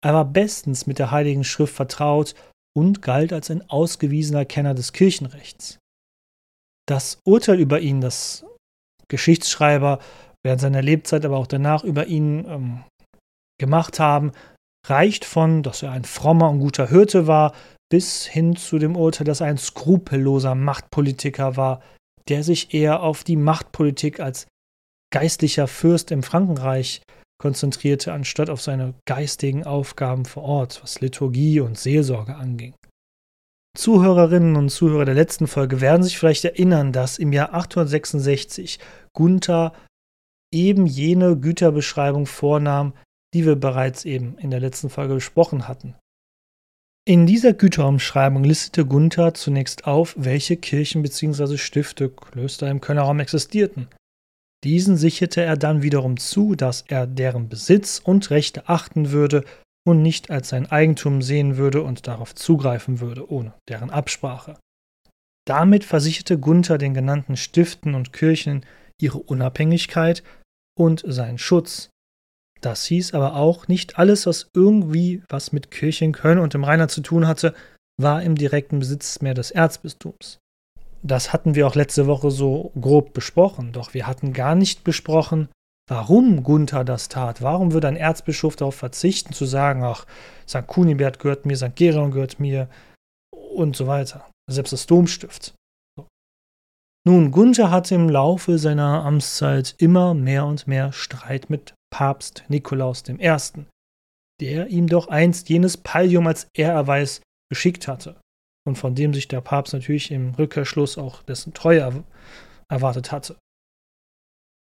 Er 0.05 0.14
war 0.14 0.25
bestens 0.25 0.87
mit 0.87 1.01
der 1.01 1.11
Heiligen 1.11 1.43
Schrift 1.43 1.75
vertraut 1.75 2.35
und 2.77 3.03
galt 3.03 3.33
als 3.33 3.51
ein 3.51 3.69
ausgewiesener 3.69 4.45
Kenner 4.45 4.75
des 4.75 4.93
Kirchenrechts. 4.93 5.79
Das 6.87 7.19
Urteil 7.25 7.59
über 7.59 7.81
ihn, 7.81 8.01
das 8.01 8.45
Geschichtsschreiber 9.09 9.99
während 10.45 10.61
seiner 10.61 10.83
Lebzeit, 10.83 11.25
aber 11.25 11.38
auch 11.38 11.47
danach 11.47 11.83
über 11.83 12.07
ihn 12.07 12.45
ähm, 12.47 12.85
gemacht 13.59 13.99
haben, 13.99 14.33
reicht 14.87 15.25
von, 15.25 15.62
dass 15.62 15.83
er 15.83 15.90
ein 15.90 16.05
frommer 16.05 16.51
und 16.51 16.61
guter 16.61 16.88
Hirte 16.88 17.27
war, 17.27 17.55
bis 17.90 18.27
hin 18.27 18.55
zu 18.55 18.79
dem 18.79 18.97
Urteil, 18.97 19.25
dass 19.25 19.40
er 19.40 19.47
ein 19.47 19.59
skrupelloser 19.59 20.55
Machtpolitiker 20.55 21.57
war, 21.57 21.83
der 22.29 22.43
sich 22.43 22.75
eher 22.75 23.03
auf 23.03 23.25
die 23.25 23.37
Machtpolitik 23.37 24.21
als 24.21 24.47
geistlicher 25.13 25.69
Fürst 25.69 26.11
im 26.11 26.23
Frankenreich 26.23 27.03
konzentrierte, 27.39 28.13
anstatt 28.13 28.51
auf 28.51 28.63
seine 28.63 28.95
geistigen 29.07 29.65
Aufgaben 29.65 30.25
vor 30.25 30.45
Ort, 30.45 30.83
was 30.83 31.01
Liturgie 31.01 31.61
und 31.61 31.79
Seelsorge 31.79 32.37
anging. 32.37 32.75
Zuhörerinnen 33.77 34.57
und 34.57 34.71
Zuhörer 34.71 35.05
der 35.05 35.15
letzten 35.15 35.47
Folge 35.47 35.81
werden 35.81 36.03
sich 36.03 36.17
vielleicht 36.17 36.45
erinnern, 36.45 36.93
dass 36.93 37.19
im 37.19 37.33
Jahr 37.33 37.53
866 37.53 38.79
Gunther 39.13 39.73
eben 40.53 40.87
jene 40.87 41.37
Güterbeschreibung 41.37 42.27
vornahm, 42.27 42.95
die 43.35 43.45
wir 43.45 43.57
bereits 43.57 44.05
eben 44.05 44.39
in 44.39 44.51
der 44.51 44.61
letzten 44.61 44.91
Folge 44.91 45.15
besprochen 45.15 45.67
hatten. 45.67 45.97
In 47.07 47.27
dieser 47.27 47.53
Güterumschreibung 47.53 48.45
listete 48.45 48.87
Gunther 48.87 49.35
zunächst 49.35 49.87
auf, 49.87 50.14
welche 50.17 50.57
Kirchen 50.57 51.03
bzw. 51.03 51.59
Stifte, 51.59 52.09
Klöster 52.09 52.71
im 52.71 52.81
Kölner 52.81 53.03
Raum 53.03 53.21
existierten. 53.21 53.88
Diesen 54.64 54.97
sicherte 54.97 55.43
er 55.43 55.59
dann 55.59 55.83
wiederum 55.83 56.17
zu, 56.17 56.55
dass 56.55 56.83
er 56.88 57.07
deren 57.07 57.51
Besitz 57.51 58.01
und 58.03 58.31
Rechte 58.31 58.71
achten 58.71 59.11
würde 59.11 59.45
und 59.87 60.01
nicht 60.01 60.31
als 60.31 60.49
sein 60.49 60.64
Eigentum 60.73 61.21
sehen 61.21 61.59
würde 61.59 61.83
und 61.83 62.07
darauf 62.07 62.35
zugreifen 62.35 63.01
würde, 63.01 63.31
ohne 63.31 63.53
deren 63.69 63.90
Absprache. 63.90 64.59
Damit 65.47 65.85
versicherte 65.85 66.38
Gunther 66.38 66.79
den 66.79 66.95
genannten 66.95 67.37
Stiften 67.37 67.95
und 67.95 68.14
Kirchen 68.14 68.64
ihre 68.99 69.19
Unabhängigkeit 69.19 70.23
und 70.75 71.05
seinen 71.07 71.37
Schutz, 71.37 71.90
das 72.64 72.85
hieß 72.87 73.14
aber 73.14 73.37
auch, 73.37 73.68
nicht 73.68 73.98
alles, 73.98 74.27
was 74.27 74.48
irgendwie 74.55 75.22
was 75.29 75.53
mit 75.53 75.70
Kirche 75.70 76.05
und 76.05 76.55
dem 76.55 76.64
Rheinland 76.64 76.90
zu 76.90 77.00
tun 77.00 77.27
hatte, 77.27 77.55
war 78.00 78.22
im 78.22 78.35
direkten 78.35 78.79
Besitz 78.79 79.20
mehr 79.20 79.35
des 79.35 79.50
Erzbistums. 79.50 80.38
Das 81.03 81.33
hatten 81.33 81.55
wir 81.55 81.66
auch 81.66 81.74
letzte 81.74 82.07
Woche 82.07 82.31
so 82.31 82.72
grob 82.81 83.12
besprochen, 83.12 83.72
doch 83.72 83.92
wir 83.92 84.07
hatten 84.07 84.33
gar 84.33 84.55
nicht 84.55 84.85
besprochen, 84.85 85.48
warum 85.88 86.42
Gunther 86.42 86.85
das 86.85 87.09
tat. 87.09 87.42
Warum 87.42 87.72
würde 87.72 87.88
ein 87.88 87.96
Erzbischof 87.96 88.57
darauf 88.57 88.74
verzichten, 88.74 89.35
zu 89.35 89.44
sagen, 89.44 89.83
ach, 89.85 90.07
St. 90.48 90.66
Kunibert 90.66 91.18
gehört 91.18 91.44
mir, 91.44 91.57
St. 91.57 91.77
Gereon 91.77 92.11
gehört 92.11 92.40
mir 92.40 92.68
und 93.33 93.77
so 93.77 93.87
weiter. 93.87 94.31
Selbst 94.50 94.72
das 94.72 94.87
Domstift. 94.87 95.55
Nun, 97.07 97.31
Gunther 97.31 97.70
hatte 97.70 97.94
im 97.94 98.09
Laufe 98.09 98.59
seiner 98.59 99.05
Amtszeit 99.05 99.74
immer 99.77 100.14
mehr 100.14 100.46
und 100.46 100.66
mehr 100.66 100.92
Streit 100.92 101.50
mit 101.50 101.74
Papst 101.95 102.43
Nikolaus 102.49 103.05
I., 103.09 103.67
der 104.41 104.67
ihm 104.67 104.89
doch 104.89 105.07
einst 105.07 105.49
jenes 105.49 105.77
Pallium 105.77 106.27
als 106.27 106.49
Ehrerweis 106.53 107.23
geschickt 107.53 107.87
hatte 107.87 108.21
und 108.67 108.75
von 108.75 108.97
dem 108.97 109.15
sich 109.15 109.29
der 109.29 109.41
Papst 109.41 109.75
natürlich 109.75 110.11
im 110.11 110.35
Rückkehrschluss 110.35 110.99
auch 110.99 111.23
dessen 111.23 111.55
Treue 111.55 112.03
erwartet 112.69 113.13
hatte. 113.13 113.39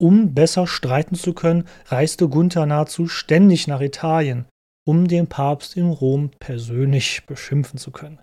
Um 0.03 0.35
besser 0.35 0.67
streiten 0.67 1.15
zu 1.15 1.33
können, 1.33 1.69
reiste 1.87 2.29
Gunther 2.29 2.67
nahezu 2.67 3.07
ständig 3.07 3.69
nach 3.69 3.81
Italien, 3.81 4.47
um 4.85 5.07
den 5.07 5.29
Papst 5.29 5.77
in 5.77 5.89
Rom 5.89 6.33
persönlich 6.41 7.27
beschimpfen 7.27 7.79
zu 7.79 7.93
können. 7.93 8.19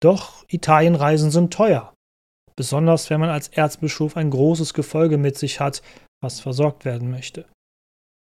Doch 0.00 0.44
Italienreisen 0.46 1.32
sind 1.32 1.52
teuer, 1.52 1.92
besonders 2.54 3.10
wenn 3.10 3.18
man 3.18 3.30
als 3.30 3.48
Erzbischof 3.48 4.16
ein 4.16 4.30
großes 4.30 4.74
Gefolge 4.74 5.18
mit 5.18 5.36
sich 5.36 5.58
hat, 5.58 5.82
was 6.22 6.38
versorgt 6.38 6.84
werden 6.84 7.10
möchte. 7.10 7.46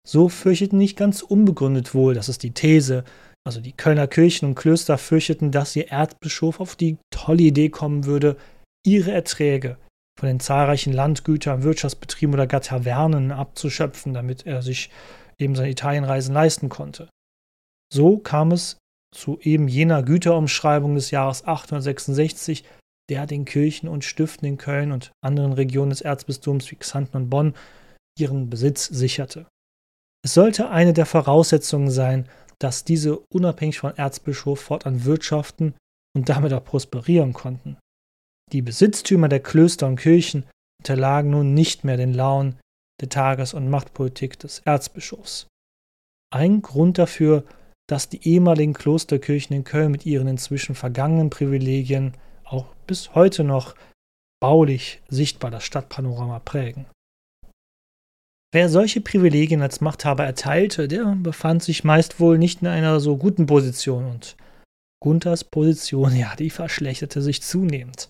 So 0.06 0.28
fürchteten 0.28 0.78
nicht 0.78 0.96
ganz 0.96 1.22
unbegründet 1.22 1.94
wohl, 1.94 2.14
das 2.14 2.28
ist 2.28 2.42
die 2.42 2.52
These, 2.52 3.04
also 3.46 3.60
die 3.60 3.72
Kölner 3.72 4.06
Kirchen 4.06 4.46
und 4.48 4.54
Klöster 4.54 4.98
fürchteten, 4.98 5.50
dass 5.50 5.76
ihr 5.76 5.88
Erzbischof 5.88 6.60
auf 6.60 6.76
die 6.76 6.98
tolle 7.10 7.42
Idee 7.42 7.68
kommen 7.68 8.04
würde, 8.04 8.36
ihre 8.84 9.12
Erträge 9.12 9.76
von 10.18 10.28
den 10.28 10.40
zahlreichen 10.40 10.92
Landgütern, 10.92 11.62
Wirtschaftsbetrieben 11.62 12.34
oder 12.34 12.46
gar 12.46 12.60
Tavernen 12.60 13.32
abzuschöpfen, 13.32 14.12
damit 14.12 14.46
er 14.46 14.62
sich 14.62 14.90
eben 15.38 15.54
seine 15.54 15.70
Italienreisen 15.70 16.34
leisten 16.34 16.68
konnte. 16.68 17.08
So 17.92 18.18
kam 18.18 18.52
es 18.52 18.76
zu 19.14 19.38
eben 19.40 19.66
jener 19.66 20.02
Güterumschreibung 20.02 20.94
des 20.94 21.10
Jahres 21.10 21.44
866, 21.46 22.64
der 23.08 23.26
den 23.26 23.44
Kirchen 23.44 23.88
und 23.88 24.04
Stiften 24.04 24.46
in 24.46 24.58
Köln 24.58 24.92
und 24.92 25.10
anderen 25.24 25.52
Regionen 25.52 25.90
des 25.90 26.00
Erzbistums 26.00 26.70
wie 26.70 26.76
Xanten 26.76 27.16
und 27.16 27.30
Bonn 27.30 27.54
ihren 28.18 28.50
Besitz 28.50 28.86
sicherte. 28.86 29.46
Es 30.22 30.34
sollte 30.34 30.70
eine 30.70 30.92
der 30.92 31.06
Voraussetzungen 31.06 31.90
sein, 31.90 32.28
dass 32.58 32.84
diese 32.84 33.18
unabhängig 33.32 33.78
von 33.78 33.96
Erzbischof 33.96 34.60
fortan 34.60 35.04
wirtschaften 35.04 35.74
und 36.14 36.28
damit 36.28 36.52
auch 36.52 36.64
prosperieren 36.64 37.32
konnten. 37.32 37.78
Die 38.52 38.62
Besitztümer 38.62 39.28
der 39.28 39.40
Klöster 39.40 39.86
und 39.86 39.96
Kirchen 39.96 40.44
unterlagen 40.80 41.30
nun 41.30 41.54
nicht 41.54 41.84
mehr 41.84 41.96
den 41.96 42.12
Launen 42.12 42.58
der 43.00 43.08
Tages- 43.08 43.54
und 43.54 43.70
Machtpolitik 43.70 44.38
des 44.38 44.60
Erzbischofs. 44.60 45.46
Ein 46.32 46.60
Grund 46.60 46.98
dafür, 46.98 47.44
dass 47.88 48.08
die 48.08 48.26
ehemaligen 48.28 48.74
Klosterkirchen 48.74 49.56
in 49.56 49.64
Köln 49.64 49.90
mit 49.90 50.06
ihren 50.06 50.28
inzwischen 50.28 50.74
vergangenen 50.74 51.30
Privilegien 51.30 52.14
auch 52.44 52.66
bis 52.86 53.14
heute 53.14 53.42
noch 53.42 53.74
baulich 54.40 55.02
sichtbar 55.08 55.50
das 55.50 55.64
Stadtpanorama 55.64 56.40
prägen. 56.40 56.86
Wer 58.52 58.68
solche 58.68 59.00
Privilegien 59.00 59.62
als 59.62 59.80
Machthaber 59.80 60.24
erteilte, 60.24 60.88
der 60.88 61.04
befand 61.16 61.62
sich 61.62 61.84
meist 61.84 62.18
wohl 62.18 62.36
nicht 62.36 62.62
in 62.62 62.68
einer 62.68 62.98
so 62.98 63.16
guten 63.16 63.46
Position 63.46 64.06
und 64.06 64.36
Gunthers 65.00 65.44
Position, 65.44 66.16
ja, 66.16 66.34
die 66.36 66.50
verschlechterte 66.50 67.22
sich 67.22 67.42
zunehmend. 67.42 68.08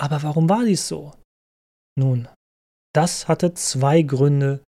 Aber 0.00 0.22
warum 0.22 0.48
war 0.48 0.64
dies 0.64 0.86
so? 0.86 1.14
Nun, 1.96 2.28
das 2.94 3.28
hatte 3.28 3.54
zwei 3.54 4.02
Gründe, 4.02 4.62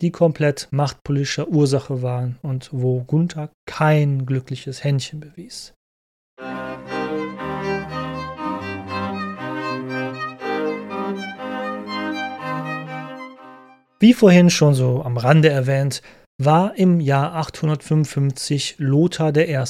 die 0.00 0.12
komplett 0.12 0.68
machtpolitischer 0.70 1.48
Ursache 1.48 2.02
waren 2.02 2.38
und 2.42 2.70
wo 2.72 3.02
Gunther 3.02 3.50
kein 3.66 4.26
glückliches 4.26 4.84
Händchen 4.84 5.20
bewies. 5.20 5.74
Wie 14.00 14.14
vorhin 14.14 14.48
schon 14.48 14.74
so 14.74 15.02
am 15.02 15.16
Rande 15.16 15.48
erwähnt, 15.48 16.02
war 16.40 16.76
im 16.76 17.00
Jahr 17.00 17.34
855 17.34 18.76
Lothar 18.78 19.36
I., 19.36 19.64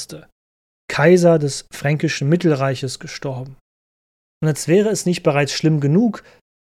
Kaiser 0.91 1.39
des 1.39 1.67
fränkischen 1.73 2.29
Mittelreiches, 2.29 2.99
gestorben. 2.99 3.57
Und 4.43 4.49
als 4.49 4.69
wäre 4.69 4.91
es 4.91 5.07
nicht 5.07 5.23
bereits 5.23 5.53
schlimm 5.53 5.81
genug, 5.81 6.25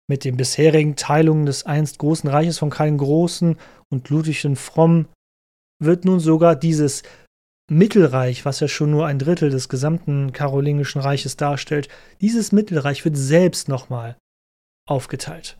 mit 0.09 0.25
den 0.25 0.37
bisherigen 0.37 0.95
Teilungen 0.95 1.45
des 1.45 1.65
einst 1.65 1.99
großen 1.99 2.29
Reiches 2.29 2.57
von 2.57 2.69
Karl 2.69 2.95
Großen 2.97 3.57
und 3.89 4.09
Ludwig 4.09 4.41
den 4.41 4.55
Fromm, 4.55 5.07
wird 5.81 6.03
nun 6.03 6.19
sogar 6.19 6.55
dieses 6.55 7.03
Mittelreich, 7.69 8.43
was 8.43 8.59
ja 8.59 8.67
schon 8.67 8.91
nur 8.91 9.05
ein 9.05 9.19
Drittel 9.19 9.49
des 9.49 9.69
gesamten 9.69 10.33
karolingischen 10.33 10.99
Reiches 10.99 11.37
darstellt, 11.37 11.87
dieses 12.19 12.51
Mittelreich 12.51 13.05
wird 13.05 13.15
selbst 13.15 13.69
nochmal 13.69 14.17
aufgeteilt. 14.87 15.57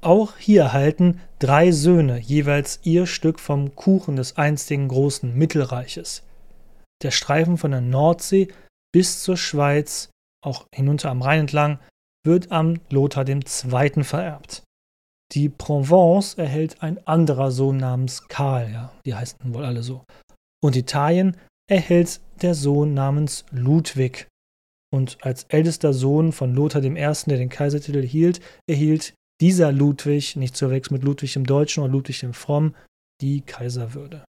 Auch 0.00 0.36
hier 0.36 0.62
erhalten 0.62 1.20
drei 1.38 1.72
Söhne 1.72 2.18
jeweils 2.18 2.80
ihr 2.84 3.06
Stück 3.06 3.40
vom 3.40 3.74
Kuchen 3.74 4.16
des 4.16 4.36
einstigen 4.36 4.88
großen 4.88 5.34
Mittelreiches. 5.34 6.22
Der 7.02 7.10
Streifen 7.10 7.58
von 7.58 7.72
der 7.72 7.80
Nordsee 7.80 8.48
bis 8.92 9.22
zur 9.22 9.36
Schweiz, 9.36 10.10
auch 10.44 10.66
hinunter 10.74 11.10
am 11.10 11.22
Rhein 11.22 11.40
entlang, 11.40 11.78
wird 12.24 12.52
an 12.52 12.80
Lothar 12.90 13.28
II. 13.28 13.42
vererbt. 14.04 14.62
Die 15.32 15.48
Provence 15.48 16.34
erhält 16.34 16.82
ein 16.82 17.06
anderer 17.06 17.50
Sohn 17.50 17.76
namens 17.76 18.28
Karl, 18.28 18.70
ja, 18.70 18.92
die 19.04 19.14
heißen 19.14 19.38
wohl 19.52 19.64
alle 19.64 19.82
so. 19.82 20.04
Und 20.62 20.76
Italien 20.76 21.36
erhält 21.70 22.20
der 22.40 22.54
Sohn 22.54 22.94
namens 22.94 23.44
Ludwig. 23.50 24.26
Und 24.90 25.18
als 25.22 25.44
ältester 25.44 25.92
Sohn 25.92 26.32
von 26.32 26.54
Lothar 26.54 26.82
I., 26.82 26.94
der 26.94 27.36
den 27.36 27.50
Kaisertitel 27.50 28.02
hielt, 28.02 28.40
erhielt 28.66 29.12
dieser 29.40 29.72
Ludwig, 29.72 30.36
nicht 30.36 30.56
zu 30.56 30.66
verwechseln 30.66 30.94
mit 30.94 31.04
Ludwig 31.04 31.36
im 31.36 31.46
Deutschen 31.46 31.82
oder 31.82 31.92
Ludwig 31.92 32.20
dem 32.20 32.34
Fromm, 32.34 32.74
die 33.20 33.40
Kaiserwürde. 33.40 34.24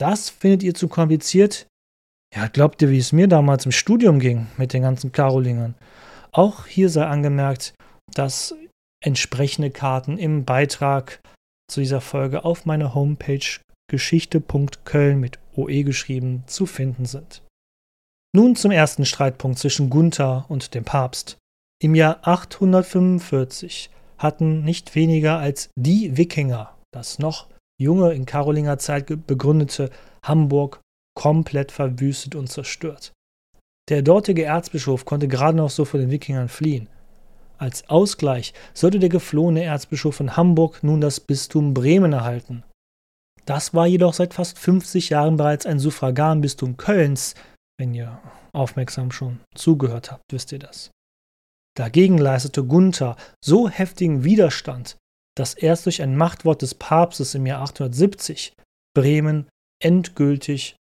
Das 0.00 0.30
findet 0.30 0.62
ihr 0.62 0.74
zu 0.74 0.88
kompliziert? 0.88 1.66
Ja, 2.34 2.48
glaubt 2.48 2.82
ihr, 2.82 2.90
wie 2.90 2.98
es 2.98 3.12
mir 3.12 3.28
damals 3.28 3.64
im 3.64 3.72
Studium 3.72 4.18
ging 4.18 4.48
mit 4.56 4.72
den 4.72 4.82
ganzen 4.82 5.12
Karolingern? 5.12 5.74
Auch 6.32 6.66
hier 6.66 6.88
sei 6.88 7.06
angemerkt, 7.06 7.74
dass 8.12 8.54
entsprechende 9.04 9.70
Karten 9.70 10.18
im 10.18 10.44
Beitrag 10.44 11.20
zu 11.70 11.80
dieser 11.80 12.00
Folge 12.00 12.44
auf 12.44 12.66
meiner 12.66 12.94
Homepage 12.94 13.60
geschichte.köln 13.88 15.20
mit 15.20 15.38
OE 15.54 15.84
geschrieben 15.84 16.42
zu 16.46 16.66
finden 16.66 17.04
sind. 17.04 17.42
Nun 18.34 18.56
zum 18.56 18.72
ersten 18.72 19.04
Streitpunkt 19.04 19.58
zwischen 19.58 19.90
Gunther 19.90 20.46
und 20.48 20.74
dem 20.74 20.84
Papst. 20.84 21.36
Im 21.82 21.94
Jahr 21.94 22.20
845 22.22 23.90
hatten 24.18 24.62
nicht 24.62 24.94
weniger 24.94 25.38
als 25.38 25.70
die 25.76 26.16
Wikinger 26.16 26.74
das 26.94 27.18
noch 27.18 27.48
junge 27.80 28.12
in 28.12 28.24
Karolinger 28.24 28.78
Zeit 28.78 29.06
begründete 29.26 29.90
Hamburg 30.24 30.80
komplett 31.18 31.72
verwüstet 31.72 32.36
und 32.36 32.48
zerstört. 32.48 33.12
Der 33.88 34.02
dortige 34.02 34.44
Erzbischof 34.44 35.04
konnte 35.04 35.28
gerade 35.28 35.58
noch 35.58 35.70
so 35.70 35.84
vor 35.84 36.00
den 36.00 36.10
Wikingern 36.10 36.48
fliehen. 36.48 36.88
Als 37.58 37.88
Ausgleich 37.88 38.54
sollte 38.72 38.98
der 38.98 39.08
geflohene 39.08 39.64
Erzbischof 39.64 40.16
von 40.16 40.36
Hamburg 40.36 40.82
nun 40.82 41.00
das 41.00 41.20
Bistum 41.20 41.74
Bremen 41.74 42.12
erhalten. 42.12 42.62
Das 43.44 43.74
war 43.74 43.86
jedoch 43.86 44.14
seit 44.14 44.34
fast 44.34 44.58
50 44.58 45.10
Jahren 45.10 45.36
bereits 45.36 45.66
ein 45.66 45.78
Suffraganbistum 45.78 46.76
Kölns. 46.76 47.34
Wenn 47.78 47.92
ihr 47.92 48.20
aufmerksam 48.52 49.10
schon 49.10 49.40
zugehört 49.54 50.10
habt, 50.10 50.22
wisst 50.30 50.52
ihr 50.52 50.60
das. 50.60 50.90
Dagegen 51.76 52.18
leistete 52.18 52.64
Gunther 52.64 53.16
so 53.44 53.68
heftigen 53.68 54.24
Widerstand, 54.24 54.96
dass 55.36 55.54
erst 55.54 55.86
durch 55.86 56.02
ein 56.02 56.16
Machtwort 56.16 56.62
des 56.62 56.74
Papstes 56.74 57.34
im 57.34 57.46
Jahr 57.46 57.62
870 57.62 58.54
Bremen 58.94 59.48
endgültig 59.82 60.76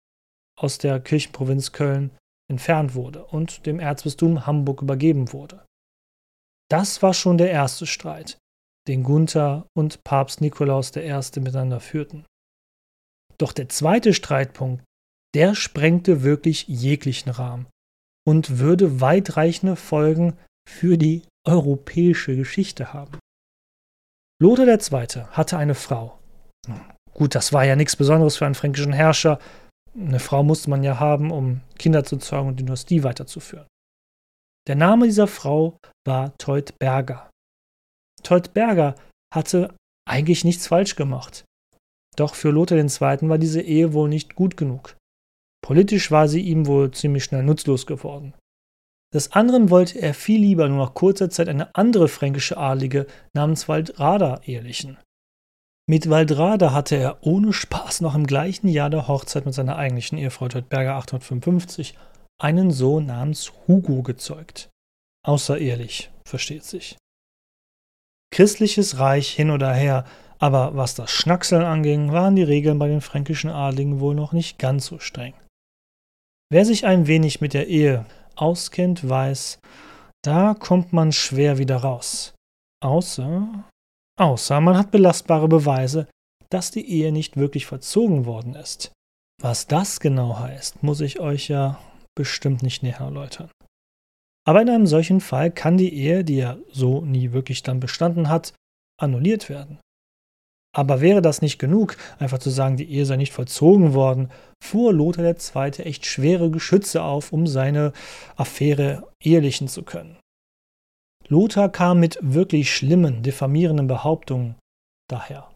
aus 0.59 0.79
der 0.79 1.01
Kirchenprovinz 1.01 1.73
Köln 1.73 2.11
entfernt 2.51 2.95
wurde 2.95 3.25
und 3.25 3.65
dem 3.65 3.81
Erzbistum 3.81 4.47
Hamburg 4.47 4.83
übergeben 4.83 5.33
wurde. 5.33 5.65
Das 6.71 7.03
war 7.03 7.15
schon 7.15 7.39
der 7.39 7.51
erste 7.51 7.87
Streit, 7.87 8.39
den 8.89 9.03
Gunther 9.03 9.67
und 9.75 10.05
Papst 10.05 10.41
Nikolaus 10.41 10.95
I. 10.97 11.41
miteinander 11.41 11.81
führten. 11.81 12.27
Doch 13.39 13.53
der 13.53 13.69
zweite 13.71 14.13
Streitpunkt, 14.13 14.85
der 15.35 15.55
sprengte 15.55 16.23
wirklich 16.23 16.69
jeglichen 16.69 17.31
Rahmen 17.31 17.67
und 18.27 18.59
würde 18.59 19.01
weitreichende 19.01 19.77
Folgen 19.77 20.37
für 20.69 20.97
die 20.97 21.23
europäische 21.47 22.37
Geschichte 22.37 22.93
haben. 22.93 23.19
Lothar 24.41 24.67
II. 24.67 25.25
hatte 25.31 25.57
eine 25.57 25.75
Frau. 25.75 26.19
Gut, 27.15 27.35
das 27.35 27.53
war 27.53 27.65
ja 27.65 27.77
nichts 27.77 27.97
Besonderes 27.97 28.37
für 28.37 28.47
einen 28.47 28.55
fränkischen 28.55 28.93
Herrscher. 28.93 29.39
Eine 29.95 30.21
Frau 30.21 30.43
musste 30.43 30.71
man 30.71 30.83
ja 30.83 30.99
haben, 30.99 31.31
um 31.31 31.61
Kinder 31.79 32.05
zu 32.05 32.17
zeugen 32.17 32.49
und 32.49 32.57
die 32.61 32.65
Dynastie 32.65 33.05
weiterzuführen. 33.05 33.67
Der 34.67 34.77
Name 34.77 35.07
dieser 35.07 35.27
Frau 35.27 35.77
war 36.07 36.37
Teutberger. 36.39 37.31
Teutberger 38.23 38.95
hatte 39.35 39.75
eigentlich 40.09 40.45
nichts 40.45 40.67
falsch 40.67 40.97
gemacht. 40.97 41.45
Doch 42.17 42.35
für 42.35 42.51
Lothar 42.51 42.79
II. 42.79 43.29
war 43.29 43.39
diese 43.39 43.61
Ehe 43.61 43.93
wohl 43.93 44.09
nicht 44.09 44.35
gut 44.35 44.57
genug. 44.57 44.97
Politisch 45.65 46.11
war 46.11 46.29
sie 46.29 46.41
ihm 46.41 46.67
wohl 46.67 46.91
ziemlich 46.91 47.25
schnell 47.25 47.43
nutzlos 47.43 47.87
geworden. 47.87 48.35
Des 49.13 49.33
anderen 49.33 49.69
wollte 49.69 50.01
er 50.01 50.15
viel 50.15 50.41
lieber 50.41 50.69
nur 50.69 50.87
nach 50.87 50.95
kurzer 50.95 51.29
Zeit 51.29 51.49
eine 51.49 51.75
andere 51.75 52.09
fränkische 52.09 52.57
Adlige 52.57 53.07
namens 53.35 53.69
Waldrada 53.69 54.41
ehelichen. 54.45 54.97
Mit 55.89 56.09
Waldrada 56.09 56.73
hatte 56.73 56.97
er 56.97 57.19
ohne 57.27 57.53
Spaß 57.53 58.01
noch 58.01 58.15
im 58.15 58.27
gleichen 58.27 58.69
Jahr 58.69 58.89
der 58.89 59.09
Hochzeit 59.09 59.45
mit 59.45 59.55
seiner 59.55 59.77
eigentlichen 59.77 60.17
Ehefrau 60.17 60.49
Teutberger 60.49 60.95
855 60.95 61.99
einen 62.41 62.71
Sohn 62.71 63.07
namens 63.07 63.53
Hugo 63.67 64.03
gezeugt. 64.03 64.71
Außerehelich, 65.27 66.11
versteht 66.27 66.65
sich. 66.65 66.97
Christliches 68.33 68.99
Reich 68.99 69.29
hin 69.31 69.51
oder 69.51 69.75
her, 69.75 70.07
aber 70.39 70.75
was 70.75 70.95
das 70.95 71.11
Schnackseln 71.11 71.63
anging, 71.63 72.13
waren 72.13 72.35
die 72.35 72.43
Regeln 72.43 72.79
bei 72.79 72.89
den 72.89 73.03
fränkischen 73.03 73.51
Adligen 73.51 74.01
wohl 74.01 74.15
noch 74.15 74.33
nicht 74.33 74.59
ganz 74.59 74.87
so 74.87 74.99
streng. 74.99 75.35
Wer 76.51 76.65
sich 76.65 76.87
ein 76.87 77.07
wenig 77.07 77.41
mit 77.41 77.55
der 77.55 77.69
Ehe 77.69 78.07
auskennt, 78.43 79.09
weiß, 79.09 79.59
da 80.23 80.55
kommt 80.55 80.93
man 80.93 81.13
schwer 81.13 81.59
wieder 81.59 81.77
raus. 81.77 82.35
Außer, 82.83 83.65
außer 84.19 84.61
man 84.61 84.77
hat 84.77 84.91
belastbare 84.91 85.49
Beweise, 85.49 86.09
dass 86.51 86.71
die 86.71 86.87
Ehe 86.87 87.13
nicht 87.13 87.37
wirklich 87.37 87.67
verzogen 87.67 88.27
worden 88.27 88.55
ist. 88.55 88.93
Was 89.41 89.67
das 89.67 90.01
genau 90.01 90.39
heißt, 90.39 90.83
muss 90.83 91.01
ich 91.01 91.21
euch 91.21 91.49
ja 91.49 91.79
bestimmt 92.15 92.63
nicht 92.63 92.83
näher 92.83 93.01
erläutern. 93.01 93.51
Aber 94.47 94.61
in 94.61 94.69
einem 94.69 94.87
solchen 94.87 95.21
Fall 95.21 95.51
kann 95.51 95.79
die 95.79 95.95
Ehe, 95.95 96.25
die 96.25 96.37
ja 96.37 96.59
so 96.71 97.01
nie 97.01 97.33
wirklich 97.33 97.63
dann 97.63 97.81
bestanden 97.81 98.29
hat, 98.29 98.55
annulliert 99.01 99.49
werden. 99.49 99.79
Aber 100.75 101.01
wäre 101.03 101.21
das 101.21 101.43
nicht 101.43 101.59
genug, 101.59 101.97
einfach 102.19 102.39
zu 102.39 102.49
sagen, 102.49 102.77
die 102.77 102.91
Ehe 102.91 103.05
sei 103.05 103.17
nicht 103.17 103.33
vollzogen 103.33 103.93
worden, 103.93 104.31
fuhr 104.63 104.93
Lothar 104.93 105.25
II. 105.25 105.85
echt 105.85 106.07
schwere 106.07 106.51
Geschütze 106.51 107.03
auf, 107.03 107.33
um 107.33 107.47
seine 107.47 107.93
Affäre 108.37 109.07
ehelichen 109.21 109.69
zu 109.69 109.83
können. 109.83 110.17
Lothar 111.29 111.71
kam 111.71 112.01
mit 112.01 112.19
wirklich 112.23 112.75
schlimmen, 112.75 113.23
diffamierenden 113.23 113.87
Behauptungen 113.87 114.57
daher. 115.09 115.51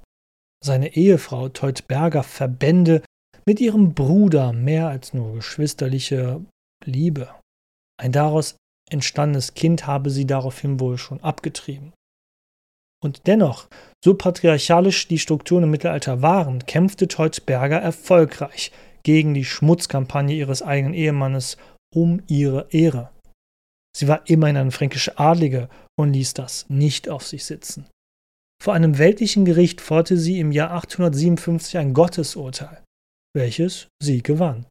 Seine 0.64 0.94
Ehefrau 0.96 1.48
Teutberger 1.48 2.22
verbände 2.22 3.02
mit 3.46 3.61
ihrem 3.61 3.94
Bruder 3.94 4.52
mehr 4.52 4.88
als 4.88 5.14
nur 5.14 5.35
geschwisterliche 5.35 6.44
Liebe. 6.85 7.35
Ein 7.98 8.12
daraus 8.12 8.57
entstandenes 8.90 9.55
Kind 9.55 9.87
habe 9.87 10.11
sie 10.11 10.26
daraufhin 10.26 10.81
wohl 10.81 10.98
schon 10.98 11.20
abgetrieben. 11.22 11.92
Und 13.07 13.29
dennoch, 13.29 13.69
so 14.05 14.14
patriarchalisch 14.14 15.07
die 15.07 15.21
Strukturen 15.21 15.62
im 15.62 15.71
Mittelalter 15.71 16.23
waren, 16.23 16.66
kämpfte 16.66 17.07
Teutberger 17.07 17.79
erfolgreich 17.79 18.73
gegen 19.05 19.33
die 19.33 19.45
Schmutzkampagne 19.45 20.35
ihres 20.35 20.61
eigenen 20.61 20.92
Ehemannes 20.92 21.57
um 21.95 22.21
ihre 22.27 22.66
Ehre. 22.71 23.11
Sie 23.97 24.09
war 24.09 24.29
immerhin 24.29 24.57
eine 24.57 24.73
fränkische 24.73 25.21
Adlige 25.21 25.69
und 25.97 26.14
ließ 26.14 26.35
das 26.35 26.66
nicht 26.69 27.09
auf 27.09 27.25
sich 27.25 27.45
sitzen. 27.45 27.87
Vor 28.61 28.75
einem 28.75 28.99
weltlichen 28.99 29.45
Gericht 29.45 29.81
forderte 29.81 30.16
sie 30.16 30.40
im 30.40 30.51
Jahr 30.51 30.73
857 30.73 31.79
ein 31.79 31.95
Gottesurteil, 31.95 32.83
welches 33.37 33.87
sie 34.03 34.21
gewann. 34.21 34.66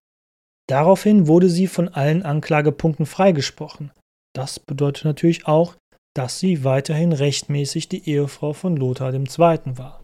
Daraufhin 0.68 1.28
wurde 1.28 1.48
sie 1.48 1.68
von 1.68 1.88
allen 1.88 2.24
Anklagepunkten 2.24 3.06
freigesprochen. 3.06 3.92
Das 4.36 4.60
bedeutet 4.60 5.06
natürlich 5.06 5.48
auch, 5.48 5.78
dass 6.16 6.40
sie 6.40 6.64
weiterhin 6.64 7.12
rechtmäßig 7.12 7.90
die 7.90 8.10
Ehefrau 8.10 8.54
von 8.54 8.78
Lothar 8.78 9.14
II. 9.14 9.78
war. 9.78 10.02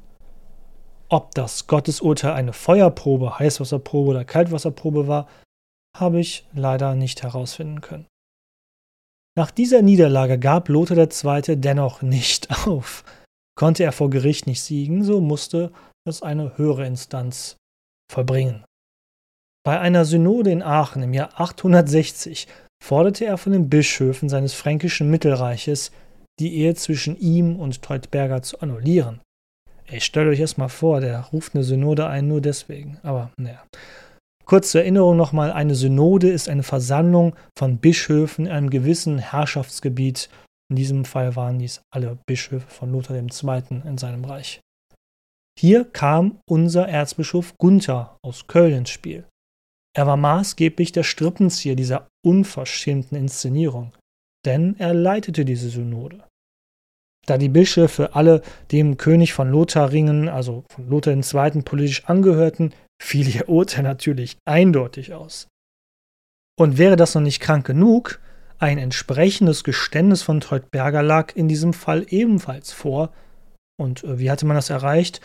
Ob 1.09 1.33
das 1.33 1.67
Gottesurteil 1.67 2.33
eine 2.33 2.53
Feuerprobe, 2.53 3.39
Heißwasserprobe 3.39 4.11
oder 4.11 4.25
Kaltwasserprobe 4.25 5.07
war, 5.07 5.27
habe 5.97 6.19
ich 6.19 6.45
leider 6.53 6.95
nicht 6.95 7.23
herausfinden 7.23 7.81
können. 7.81 8.07
Nach 9.37 9.51
dieser 9.51 9.81
Niederlage 9.81 10.37
gab 10.37 10.67
Lothar 10.67 10.97
II. 10.97 11.55
dennoch 11.57 12.01
nicht 12.01 12.49
auf. 12.67 13.03
Konnte 13.57 13.83
er 13.83 13.91
vor 13.91 14.09
Gericht 14.09 14.47
nicht 14.47 14.61
siegen, 14.61 15.03
so 15.03 15.21
musste 15.21 15.71
es 16.07 16.21
eine 16.21 16.57
höhere 16.57 16.85
Instanz 16.85 17.57
vollbringen. 18.11 18.65
Bei 19.63 19.79
einer 19.79 20.05
Synode 20.05 20.51
in 20.51 20.63
Aachen 20.63 21.03
im 21.03 21.13
Jahr 21.13 21.39
860 21.39 22.47
forderte 22.81 23.25
er 23.25 23.37
von 23.37 23.53
den 23.53 23.69
Bischöfen 23.69 24.27
seines 24.27 24.53
fränkischen 24.53 25.09
Mittelreiches, 25.09 25.91
die 26.39 26.55
Ehe 26.55 26.73
zwischen 26.75 27.17
ihm 27.17 27.57
und 27.57 27.81
Teutberger 27.81 28.41
zu 28.41 28.59
annullieren. 28.59 29.21
Ich 29.89 30.05
stellt 30.05 30.27
euch 30.27 30.39
erstmal 30.39 30.69
vor, 30.69 31.01
der 31.01 31.19
ruft 31.33 31.53
eine 31.53 31.63
Synode 31.63 32.07
ein 32.07 32.27
nur 32.27 32.41
deswegen. 32.41 32.97
Aber 33.03 33.31
naja. 33.37 33.63
Kurz 34.45 34.71
zur 34.71 34.81
Erinnerung 34.81 35.17
nochmal, 35.17 35.51
eine 35.51 35.75
Synode 35.75 36.29
ist 36.29 36.49
eine 36.49 36.63
Versammlung 36.63 37.35
von 37.57 37.77
Bischöfen 37.77 38.47
in 38.47 38.51
einem 38.51 38.69
gewissen 38.69 39.19
Herrschaftsgebiet, 39.19 40.29
In 40.69 40.77
diesem 40.77 41.03
Fall 41.03 41.35
waren 41.35 41.59
dies 41.59 41.81
alle 41.93 42.17
Bischöfe 42.25 42.67
von 42.67 42.91
Lothar 42.93 43.17
II. 43.17 43.81
in 43.85 43.97
seinem 43.97 44.23
Reich. 44.23 44.61
Hier 45.59 45.83
kam 45.83 46.39
unser 46.49 46.87
Erzbischof 46.87 47.57
Gunther 47.57 48.17
aus 48.23 48.47
Köln 48.47 48.73
ins 48.73 48.89
Spiel. 48.89 49.25
Er 49.95 50.07
war 50.07 50.17
maßgeblich 50.17 50.91
der 50.91 51.03
Strippenzieher 51.03 51.75
dieser 51.75 52.07
unverschämten 52.25 53.17
Inszenierung, 53.17 53.93
denn 54.45 54.75
er 54.79 54.93
leitete 54.93 55.43
diese 55.43 55.69
Synode. 55.69 56.23
Da 57.27 57.37
die 57.37 57.49
Bischöfe 57.49 58.15
alle 58.15 58.41
dem 58.71 58.97
König 58.97 59.33
von 59.33 59.51
Lotharingen, 59.51 60.27
also 60.27 60.63
von 60.71 60.89
Lothar 60.89 61.13
II., 61.13 61.61
politisch 61.61 62.05
angehörten, 62.05 62.73
fiel 63.01 63.27
ihr 63.33 63.49
Urteil 63.49 63.83
natürlich 63.83 64.37
eindeutig 64.45 65.13
aus. 65.13 65.47
Und 66.57 66.77
wäre 66.77 66.95
das 66.95 67.13
noch 67.15 67.21
nicht 67.21 67.39
krank 67.39 67.65
genug, 67.65 68.19
ein 68.61 68.77
entsprechendes 68.77 69.63
Geständnis 69.63 70.21
von 70.21 70.39
Teutberger 70.39 71.01
lag 71.01 71.35
in 71.35 71.47
diesem 71.47 71.73
Fall 71.73 72.05
ebenfalls 72.09 72.71
vor. 72.71 73.11
Und 73.79 74.03
äh, 74.03 74.19
wie 74.19 74.29
hatte 74.29 74.45
man 74.45 74.55
das 74.55 74.69
erreicht? 74.69 75.19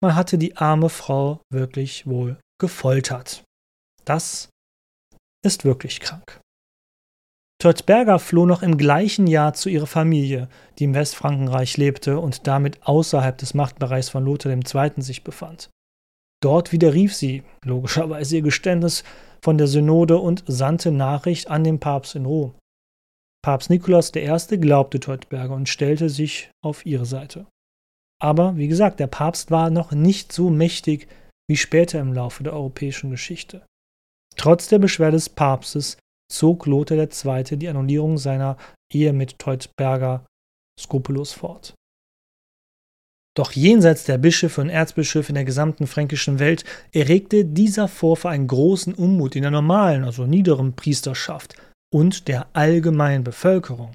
Man 0.00 0.14
hatte 0.14 0.38
die 0.38 0.56
arme 0.56 0.88
Frau 0.88 1.40
wirklich 1.50 2.06
wohl 2.06 2.38
gefoltert. 2.60 3.42
Das 4.06 4.50
ist 5.44 5.64
wirklich 5.64 6.00
krank. 6.00 6.40
Teutberger 7.58 8.18
floh 8.18 8.46
noch 8.46 8.62
im 8.62 8.76
gleichen 8.76 9.26
Jahr 9.26 9.54
zu 9.54 9.68
ihrer 9.68 9.86
Familie, 9.86 10.48
die 10.78 10.84
im 10.84 10.94
Westfrankenreich 10.94 11.76
lebte 11.78 12.20
und 12.20 12.46
damit 12.46 12.86
außerhalb 12.86 13.36
des 13.38 13.54
Machtbereichs 13.54 14.10
von 14.10 14.24
Lothar 14.24 14.52
II. 14.52 15.02
sich 15.02 15.24
befand. 15.24 15.70
Dort 16.42 16.72
widerrief 16.72 17.14
sie, 17.14 17.42
logischerweise 17.64 18.36
ihr 18.36 18.42
Geständnis, 18.42 19.04
von 19.42 19.58
der 19.58 19.68
Synode 19.68 20.18
und 20.18 20.44
sandte 20.46 20.92
Nachricht 20.92 21.48
an 21.48 21.64
den 21.64 21.80
Papst 21.80 22.14
in 22.14 22.26
Rom. 22.26 22.54
Papst 23.42 23.70
Nikolaus 23.70 24.12
I. 24.14 24.58
glaubte 24.58 25.00
Teutberger 25.00 25.54
und 25.54 25.68
stellte 25.68 26.10
sich 26.10 26.50
auf 26.62 26.84
ihre 26.84 27.06
Seite. 27.06 27.46
Aber 28.20 28.56
wie 28.56 28.68
gesagt, 28.68 29.00
der 29.00 29.06
Papst 29.06 29.50
war 29.50 29.70
noch 29.70 29.92
nicht 29.92 30.32
so 30.32 30.50
mächtig 30.50 31.08
wie 31.48 31.56
später 31.56 32.00
im 32.00 32.12
Laufe 32.12 32.42
der 32.42 32.52
europäischen 32.52 33.10
Geschichte. 33.10 33.64
Trotz 34.36 34.68
der 34.68 34.78
Beschwerde 34.78 35.16
des 35.16 35.28
Papstes 35.28 35.96
zog 36.30 36.66
Lothar 36.66 36.98
II. 36.98 37.58
die 37.58 37.68
Annullierung 37.68 38.18
seiner 38.18 38.56
Ehe 38.92 39.12
mit 39.12 39.38
Teutberger 39.38 40.26
skrupellos 40.78 41.32
fort. 41.32 41.74
Doch 43.36 43.52
jenseits 43.52 44.04
der 44.04 44.16
Bischöfe 44.16 44.62
und 44.62 44.70
Erzbischöfe 44.70 45.28
in 45.28 45.34
der 45.34 45.44
gesamten 45.44 45.86
fränkischen 45.86 46.38
Welt 46.38 46.64
erregte 46.92 47.44
dieser 47.44 47.86
Vorfall 47.86 48.32
einen 48.32 48.46
großen 48.46 48.94
Unmut 48.94 49.36
in 49.36 49.42
der 49.42 49.50
normalen, 49.50 50.04
also 50.04 50.24
niederen 50.24 50.74
Priesterschaft 50.74 51.54
und 51.92 52.28
der 52.28 52.46
allgemeinen 52.54 53.24
Bevölkerung. 53.24 53.94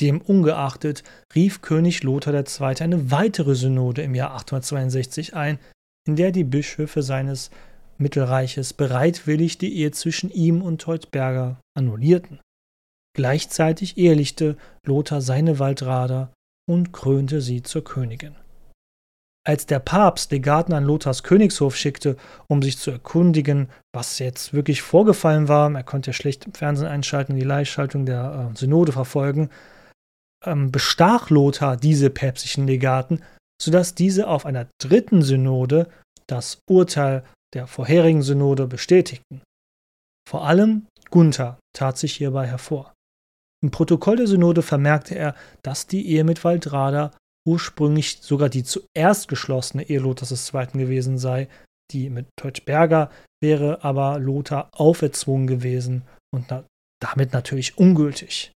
Dem 0.00 0.20
ungeachtet 0.20 1.02
rief 1.34 1.62
König 1.62 2.04
Lothar 2.04 2.32
II. 2.32 2.80
eine 2.80 3.10
weitere 3.10 3.54
Synode 3.54 4.02
im 4.02 4.14
Jahr 4.14 4.34
862 4.34 5.34
ein, 5.34 5.58
in 6.06 6.16
der 6.16 6.30
die 6.30 6.44
Bischöfe 6.44 7.02
seines 7.02 7.50
Mittelreiches 8.00 8.72
bereitwillig 8.72 9.58
die 9.58 9.76
Ehe 9.76 9.90
zwischen 9.90 10.30
ihm 10.30 10.62
und 10.62 10.80
Teutberger 10.80 11.60
annullierten. 11.76 12.40
Gleichzeitig 13.16 13.98
ehelichte 13.98 14.56
Lothar 14.86 15.20
seine 15.20 15.58
Waldrader 15.58 16.32
und 16.68 16.92
krönte 16.92 17.40
sie 17.40 17.62
zur 17.62 17.84
Königin. 17.84 18.36
Als 19.46 19.66
der 19.66 19.78
Papst 19.78 20.30
Legaten 20.32 20.74
an 20.74 20.84
Lothars 20.84 21.22
Königshof 21.22 21.74
schickte, 21.74 22.16
um 22.46 22.62
sich 22.62 22.78
zu 22.78 22.90
erkundigen, 22.90 23.68
was 23.94 24.18
jetzt 24.18 24.52
wirklich 24.52 24.82
vorgefallen 24.82 25.48
war, 25.48 25.74
er 25.74 25.82
konnte 25.82 26.10
ja 26.10 26.12
schlecht 26.12 26.44
im 26.44 26.52
Fernsehen 26.52 26.88
einschalten, 26.88 27.36
die 27.36 27.42
Live-Schaltung 27.42 28.04
der 28.04 28.50
äh, 28.52 28.56
Synode 28.56 28.92
verfolgen, 28.92 29.50
ähm, 30.44 30.70
bestach 30.70 31.30
Lothar 31.30 31.76
diese 31.76 32.10
päpstlichen 32.10 32.66
Legaten, 32.66 33.22
sodass 33.60 33.94
diese 33.94 34.28
auf 34.28 34.44
einer 34.44 34.68
dritten 34.80 35.22
Synode 35.22 35.88
das 36.26 36.58
Urteil 36.68 37.24
der 37.54 37.66
vorherigen 37.66 38.22
Synode 38.22 38.66
bestätigten. 38.66 39.42
Vor 40.28 40.46
allem 40.46 40.86
Gunther 41.10 41.58
tat 41.74 41.98
sich 41.98 42.14
hierbei 42.14 42.46
hervor. 42.46 42.92
Im 43.62 43.70
Protokoll 43.70 44.16
der 44.16 44.26
Synode 44.26 44.62
vermerkte 44.62 45.16
er, 45.16 45.34
dass 45.62 45.86
die 45.86 46.08
Ehe 46.08 46.24
mit 46.24 46.44
Waldrada 46.44 47.10
ursprünglich 47.46 48.18
sogar 48.20 48.48
die 48.48 48.64
zuerst 48.64 49.28
geschlossene 49.28 49.88
Ehe 49.88 50.00
Lothars 50.00 50.52
II. 50.54 50.66
gewesen 50.72 51.18
sei, 51.18 51.48
die 51.90 52.10
mit 52.10 52.28
Teutberger 52.36 53.10
wäre 53.42 53.82
aber 53.82 54.18
Lothar 54.18 54.70
auferzwungen 54.72 55.46
gewesen 55.46 56.02
und 56.32 56.46
na 56.50 56.64
damit 57.02 57.32
natürlich 57.32 57.78
ungültig. 57.78 58.52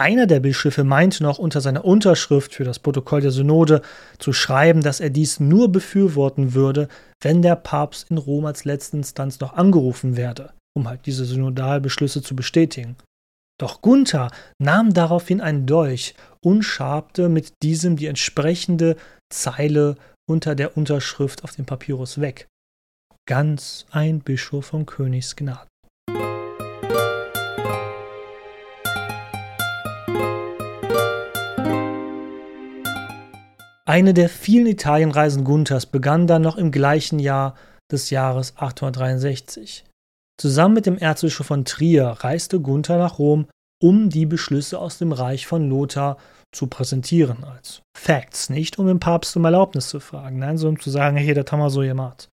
Einer 0.00 0.26
der 0.26 0.40
Bischöfe 0.40 0.82
meinte 0.82 1.22
noch 1.22 1.38
unter 1.38 1.60
seiner 1.60 1.84
Unterschrift 1.84 2.54
für 2.54 2.64
das 2.64 2.78
Protokoll 2.78 3.20
der 3.20 3.32
Synode 3.32 3.82
zu 4.18 4.32
schreiben, 4.32 4.80
dass 4.80 4.98
er 4.98 5.10
dies 5.10 5.40
nur 5.40 5.70
befürworten 5.70 6.54
würde, 6.54 6.88
wenn 7.20 7.42
der 7.42 7.54
Papst 7.54 8.10
in 8.10 8.16
Rom 8.16 8.46
als 8.46 8.64
letzte 8.64 8.96
Instanz 8.96 9.40
noch 9.40 9.52
angerufen 9.52 10.16
werde, 10.16 10.54
um 10.74 10.88
halt 10.88 11.04
diese 11.04 11.26
Synodalbeschlüsse 11.26 12.22
zu 12.22 12.34
bestätigen. 12.34 12.96
Doch 13.60 13.82
Gunther 13.82 14.30
nahm 14.58 14.94
daraufhin 14.94 15.42
einen 15.42 15.66
Dolch 15.66 16.14
und 16.42 16.62
schabte 16.62 17.28
mit 17.28 17.52
diesem 17.62 17.96
die 17.96 18.06
entsprechende 18.06 18.96
Zeile 19.30 19.96
unter 20.26 20.54
der 20.54 20.78
Unterschrift 20.78 21.44
auf 21.44 21.54
dem 21.56 21.66
Papyrus 21.66 22.22
weg. 22.22 22.48
Ganz 23.28 23.84
ein 23.90 24.20
Bischof 24.20 24.64
von 24.64 24.86
Königsgnaden. 24.86 25.69
Eine 33.90 34.14
der 34.14 34.28
vielen 34.28 34.68
Italienreisen 34.68 35.42
Gunthers 35.42 35.86
begann 35.86 36.28
dann 36.28 36.42
noch 36.42 36.56
im 36.56 36.70
gleichen 36.70 37.18
Jahr 37.18 37.56
des 37.90 38.10
Jahres 38.10 38.56
863. 38.56 39.84
Zusammen 40.40 40.74
mit 40.74 40.86
dem 40.86 40.96
Erzbischof 40.96 41.48
von 41.48 41.64
Trier 41.64 42.06
reiste 42.20 42.60
Gunther 42.60 42.98
nach 42.98 43.18
Rom, 43.18 43.48
um 43.82 44.08
die 44.08 44.26
Beschlüsse 44.26 44.78
aus 44.78 44.98
dem 44.98 45.10
Reich 45.10 45.48
von 45.48 45.68
Lothar 45.68 46.18
zu 46.54 46.68
präsentieren 46.68 47.42
als 47.42 47.82
Facts, 47.98 48.48
nicht 48.48 48.78
um 48.78 48.86
den 48.86 49.00
Papst 49.00 49.36
um 49.36 49.44
Erlaubnis 49.44 49.88
zu 49.88 49.98
fragen, 49.98 50.38
nein, 50.38 50.56
so 50.56 50.68
um 50.68 50.78
zu 50.78 50.88
sagen, 50.88 51.16
hey, 51.16 51.34
das 51.34 51.50
haben 51.50 51.58
wir 51.58 51.70
so 51.70 51.80
gemacht. 51.80 52.28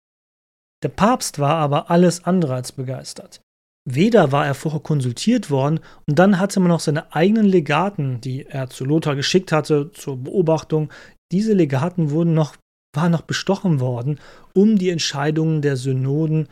Der 0.82 0.90
Papst 0.90 1.38
war 1.38 1.58
aber 1.58 1.92
alles 1.92 2.26
andere 2.26 2.56
als 2.56 2.72
begeistert. 2.72 3.42
Weder 3.88 4.32
war 4.32 4.48
er 4.48 4.56
vorher 4.56 4.80
konsultiert 4.80 5.52
worden 5.52 5.82
und 6.08 6.18
dann 6.18 6.40
hatte 6.40 6.60
man 6.62 6.70
noch 6.70 6.80
seine 6.80 7.14
eigenen 7.14 7.46
Legaten, 7.46 8.22
die 8.22 8.48
er 8.48 8.72
zu 8.72 8.86
Lothar 8.86 9.16
geschickt 9.16 9.52
hatte, 9.52 9.92
zur 9.92 10.18
Beobachtung, 10.18 10.90
diese 11.34 11.54
Legaten 11.54 12.12
wurden 12.12 12.34
noch, 12.34 12.56
waren 12.96 13.12
noch 13.12 13.24
bestochen 13.24 13.80
worden, 13.80 14.20
um 14.54 14.78
die 14.78 14.90
Entscheidungen 14.90 15.62
der 15.62 15.78
Synoden 15.78 16.48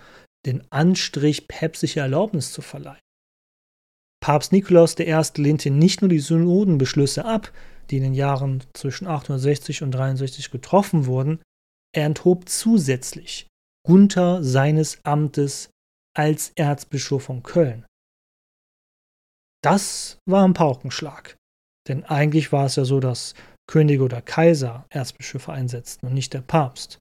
den 0.45 0.63
Anstrich 0.71 1.47
päpstlicher 1.47 2.01
Erlaubnis 2.01 2.51
zu 2.51 2.61
verleihen. 2.61 2.99
Papst 4.23 4.51
Nikolaus 4.51 4.97
I. 4.99 5.23
lehnte 5.37 5.69
nicht 5.69 6.01
nur 6.01 6.09
die 6.09 6.19
Synodenbeschlüsse 6.19 7.25
ab, 7.25 7.51
die 7.89 7.97
in 7.97 8.03
den 8.03 8.13
Jahren 8.13 8.63
zwischen 8.73 9.07
860 9.07 9.83
und 9.83 9.91
63 9.91 10.51
getroffen 10.51 11.05
wurden, 11.05 11.41
er 11.93 12.05
enthob 12.05 12.49
zusätzlich 12.49 13.47
Gunther 13.85 14.43
seines 14.43 14.99
Amtes 15.03 15.69
als 16.15 16.51
Erzbischof 16.55 17.23
von 17.23 17.43
Köln. 17.43 17.85
Das 19.63 20.17
war 20.27 20.43
ein 20.43 20.53
Paukenschlag, 20.53 21.37
denn 21.87 22.03
eigentlich 22.03 22.51
war 22.51 22.65
es 22.65 22.75
ja 22.75 22.85
so, 22.85 22.99
dass 22.99 23.33
Könige 23.67 24.03
oder 24.03 24.21
Kaiser 24.21 24.85
Erzbischöfe 24.89 25.51
einsetzten 25.51 26.07
und 26.07 26.13
nicht 26.13 26.33
der 26.33 26.41
Papst. 26.41 26.99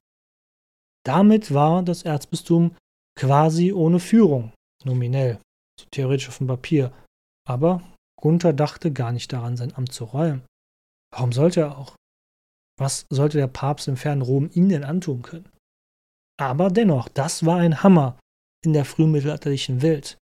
Damit 1.05 1.53
war 1.53 1.83
das 1.83 2.03
Erzbistum 2.03 2.75
quasi 3.17 3.73
ohne 3.73 3.99
Führung, 3.99 4.53
nominell, 4.83 5.39
so 5.79 5.85
theoretisch 5.91 6.29
auf 6.29 6.37
dem 6.37 6.47
Papier. 6.47 6.93
Aber 7.47 7.81
Gunther 8.19 8.53
dachte 8.53 8.91
gar 8.91 9.11
nicht 9.11 9.33
daran, 9.33 9.57
sein 9.57 9.75
Amt 9.75 9.91
zu 9.91 10.05
räumen. 10.05 10.43
Warum 11.11 11.31
sollte 11.31 11.61
er 11.61 11.77
auch? 11.77 11.95
Was 12.79 13.05
sollte 13.09 13.37
der 13.37 13.47
Papst 13.47 13.87
im 13.87 13.97
fernen 13.97 14.21
Rom 14.21 14.49
ihm 14.53 14.69
denn 14.69 14.83
antun 14.83 15.21
können? 15.21 15.49
Aber 16.39 16.69
dennoch, 16.69 17.09
das 17.09 17.45
war 17.45 17.57
ein 17.57 17.83
Hammer 17.83 18.17
in 18.63 18.73
der 18.73 18.85
frühmittelalterlichen 18.85 19.81
Welt. 19.81 20.17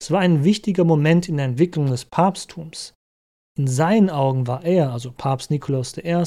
Es 0.00 0.10
war 0.10 0.20
ein 0.20 0.44
wichtiger 0.44 0.84
Moment 0.84 1.28
in 1.28 1.38
der 1.38 1.46
Entwicklung 1.46 1.86
des 1.86 2.04
Papsttums. 2.04 2.94
In 3.58 3.66
seinen 3.66 4.10
Augen 4.10 4.46
war 4.46 4.64
er, 4.64 4.92
also 4.92 5.12
Papst 5.12 5.50
Nikolaus 5.50 5.96
I., 5.96 6.24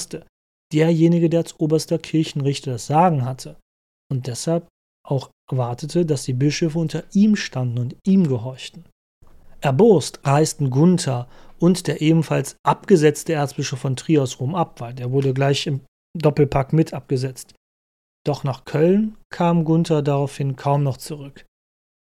derjenige, 0.73 1.29
der 1.29 1.41
als 1.41 1.59
oberster 1.59 1.97
Kirchenrichter 1.97 2.71
das 2.71 2.87
Sagen 2.87 3.25
hatte 3.25 3.57
und 4.11 4.27
deshalb 4.27 4.67
auch 5.07 5.29
erwartete, 5.49 6.05
dass 6.05 6.23
die 6.23 6.33
Bischöfe 6.33 6.77
unter 6.77 7.03
ihm 7.13 7.35
standen 7.35 7.79
und 7.79 7.95
ihm 8.05 8.27
gehorchten. 8.27 8.85
Erbost 9.61 10.19
reisten 10.23 10.69
Gunther 10.69 11.27
und 11.59 11.87
der 11.87 12.01
ebenfalls 12.01 12.55
abgesetzte 12.63 13.33
Erzbischof 13.33 13.79
von 13.79 13.95
Trier 13.95 14.23
aus 14.23 14.39
Rom 14.39 14.55
ab, 14.55 14.79
weil 14.79 14.93
der 14.93 15.11
wurde 15.11 15.33
gleich 15.33 15.67
im 15.67 15.81
Doppelpack 16.17 16.73
mit 16.73 16.93
abgesetzt. 16.93 17.53
Doch 18.25 18.43
nach 18.43 18.65
Köln 18.65 19.17
kam 19.29 19.65
Gunther 19.65 20.01
daraufhin 20.01 20.55
kaum 20.55 20.83
noch 20.83 20.97
zurück. 20.97 21.45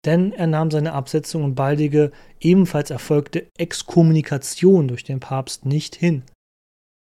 Denn 0.05 0.31
er 0.31 0.47
nahm 0.47 0.71
seine 0.71 0.93
Absetzung 0.93 1.43
und 1.43 1.55
baldige, 1.55 2.11
ebenfalls 2.39 2.89
erfolgte 2.89 3.47
Exkommunikation 3.57 4.87
durch 4.87 5.03
den 5.03 5.19
Papst 5.19 5.65
nicht 5.65 5.95
hin. 5.95 6.23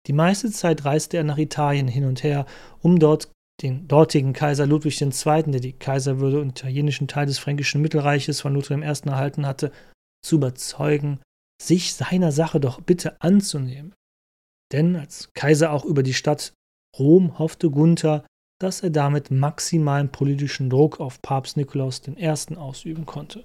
Die 0.07 0.13
meiste 0.13 0.51
Zeit 0.51 0.85
reiste 0.85 1.17
er 1.17 1.25
nach 1.25 1.39
Italien 1.39 1.89
hin 1.89 2.05
und 2.05 2.23
her, 2.23 2.47
um 2.81 2.99
dort 2.99 3.31
den 3.63 3.89
dortigen 3.89 4.33
Kaiser 4.33 4.67
Ludwig 4.67 5.01
II., 5.01 5.11
der 5.47 5.61
die 5.61 5.73
Kaiserwürde 5.73 6.41
und 6.41 6.51
italienischen 6.51 7.09
Teil 7.09 7.27
des 7.27 7.39
fränkischen 7.39 7.81
Mittelreiches 7.81 8.41
von 8.41 8.55
Ludwig 8.55 8.79
I. 8.79 9.09
erhalten 9.09 9.47
hatte, 9.47 9.73
zu 10.23 10.37
überzeugen, 10.37 11.21
sich 11.61 11.95
seiner 11.95 12.33
Sache 12.33 12.61
doch 12.61 12.81
bitte 12.81 13.21
anzunehmen. 13.21 13.95
Denn 14.73 14.97
als 14.97 15.31
Kaiser 15.35 15.73
auch 15.73 15.85
über 15.85 16.03
die 16.03 16.15
Stadt 16.15 16.53
Rom 16.99 17.39
hoffte 17.39 17.71
Gunther, 17.71 18.27
dass 18.61 18.83
er 18.83 18.91
damit 18.91 19.31
maximalen 19.31 20.11
politischen 20.11 20.71
Druck 20.71 21.01
auf 21.01 21.21
Papst 21.23 21.57
Nikolaus 21.57 22.03
I. 22.07 22.57
ausüben 22.57 23.07
konnte. 23.07 23.45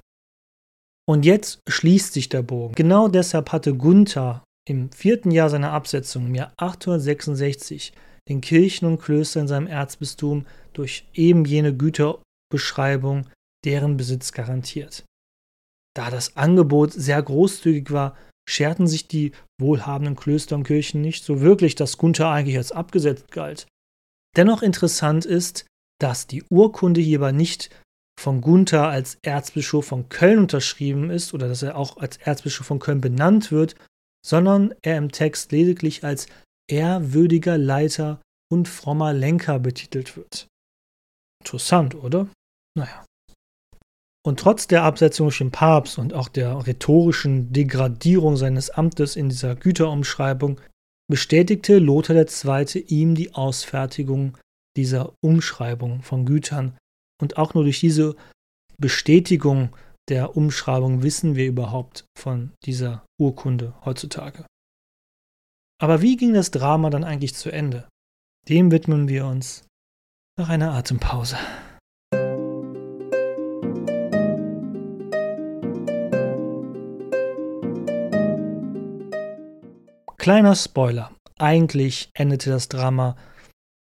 Und 1.07 1.25
jetzt 1.25 1.59
schließt 1.67 2.13
sich 2.13 2.29
der 2.29 2.43
Bogen. 2.43 2.73
Genau 2.75 3.07
deshalb 3.07 3.51
hatte 3.51 3.75
Gunther 3.75 4.43
im 4.67 4.91
vierten 4.91 5.31
Jahr 5.31 5.49
seiner 5.49 5.71
Absetzung 5.71 6.27
im 6.27 6.35
Jahr 6.35 6.53
866 6.57 7.93
den 8.29 8.41
Kirchen 8.41 8.85
und 8.85 9.01
Klöstern 9.01 9.43
in 9.43 9.47
seinem 9.47 9.67
Erzbistum 9.67 10.45
durch 10.73 11.07
eben 11.13 11.43
jene 11.45 11.75
Güterbeschreibung 11.75 13.27
deren 13.65 13.97
Besitz 13.97 14.31
garantiert. 14.31 15.03
Da 15.95 16.09
das 16.09 16.37
Angebot 16.37 16.93
sehr 16.93 17.21
großzügig 17.21 17.91
war, 17.91 18.15
scherten 18.47 18.87
sich 18.87 19.07
die 19.07 19.33
wohlhabenden 19.59 20.15
Klöster 20.15 20.55
und 20.55 20.63
Kirchen 20.63 21.01
nicht 21.01 21.23
so 21.23 21.41
wirklich, 21.41 21.75
dass 21.75 21.97
Gunther 21.97 22.29
eigentlich 22.29 22.57
als 22.57 22.71
abgesetzt 22.71 23.31
galt. 23.31 23.67
Dennoch 24.37 24.61
interessant 24.61 25.25
ist, 25.25 25.65
dass 25.99 26.27
die 26.27 26.43
Urkunde 26.43 27.01
hierbei 27.01 27.31
nicht 27.31 27.69
von 28.19 28.41
Gunther 28.41 28.87
als 28.87 29.17
Erzbischof 29.23 29.85
von 29.85 30.09
Köln 30.09 30.39
unterschrieben 30.39 31.09
ist 31.09 31.33
oder 31.33 31.47
dass 31.47 31.63
er 31.63 31.75
auch 31.75 31.97
als 31.97 32.17
Erzbischof 32.17 32.67
von 32.67 32.79
Köln 32.79 33.01
benannt 33.01 33.51
wird, 33.51 33.75
sondern 34.25 34.73
er 34.81 34.97
im 34.97 35.11
Text 35.11 35.51
lediglich 35.51 36.03
als 36.03 36.27
ehrwürdiger 36.69 37.57
Leiter 37.57 38.21
und 38.51 38.67
frommer 38.67 39.13
Lenker 39.13 39.59
betitelt 39.59 40.15
wird. 40.15 40.47
Interessant, 41.43 41.95
oder? 41.95 42.27
Naja. 42.77 43.05
Und 44.23 44.39
trotz 44.39 44.67
der 44.67 44.83
Absetzung 44.83 45.27
durch 45.27 45.39
den 45.39 45.51
Papst 45.51 45.97
und 45.97 46.13
auch 46.13 46.29
der 46.29 46.67
rhetorischen 46.67 47.51
Degradierung 47.51 48.37
seines 48.37 48.69
Amtes 48.69 49.15
in 49.15 49.29
dieser 49.29 49.55
Güterumschreibung 49.55 50.61
bestätigte 51.11 51.77
Lothar 51.77 52.15
II. 52.15 52.79
ihm 52.87 53.13
die 53.13 53.35
Ausfertigung 53.35 54.37
dieser 54.75 55.13
Umschreibung 55.21 56.01
von 56.01 56.25
Gütern. 56.25 56.75
Und 57.21 57.37
auch 57.37 57.53
nur 57.53 57.63
durch 57.63 57.79
diese 57.79 58.15
Bestätigung 58.79 59.75
der 60.09 60.35
Umschreibung 60.35 61.03
wissen 61.03 61.35
wir 61.35 61.45
überhaupt 61.45 62.05
von 62.17 62.53
dieser 62.65 63.05
Urkunde 63.19 63.75
heutzutage. 63.85 64.45
Aber 65.79 66.01
wie 66.01 66.17
ging 66.17 66.33
das 66.33 66.49
Drama 66.49 66.89
dann 66.89 67.03
eigentlich 67.03 67.35
zu 67.35 67.51
Ende? 67.51 67.87
Dem 68.49 68.71
widmen 68.71 69.07
wir 69.07 69.25
uns 69.27 69.63
nach 70.37 70.49
einer 70.49 70.73
Atempause. 70.73 71.37
Kleiner 80.21 80.55
Spoiler. 80.55 81.11
Eigentlich 81.39 82.11
endete 82.13 82.51
das 82.51 82.69
Drama 82.69 83.17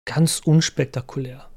ganz 0.07 0.39
unspektakulär. 0.39 1.47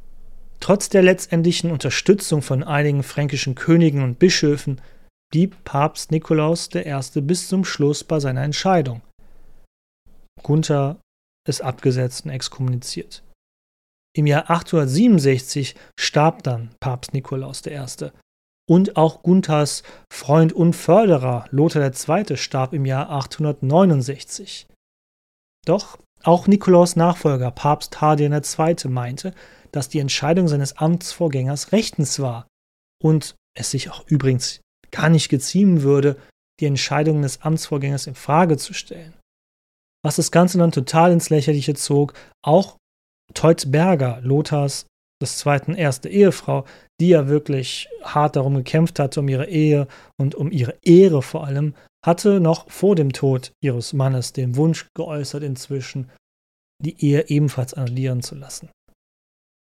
Trotz 0.61 0.91
der 0.91 1.03
letztendlichen 1.03 1.71
Unterstützung 1.71 2.43
von 2.43 2.63
einigen 2.63 3.03
fränkischen 3.03 3.55
Königen 3.55 4.03
und 4.03 4.19
Bischöfen 4.19 4.83
blieb 5.33 5.65
Papst 5.65 6.11
Nikolaus 6.11 6.69
I. 6.75 7.21
bis 7.23 7.49
zum 7.49 7.65
Schluss 7.65 8.05
bei 8.05 8.21
seiner 8.21 8.43
Entscheidung. 8.43 9.01
Gunther 10.43 11.01
ist 11.49 11.63
abgesetzt 11.63 12.27
und 12.27 12.33
exkommuniziert. 12.33 13.23
Im 14.15 14.27
Jahr 14.27 14.51
867 14.51 15.77
starb 15.99 16.43
dann 16.43 16.75
Papst 16.79 17.15
Nikolaus 17.15 17.65
I. 17.65 18.11
Und 18.69 18.97
auch 18.97 19.23
Gunthers 19.23 19.83
Freund 20.13 20.53
und 20.53 20.75
Förderer 20.75 21.47
Lothar 21.51 21.83
II. 21.83 22.37
starb 22.37 22.75
im 22.75 22.85
Jahr 22.85 23.09
869. 23.11 24.67
Doch 25.65 25.99
auch 26.23 26.47
Nikolaus 26.47 26.97
Nachfolger 26.97 27.51
Papst 27.51 28.01
Hadrian 28.01 28.33
II. 28.33 28.91
meinte, 28.91 29.35
dass 29.73 29.89
die 29.89 30.01
Entscheidung 30.01 30.49
seines 30.49 30.77
Amtsvorgängers 30.77 31.73
rechtens 31.73 32.21
war 32.21 32.47
und 33.03 33.37
es 33.57 33.71
sich 33.71 33.91
auch 33.91 34.07
übrigens 34.07 34.61
gar 34.91 35.09
nicht 35.09 35.29
geziemen 35.29 35.83
würde, 35.83 36.17
die 36.61 36.67
Entscheidung 36.67 37.23
des 37.23 37.43
Amtsvorgängers 37.43 38.07
in 38.07 38.15
Frage 38.15 38.57
zu 38.57 38.75
stellen. 38.75 39.15
Was 40.05 40.17
das 40.17 40.31
Ganze 40.31 40.59
dann 40.59 40.73
total 40.73 41.13
ins 41.13 41.31
Lächerliche 41.31 41.75
zog, 41.75 42.15
auch 42.45 42.77
Teutz 43.35 43.71
Berger, 43.71 44.21
Lothars 44.23 44.87
des 45.23 45.39
zweiten 45.39 45.75
erste 45.75 46.09
Ehefrau, 46.09 46.65
die 47.01 47.09
ja 47.09 47.29
wirklich 47.29 47.89
hart 48.03 48.37
darum 48.37 48.55
gekämpft 48.55 48.99
hatte, 48.99 49.21
um 49.21 49.29
ihre 49.29 49.49
Ehe 49.49 49.89
und 50.21 50.35
um 50.35 50.51
ihre 50.51 50.77
Ehre 50.83 51.23
vor 51.23 51.45
allem, 51.45 51.75
hatte 52.05 52.41
noch 52.41 52.71
vor 52.71 52.95
dem 52.95 53.13
Tod 53.13 53.53
ihres 53.63 53.93
Mannes 53.93 54.33
den 54.33 54.57
Wunsch 54.57 54.87
geäußert 54.95 55.43
inzwischen, 55.43 56.11
die 56.83 57.05
Ehe 57.05 57.29
ebenfalls 57.29 57.75
annullieren 57.75 58.23
zu 58.23 58.37
lassen. 58.37 58.71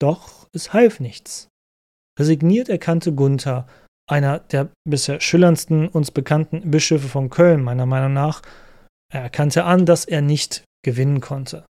Doch 0.02 0.48
es 0.52 0.74
half 0.74 1.00
nichts. 1.00 1.48
Resigniert 2.20 2.70
erkannte 2.70 3.14
Gunther, 3.14 3.68
einer 4.10 4.40
der 4.40 4.70
bisher 4.88 5.20
schillerndsten 5.22 5.88
uns 5.88 6.12
bekannten 6.12 6.70
Bischöfe 6.70 7.08
von 7.08 7.30
Köln, 7.30 7.64
meiner 7.64 7.86
Meinung 7.86 8.14
nach, 8.14 8.42
er 9.12 9.22
erkannte 9.22 9.64
an, 9.64 9.86
dass 9.86 10.06
er 10.06 10.22
nicht 10.22 10.64
gewinnen 10.84 11.22
konnte. 11.22 11.66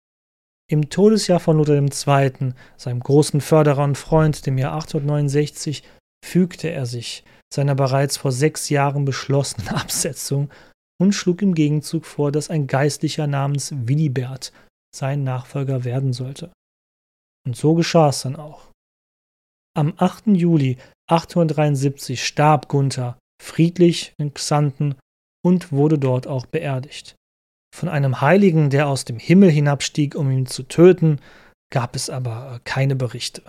Im 0.72 0.90
Todesjahr 0.90 1.42
von 1.42 1.58
Lothar 1.58 1.76
II., 1.76 2.54
seinem 2.78 3.02
großen 3.02 3.42
Förderer 3.42 3.84
und 3.84 3.98
Freund, 3.98 4.46
dem 4.46 4.58
Jahr 4.58 4.74
869, 4.76 5.84
fügte 6.26 6.70
er 6.70 6.86
sich 6.86 7.26
seiner 7.54 7.76
bereits 7.76 8.16
vor 8.16 8.32
sechs 8.32 8.70
Jahren 8.70 9.04
beschlossenen 9.04 9.68
Absetzung 9.76 10.50
und 10.98 11.12
schlug 11.12 11.42
im 11.42 11.56
Gegenzug 11.56 12.06
vor, 12.06 12.32
dass 12.32 12.50
ein 12.50 12.68
Geistlicher 12.68 13.28
namens 13.28 13.74
Willibert 13.76 14.54
sein 14.96 15.26
Nachfolger 15.26 15.84
werden 15.84 16.14
sollte. 16.14 16.54
Und 17.46 17.58
so 17.58 17.74
geschah 17.76 18.08
es 18.08 18.22
dann 18.22 18.38
auch. 18.38 18.70
Am 19.76 19.94
8. 19.98 20.28
Juli 20.28 20.78
873 21.10 22.24
starb 22.24 22.70
Gunther 22.70 23.18
friedlich 23.44 24.14
in 24.18 24.34
Xanten 24.34 24.96
und 25.44 25.74
wurde 25.74 26.00
dort 26.00 26.28
auch 26.28 26.46
beerdigt. 26.46 27.16
Von 27.74 27.90
einem 27.90 28.22
Heiligen, 28.22 28.70
der 28.70 28.88
aus 28.88 29.06
dem 29.06 29.18
Himmel 29.18 29.50
hinabstieg, 29.50 30.16
um 30.16 30.30
ihn 30.30 30.46
zu 30.46 30.64
töten, 30.64 31.20
gab 31.72 31.96
es 31.96 32.10
aber 32.10 32.60
keine 32.64 32.96
Berichte. 32.96 33.44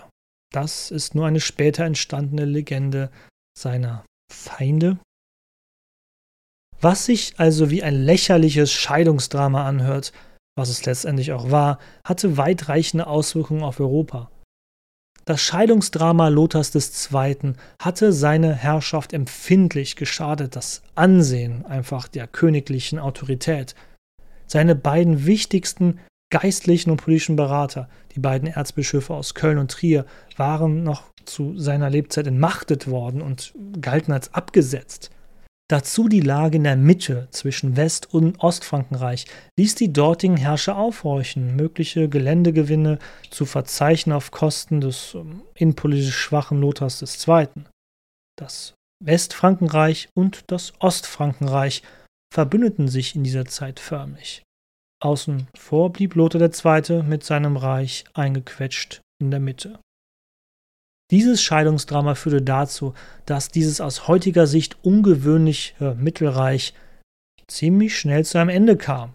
Das 0.51 0.91
ist 0.91 1.15
nur 1.15 1.25
eine 1.25 1.39
später 1.39 1.83
entstandene 1.83 2.45
Legende 2.45 3.09
seiner 3.57 4.05
Feinde. 4.31 4.97
Was 6.79 7.05
sich 7.05 7.35
also 7.37 7.69
wie 7.69 7.83
ein 7.83 7.95
lächerliches 7.95 8.71
Scheidungsdrama 8.71 9.65
anhört, 9.65 10.13
was 10.57 10.69
es 10.69 10.85
letztendlich 10.85 11.31
auch 11.31 11.49
war, 11.49 11.79
hatte 12.05 12.37
weitreichende 12.37 13.07
Auswirkungen 13.07 13.63
auf 13.63 13.79
Europa. 13.79 14.29
Das 15.25 15.41
Scheidungsdrama 15.41 16.27
Lothars 16.27 16.75
II. 16.75 17.53
hatte 17.81 18.11
seine 18.11 18.53
Herrschaft 18.53 19.13
empfindlich 19.13 19.95
geschadet, 19.95 20.55
das 20.57 20.81
Ansehen 20.95 21.65
einfach 21.65 22.09
der 22.09 22.27
königlichen 22.27 22.99
Autorität. 22.99 23.73
Seine 24.47 24.75
beiden 24.75 25.25
wichtigsten 25.25 25.99
geistlichen 26.29 26.89
und 26.89 26.97
politischen 26.97 27.35
Berater, 27.35 27.87
die 28.15 28.19
beiden 28.19 28.47
Erzbischöfe 28.47 29.13
aus 29.13 29.35
Köln 29.35 29.59
und 29.59 29.71
Trier, 29.71 30.05
waren 30.35 30.83
noch 30.83 31.03
zu 31.25 31.57
seiner 31.59 31.89
Lebzeit 31.89 32.27
entmachtet 32.27 32.87
worden 32.87 33.21
und 33.21 33.53
galten 33.79 34.11
als 34.11 34.33
abgesetzt. 34.33 35.11
Dazu 35.69 36.09
die 36.09 36.21
Lage 36.21 36.57
in 36.57 36.65
der 36.65 36.75
Mitte 36.75 37.27
zwischen 37.31 37.77
West- 37.77 38.13
und 38.13 38.39
Ostfrankenreich 38.43 39.25
ließ 39.57 39.75
die 39.75 39.93
dortigen 39.93 40.37
Herrscher 40.37 40.77
aufhorchen, 40.77 41.55
mögliche 41.55 42.09
Geländegewinne 42.09 42.99
zu 43.29 43.45
verzeichnen 43.45 44.13
auf 44.13 44.31
Kosten 44.31 44.81
des 44.81 45.15
ähm, 45.15 45.41
innenpolitisch 45.55 46.15
schwachen 46.15 46.59
Lothars 46.59 47.01
II. 47.27 47.47
Das 48.37 48.73
Westfrankenreich 49.03 50.09
und 50.13 50.51
das 50.51 50.73
Ostfrankenreich 50.79 51.81
verbündeten 52.33 52.87
sich 52.87 53.15
in 53.15 53.23
dieser 53.23 53.45
Zeit 53.45 53.79
förmlich. 53.79 54.41
Außen 55.03 55.47
vor 55.55 55.93
blieb 55.93 56.15
Lothar 56.15 56.41
II. 56.41 57.03
mit 57.03 57.23
seinem 57.23 57.57
Reich 57.57 58.05
eingequetscht 58.13 59.01
in 59.21 59.29
der 59.29 59.39
Mitte. 59.39 59.79
Dieses 61.11 61.43
Scheidungsdrama 61.43 62.15
führte 62.15 62.41
dazu, 62.41 62.95
dass 63.27 63.49
dieses 63.49 63.81
aus 63.81 64.07
heutiger 64.07 64.47
Sicht 64.47 64.77
ungewöhnliche 64.83 65.95
Mittelreich 65.95 66.73
ziemlich 67.47 67.99
schnell 67.99 68.25
zu 68.25 68.39
einem 68.39 68.49
Ende 68.49 68.77
kam. 68.77 69.13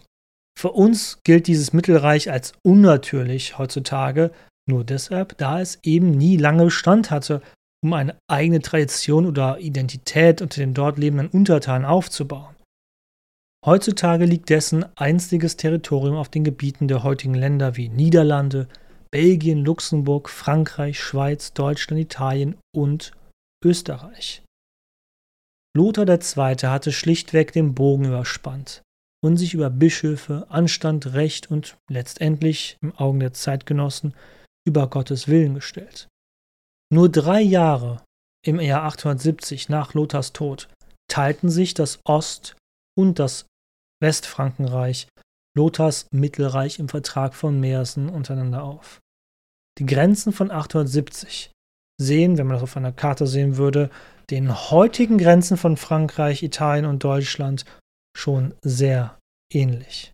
Für 0.56 0.70
uns 0.70 1.18
gilt 1.24 1.48
dieses 1.48 1.72
Mittelreich 1.72 2.30
als 2.30 2.52
unnatürlich 2.62 3.58
heutzutage, 3.58 4.30
nur 4.68 4.84
deshalb, 4.84 5.36
da 5.38 5.60
es 5.60 5.80
eben 5.82 6.12
nie 6.12 6.36
lange 6.36 6.64
Bestand 6.64 7.10
hatte 7.10 7.42
um 7.82 7.92
eine 7.92 8.16
eigene 8.28 8.60
Tradition 8.60 9.24
oder 9.26 9.58
Identität 9.60 10.42
unter 10.42 10.60
den 10.60 10.74
dort 10.74 10.98
lebenden 10.98 11.28
Untertanen 11.28 11.84
aufzubauen. 11.84 12.57
Heutzutage 13.64 14.24
liegt 14.24 14.50
dessen 14.50 14.84
einstiges 14.96 15.56
Territorium 15.56 16.16
auf 16.16 16.28
den 16.28 16.44
Gebieten 16.44 16.88
der 16.88 17.02
heutigen 17.02 17.34
Länder 17.34 17.76
wie 17.76 17.88
Niederlande, 17.88 18.68
Belgien, 19.10 19.64
Luxemburg, 19.64 20.28
Frankreich, 20.28 21.00
Schweiz, 21.00 21.52
Deutschland, 21.54 22.00
Italien 22.00 22.56
und 22.74 23.12
Österreich. 23.64 24.42
Lothar 25.76 26.08
II. 26.08 26.56
hatte 26.68 26.92
schlichtweg 26.92 27.52
den 27.52 27.74
Bogen 27.74 28.04
überspannt 28.04 28.82
und 29.24 29.36
sich 29.36 29.54
über 29.54 29.70
Bischöfe, 29.70 30.46
Anstand, 30.48 31.12
Recht 31.14 31.50
und 31.50 31.76
letztendlich 31.90 32.76
im 32.80 32.94
Augen 32.96 33.20
der 33.20 33.32
Zeitgenossen 33.32 34.14
über 34.66 34.88
Gottes 34.88 35.28
Willen 35.28 35.54
gestellt. 35.54 36.08
Nur 36.92 37.08
drei 37.08 37.40
Jahre 37.40 38.02
im 38.46 38.60
Jahr 38.60 38.84
870 38.84 39.68
nach 39.68 39.94
Lothars 39.94 40.32
Tod 40.32 40.68
teilten 41.10 41.48
sich 41.50 41.74
das 41.74 41.98
Ost- 42.04 42.54
und 42.98 43.20
das 43.20 43.46
Westfrankenreich, 44.02 45.06
Lothars 45.56 46.06
Mittelreich 46.10 46.80
im 46.80 46.88
Vertrag 46.88 47.34
von 47.34 47.60
Meersen 47.60 48.08
untereinander 48.08 48.64
auf. 48.64 49.00
Die 49.78 49.86
Grenzen 49.86 50.32
von 50.32 50.50
870 50.50 51.52
sehen, 52.00 52.38
wenn 52.38 52.46
man 52.46 52.56
das 52.56 52.64
auf 52.64 52.76
einer 52.76 52.92
Karte 52.92 53.26
sehen 53.26 53.56
würde, 53.56 53.90
den 54.30 54.52
heutigen 54.70 55.18
Grenzen 55.18 55.56
von 55.56 55.76
Frankreich, 55.76 56.42
Italien 56.42 56.86
und 56.86 57.04
Deutschland 57.04 57.64
schon 58.16 58.54
sehr 58.62 59.18
ähnlich. 59.52 60.12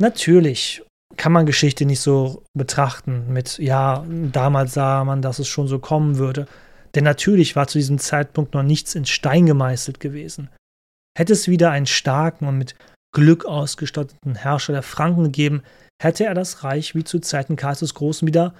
Natürlich 0.00 0.82
kann 1.16 1.32
man 1.32 1.46
Geschichte 1.46 1.84
nicht 1.84 2.00
so 2.00 2.42
betrachten 2.56 3.32
mit, 3.32 3.58
ja, 3.58 4.04
damals 4.32 4.74
sah 4.74 5.04
man, 5.04 5.20
dass 5.20 5.38
es 5.38 5.48
schon 5.48 5.68
so 5.68 5.78
kommen 5.78 6.16
würde. 6.16 6.46
Denn 6.94 7.04
natürlich 7.04 7.54
war 7.54 7.68
zu 7.68 7.78
diesem 7.78 7.98
Zeitpunkt 7.98 8.54
noch 8.54 8.62
nichts 8.62 8.94
in 8.94 9.04
Stein 9.04 9.44
gemeißelt 9.44 10.00
gewesen. 10.00 10.48
Hätte 11.18 11.32
es 11.32 11.48
wieder 11.48 11.72
einen 11.72 11.86
starken 11.86 12.46
und 12.46 12.58
mit 12.58 12.76
Glück 13.12 13.44
ausgestatteten 13.44 14.36
Herrscher 14.36 14.72
der 14.72 14.84
Franken 14.84 15.24
gegeben, 15.24 15.64
hätte 16.00 16.24
er 16.24 16.34
das 16.34 16.62
Reich 16.62 16.94
wie 16.94 17.02
zu 17.02 17.18
Zeiten 17.18 17.56
Karls 17.56 17.80
des 17.80 17.94
Großen 17.94 18.28
wieder 18.28 18.54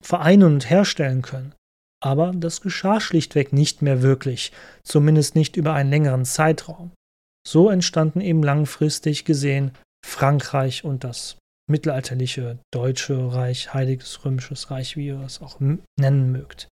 vereinen 0.00 0.44
und 0.44 0.70
herstellen 0.70 1.22
können. 1.22 1.56
Aber 2.00 2.30
das 2.32 2.60
geschah 2.60 3.00
schlichtweg 3.00 3.52
nicht 3.52 3.82
mehr 3.82 4.00
wirklich, 4.02 4.52
zumindest 4.84 5.34
nicht 5.34 5.56
über 5.56 5.74
einen 5.74 5.90
längeren 5.90 6.24
Zeitraum. 6.24 6.92
So 7.44 7.68
entstanden 7.68 8.20
eben 8.20 8.44
langfristig 8.44 9.24
gesehen 9.24 9.72
Frankreich 10.06 10.84
und 10.84 11.02
das 11.02 11.36
mittelalterliche 11.68 12.60
Deutsche 12.72 13.34
Reich, 13.34 13.74
Heiliges 13.74 14.24
Römisches 14.24 14.70
Reich, 14.70 14.96
wie 14.96 15.08
ihr 15.08 15.20
es 15.20 15.42
auch 15.42 15.58
nennen 15.58 16.30
mögt. 16.30 16.68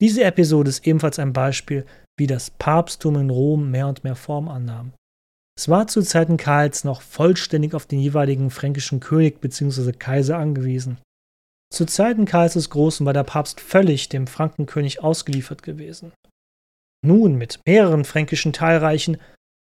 Diese 0.00 0.24
Episode 0.24 0.70
ist 0.70 0.84
ebenfalls 0.84 1.18
ein 1.20 1.32
Beispiel, 1.32 1.86
wie 2.20 2.26
das 2.26 2.50
Papsttum 2.50 3.16
in 3.16 3.30
Rom 3.30 3.70
mehr 3.70 3.88
und 3.88 4.04
mehr 4.04 4.14
Form 4.14 4.48
annahm. 4.48 4.92
Es 5.58 5.70
war 5.70 5.86
zu 5.86 6.02
Zeiten 6.02 6.36
Karls 6.36 6.84
noch 6.84 7.00
vollständig 7.00 7.74
auf 7.74 7.86
den 7.86 7.98
jeweiligen 7.98 8.50
fränkischen 8.50 9.00
König 9.00 9.40
bzw. 9.40 9.92
Kaiser 9.92 10.36
angewiesen. 10.36 10.98
Zu 11.72 11.86
Zeiten 11.86 12.26
Karls 12.26 12.52
des 12.52 12.68
Großen 12.68 13.06
war 13.06 13.14
der 13.14 13.24
Papst 13.24 13.58
völlig 13.58 14.10
dem 14.10 14.26
Frankenkönig 14.26 15.02
ausgeliefert 15.02 15.62
gewesen. 15.62 16.12
Nun, 17.02 17.36
mit 17.36 17.58
mehreren 17.66 18.04
fränkischen 18.04 18.52
Teilreichen, 18.52 19.16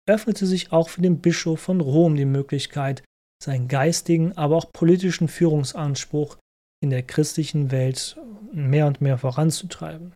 öffnete 0.06 0.46
sich 0.46 0.72
auch 0.72 0.90
für 0.90 1.00
den 1.00 1.20
Bischof 1.20 1.58
von 1.58 1.80
Rom 1.80 2.16
die 2.16 2.26
Möglichkeit, 2.26 3.02
seinen 3.42 3.66
geistigen, 3.66 4.36
aber 4.36 4.56
auch 4.56 4.70
politischen 4.72 5.28
Führungsanspruch 5.28 6.36
in 6.82 6.90
der 6.90 7.02
christlichen 7.02 7.70
Welt 7.70 8.18
mehr 8.52 8.86
und 8.86 9.00
mehr 9.00 9.16
voranzutreiben. 9.16 10.12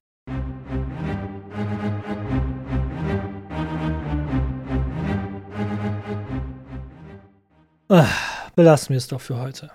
Ach, 7.89 8.51
belassen 8.57 8.91
wir 8.91 8.97
es 8.97 9.07
doch 9.07 9.21
für 9.21 9.39
heute. 9.39 9.71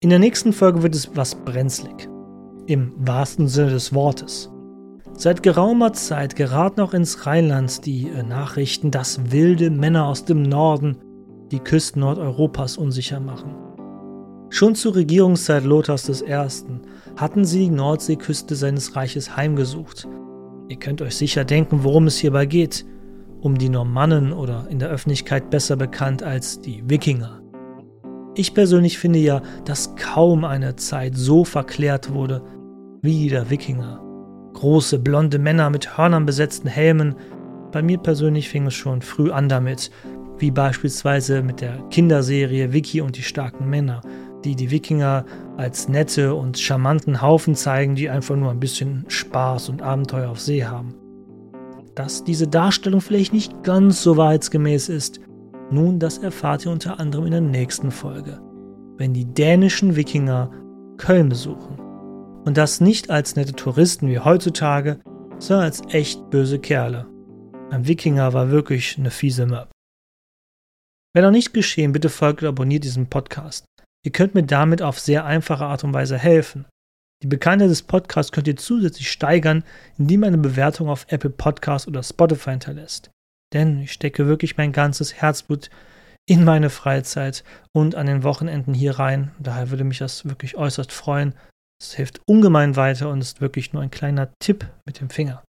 In 0.00 0.10
der 0.10 0.20
nächsten 0.20 0.52
Folge 0.52 0.84
wird 0.84 0.94
es 0.94 1.16
was 1.16 1.34
brenzlig. 1.34 2.08
Im 2.66 2.94
wahrsten 2.96 3.48
Sinne 3.48 3.70
des 3.70 3.92
Wortes. 3.92 4.48
Seit 5.14 5.42
geraumer 5.42 5.92
Zeit 5.92 6.36
geraten 6.36 6.80
auch 6.80 6.94
ins 6.94 7.26
Rheinland 7.26 7.84
die 7.84 8.08
äh, 8.08 8.22
Nachrichten, 8.22 8.92
dass 8.92 9.32
wilde 9.32 9.70
Männer 9.70 10.06
aus 10.06 10.24
dem 10.24 10.42
Norden 10.44 10.98
die 11.50 11.58
Küsten 11.58 12.00
Nordeuropas 12.00 12.76
unsicher 12.76 13.18
machen. 13.18 13.56
Schon 14.50 14.76
zur 14.76 14.94
Regierungszeit 14.94 15.64
Lothars 15.64 16.22
I. 16.22 16.46
hatten 17.16 17.44
sie 17.44 17.64
die 17.64 17.70
Nordseeküste 17.70 18.54
seines 18.54 18.94
Reiches 18.94 19.36
heimgesucht. 19.36 20.06
Ihr 20.68 20.78
könnt 20.78 21.02
euch 21.02 21.16
sicher 21.16 21.44
denken, 21.44 21.82
worum 21.82 22.06
es 22.06 22.18
hierbei 22.18 22.46
geht 22.46 22.86
um 23.42 23.58
die 23.58 23.68
Normannen 23.68 24.32
oder 24.32 24.66
in 24.70 24.78
der 24.78 24.88
Öffentlichkeit 24.88 25.50
besser 25.50 25.76
bekannt 25.76 26.22
als 26.22 26.60
die 26.60 26.82
Wikinger. 26.88 27.42
Ich 28.34 28.54
persönlich 28.54 28.98
finde 28.98 29.18
ja, 29.18 29.42
dass 29.64 29.94
kaum 29.96 30.44
eine 30.44 30.76
Zeit 30.76 31.16
so 31.16 31.44
verklärt 31.44 32.12
wurde 32.14 32.42
wie 33.02 33.28
der 33.28 33.50
Wikinger. 33.50 34.00
Große 34.54 34.98
blonde 34.98 35.38
Männer 35.38 35.70
mit 35.70 35.98
Hörnern 35.98 36.24
besetzten 36.24 36.68
Helmen. 36.68 37.16
Bei 37.72 37.82
mir 37.82 37.98
persönlich 37.98 38.48
fing 38.48 38.66
es 38.66 38.74
schon 38.74 39.02
früh 39.02 39.32
an 39.32 39.48
damit, 39.48 39.90
wie 40.38 40.50
beispielsweise 40.50 41.42
mit 41.42 41.60
der 41.60 41.78
Kinderserie 41.90 42.72
Wiki 42.72 43.00
und 43.00 43.16
die 43.16 43.22
starken 43.22 43.68
Männer, 43.68 44.02
die 44.44 44.54
die 44.54 44.70
Wikinger 44.70 45.24
als 45.56 45.88
nette 45.88 46.34
und 46.34 46.58
charmanten 46.58 47.20
Haufen 47.20 47.56
zeigen, 47.56 47.96
die 47.96 48.08
einfach 48.08 48.36
nur 48.36 48.50
ein 48.50 48.60
bisschen 48.60 49.04
Spaß 49.08 49.68
und 49.68 49.82
Abenteuer 49.82 50.30
auf 50.30 50.40
See 50.40 50.64
haben 50.64 51.01
dass 51.94 52.24
diese 52.24 52.48
Darstellung 52.48 53.00
vielleicht 53.00 53.32
nicht 53.32 53.62
ganz 53.62 54.02
so 54.02 54.16
wahrheitsgemäß 54.16 54.88
ist. 54.88 55.20
Nun, 55.70 55.98
das 55.98 56.18
erfahrt 56.18 56.66
ihr 56.66 56.72
unter 56.72 57.00
anderem 57.00 57.26
in 57.26 57.32
der 57.32 57.40
nächsten 57.40 57.90
Folge, 57.90 58.40
wenn 58.96 59.14
die 59.14 59.24
dänischen 59.24 59.96
Wikinger 59.96 60.50
Köln 60.98 61.28
besuchen. 61.28 61.78
Und 62.44 62.56
das 62.56 62.80
nicht 62.80 63.10
als 63.10 63.36
nette 63.36 63.52
Touristen 63.52 64.08
wie 64.08 64.18
heutzutage, 64.18 65.00
sondern 65.38 65.66
als 65.66 65.82
echt 65.88 66.30
böse 66.30 66.58
Kerle. 66.58 67.06
Ein 67.70 67.86
Wikinger 67.86 68.32
war 68.32 68.50
wirklich 68.50 68.98
eine 68.98 69.10
fiese 69.10 69.46
Möb. 69.46 69.68
Wenn 71.14 71.24
noch 71.24 71.30
nicht 71.30 71.52
geschehen, 71.52 71.92
bitte 71.92 72.08
folgt 72.08 72.42
und 72.42 72.48
abonniert 72.48 72.84
diesen 72.84 73.08
Podcast. 73.08 73.64
Ihr 74.04 74.12
könnt 74.12 74.34
mir 74.34 74.44
damit 74.44 74.82
auf 74.82 74.98
sehr 74.98 75.24
einfache 75.24 75.64
Art 75.64 75.84
und 75.84 75.92
Weise 75.92 76.18
helfen. 76.18 76.66
Die 77.22 77.28
Bekanntheit 77.28 77.70
des 77.70 77.82
Podcasts 77.82 78.32
könnt 78.32 78.48
ihr 78.48 78.56
zusätzlich 78.56 79.10
steigern, 79.10 79.62
indem 79.96 80.24
ihr 80.24 80.26
eine 80.26 80.38
Bewertung 80.38 80.88
auf 80.88 81.06
Apple 81.08 81.30
Podcasts 81.30 81.86
oder 81.86 82.02
Spotify 82.02 82.50
hinterlässt. 82.50 83.10
Denn 83.52 83.80
ich 83.80 83.92
stecke 83.92 84.26
wirklich 84.26 84.56
mein 84.56 84.72
ganzes 84.72 85.14
Herzblut 85.14 85.70
in 86.28 86.44
meine 86.44 86.68
Freizeit 86.68 87.44
und 87.72 87.94
an 87.94 88.06
den 88.06 88.24
Wochenenden 88.24 88.74
hier 88.74 88.98
rein. 88.98 89.30
Daher 89.38 89.70
würde 89.70 89.84
mich 89.84 89.98
das 89.98 90.24
wirklich 90.24 90.56
äußerst 90.56 90.90
freuen. 90.90 91.34
Es 91.80 91.94
hilft 91.94 92.20
ungemein 92.26 92.74
weiter 92.74 93.10
und 93.10 93.20
ist 93.20 93.40
wirklich 93.40 93.72
nur 93.72 93.82
ein 93.82 93.90
kleiner 93.90 94.32
Tipp 94.40 94.66
mit 94.84 95.00
dem 95.00 95.10
Finger. 95.10 95.44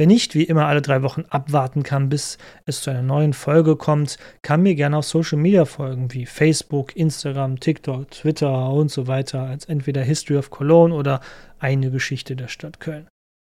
Wer 0.00 0.06
nicht 0.06 0.34
wie 0.34 0.44
immer 0.44 0.64
alle 0.64 0.80
drei 0.80 1.02
Wochen 1.02 1.26
abwarten 1.28 1.82
kann, 1.82 2.08
bis 2.08 2.38
es 2.64 2.80
zu 2.80 2.88
einer 2.88 3.02
neuen 3.02 3.34
Folge 3.34 3.76
kommt, 3.76 4.16
kann 4.40 4.62
mir 4.62 4.74
gerne 4.74 4.96
auf 4.96 5.04
Social 5.04 5.36
Media 5.36 5.66
folgen, 5.66 6.14
wie 6.14 6.24
Facebook, 6.24 6.96
Instagram, 6.96 7.60
TikTok, 7.60 8.10
Twitter 8.10 8.70
und 8.70 8.90
so 8.90 9.08
weiter, 9.08 9.42
als 9.42 9.66
entweder 9.66 10.00
History 10.02 10.38
of 10.38 10.48
Cologne 10.48 10.94
oder 10.94 11.20
eine 11.58 11.90
Geschichte 11.90 12.34
der 12.34 12.48
Stadt 12.48 12.80
Köln. 12.80 13.08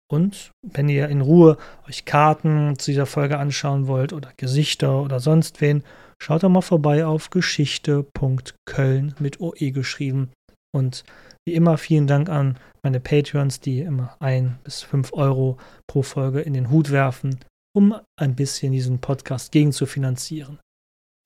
Und 0.09 0.53
wenn 0.63 0.89
ihr 0.89 1.09
in 1.09 1.21
Ruhe 1.21 1.57
euch 1.89 2.05
Karten 2.05 2.79
zu 2.79 2.93
dieser 2.93 3.07
Folge 3.07 3.39
anschauen 3.39 3.89
wollt 3.89 4.13
oder 4.13 4.31
Gesichter 4.37 5.03
oder 5.03 5.19
sonst 5.19 5.61
wen, 5.61 5.83
schaut 6.23 6.45
doch 6.45 6.49
mal 6.49 6.61
vorbei 6.61 7.05
auf 7.05 7.31
geschichte.köln 7.31 9.17
mit 9.19 9.41
OE 9.41 9.73
geschrieben. 9.73 10.31
Und 10.73 11.03
wie 11.47 11.55
immer 11.55 11.79
vielen 11.79 12.07
Dank 12.07 12.29
an 12.29 12.59
meine 12.83 13.01
Patreons, 13.01 13.61
die 13.61 13.81
immer 13.81 14.17
ein 14.21 14.59
bis 14.65 14.83
fünf 14.83 15.13
Euro 15.13 15.59
pro 15.87 16.03
Folge 16.03 16.41
in 16.41 16.55
den 16.55 16.71
Hut 16.71 16.91
werfen, 16.91 17.39
um 17.75 17.95
ein 18.21 18.35
bisschen 18.35 18.73
diesen 18.73 19.01
Podcast 19.01 19.53
gegen 19.53 19.73
zu 19.73 19.87
finanzieren. 19.87 20.59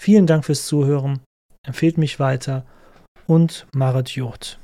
Vielen 0.01 0.27
Dank 0.27 0.45
fürs 0.45 0.67
Zuhören, 0.67 1.21
empfehlt 1.67 1.99
mich 1.99 2.21
weiter 2.21 2.65
und 3.27 3.67
Maret 3.75 4.11
Jod. 4.11 4.60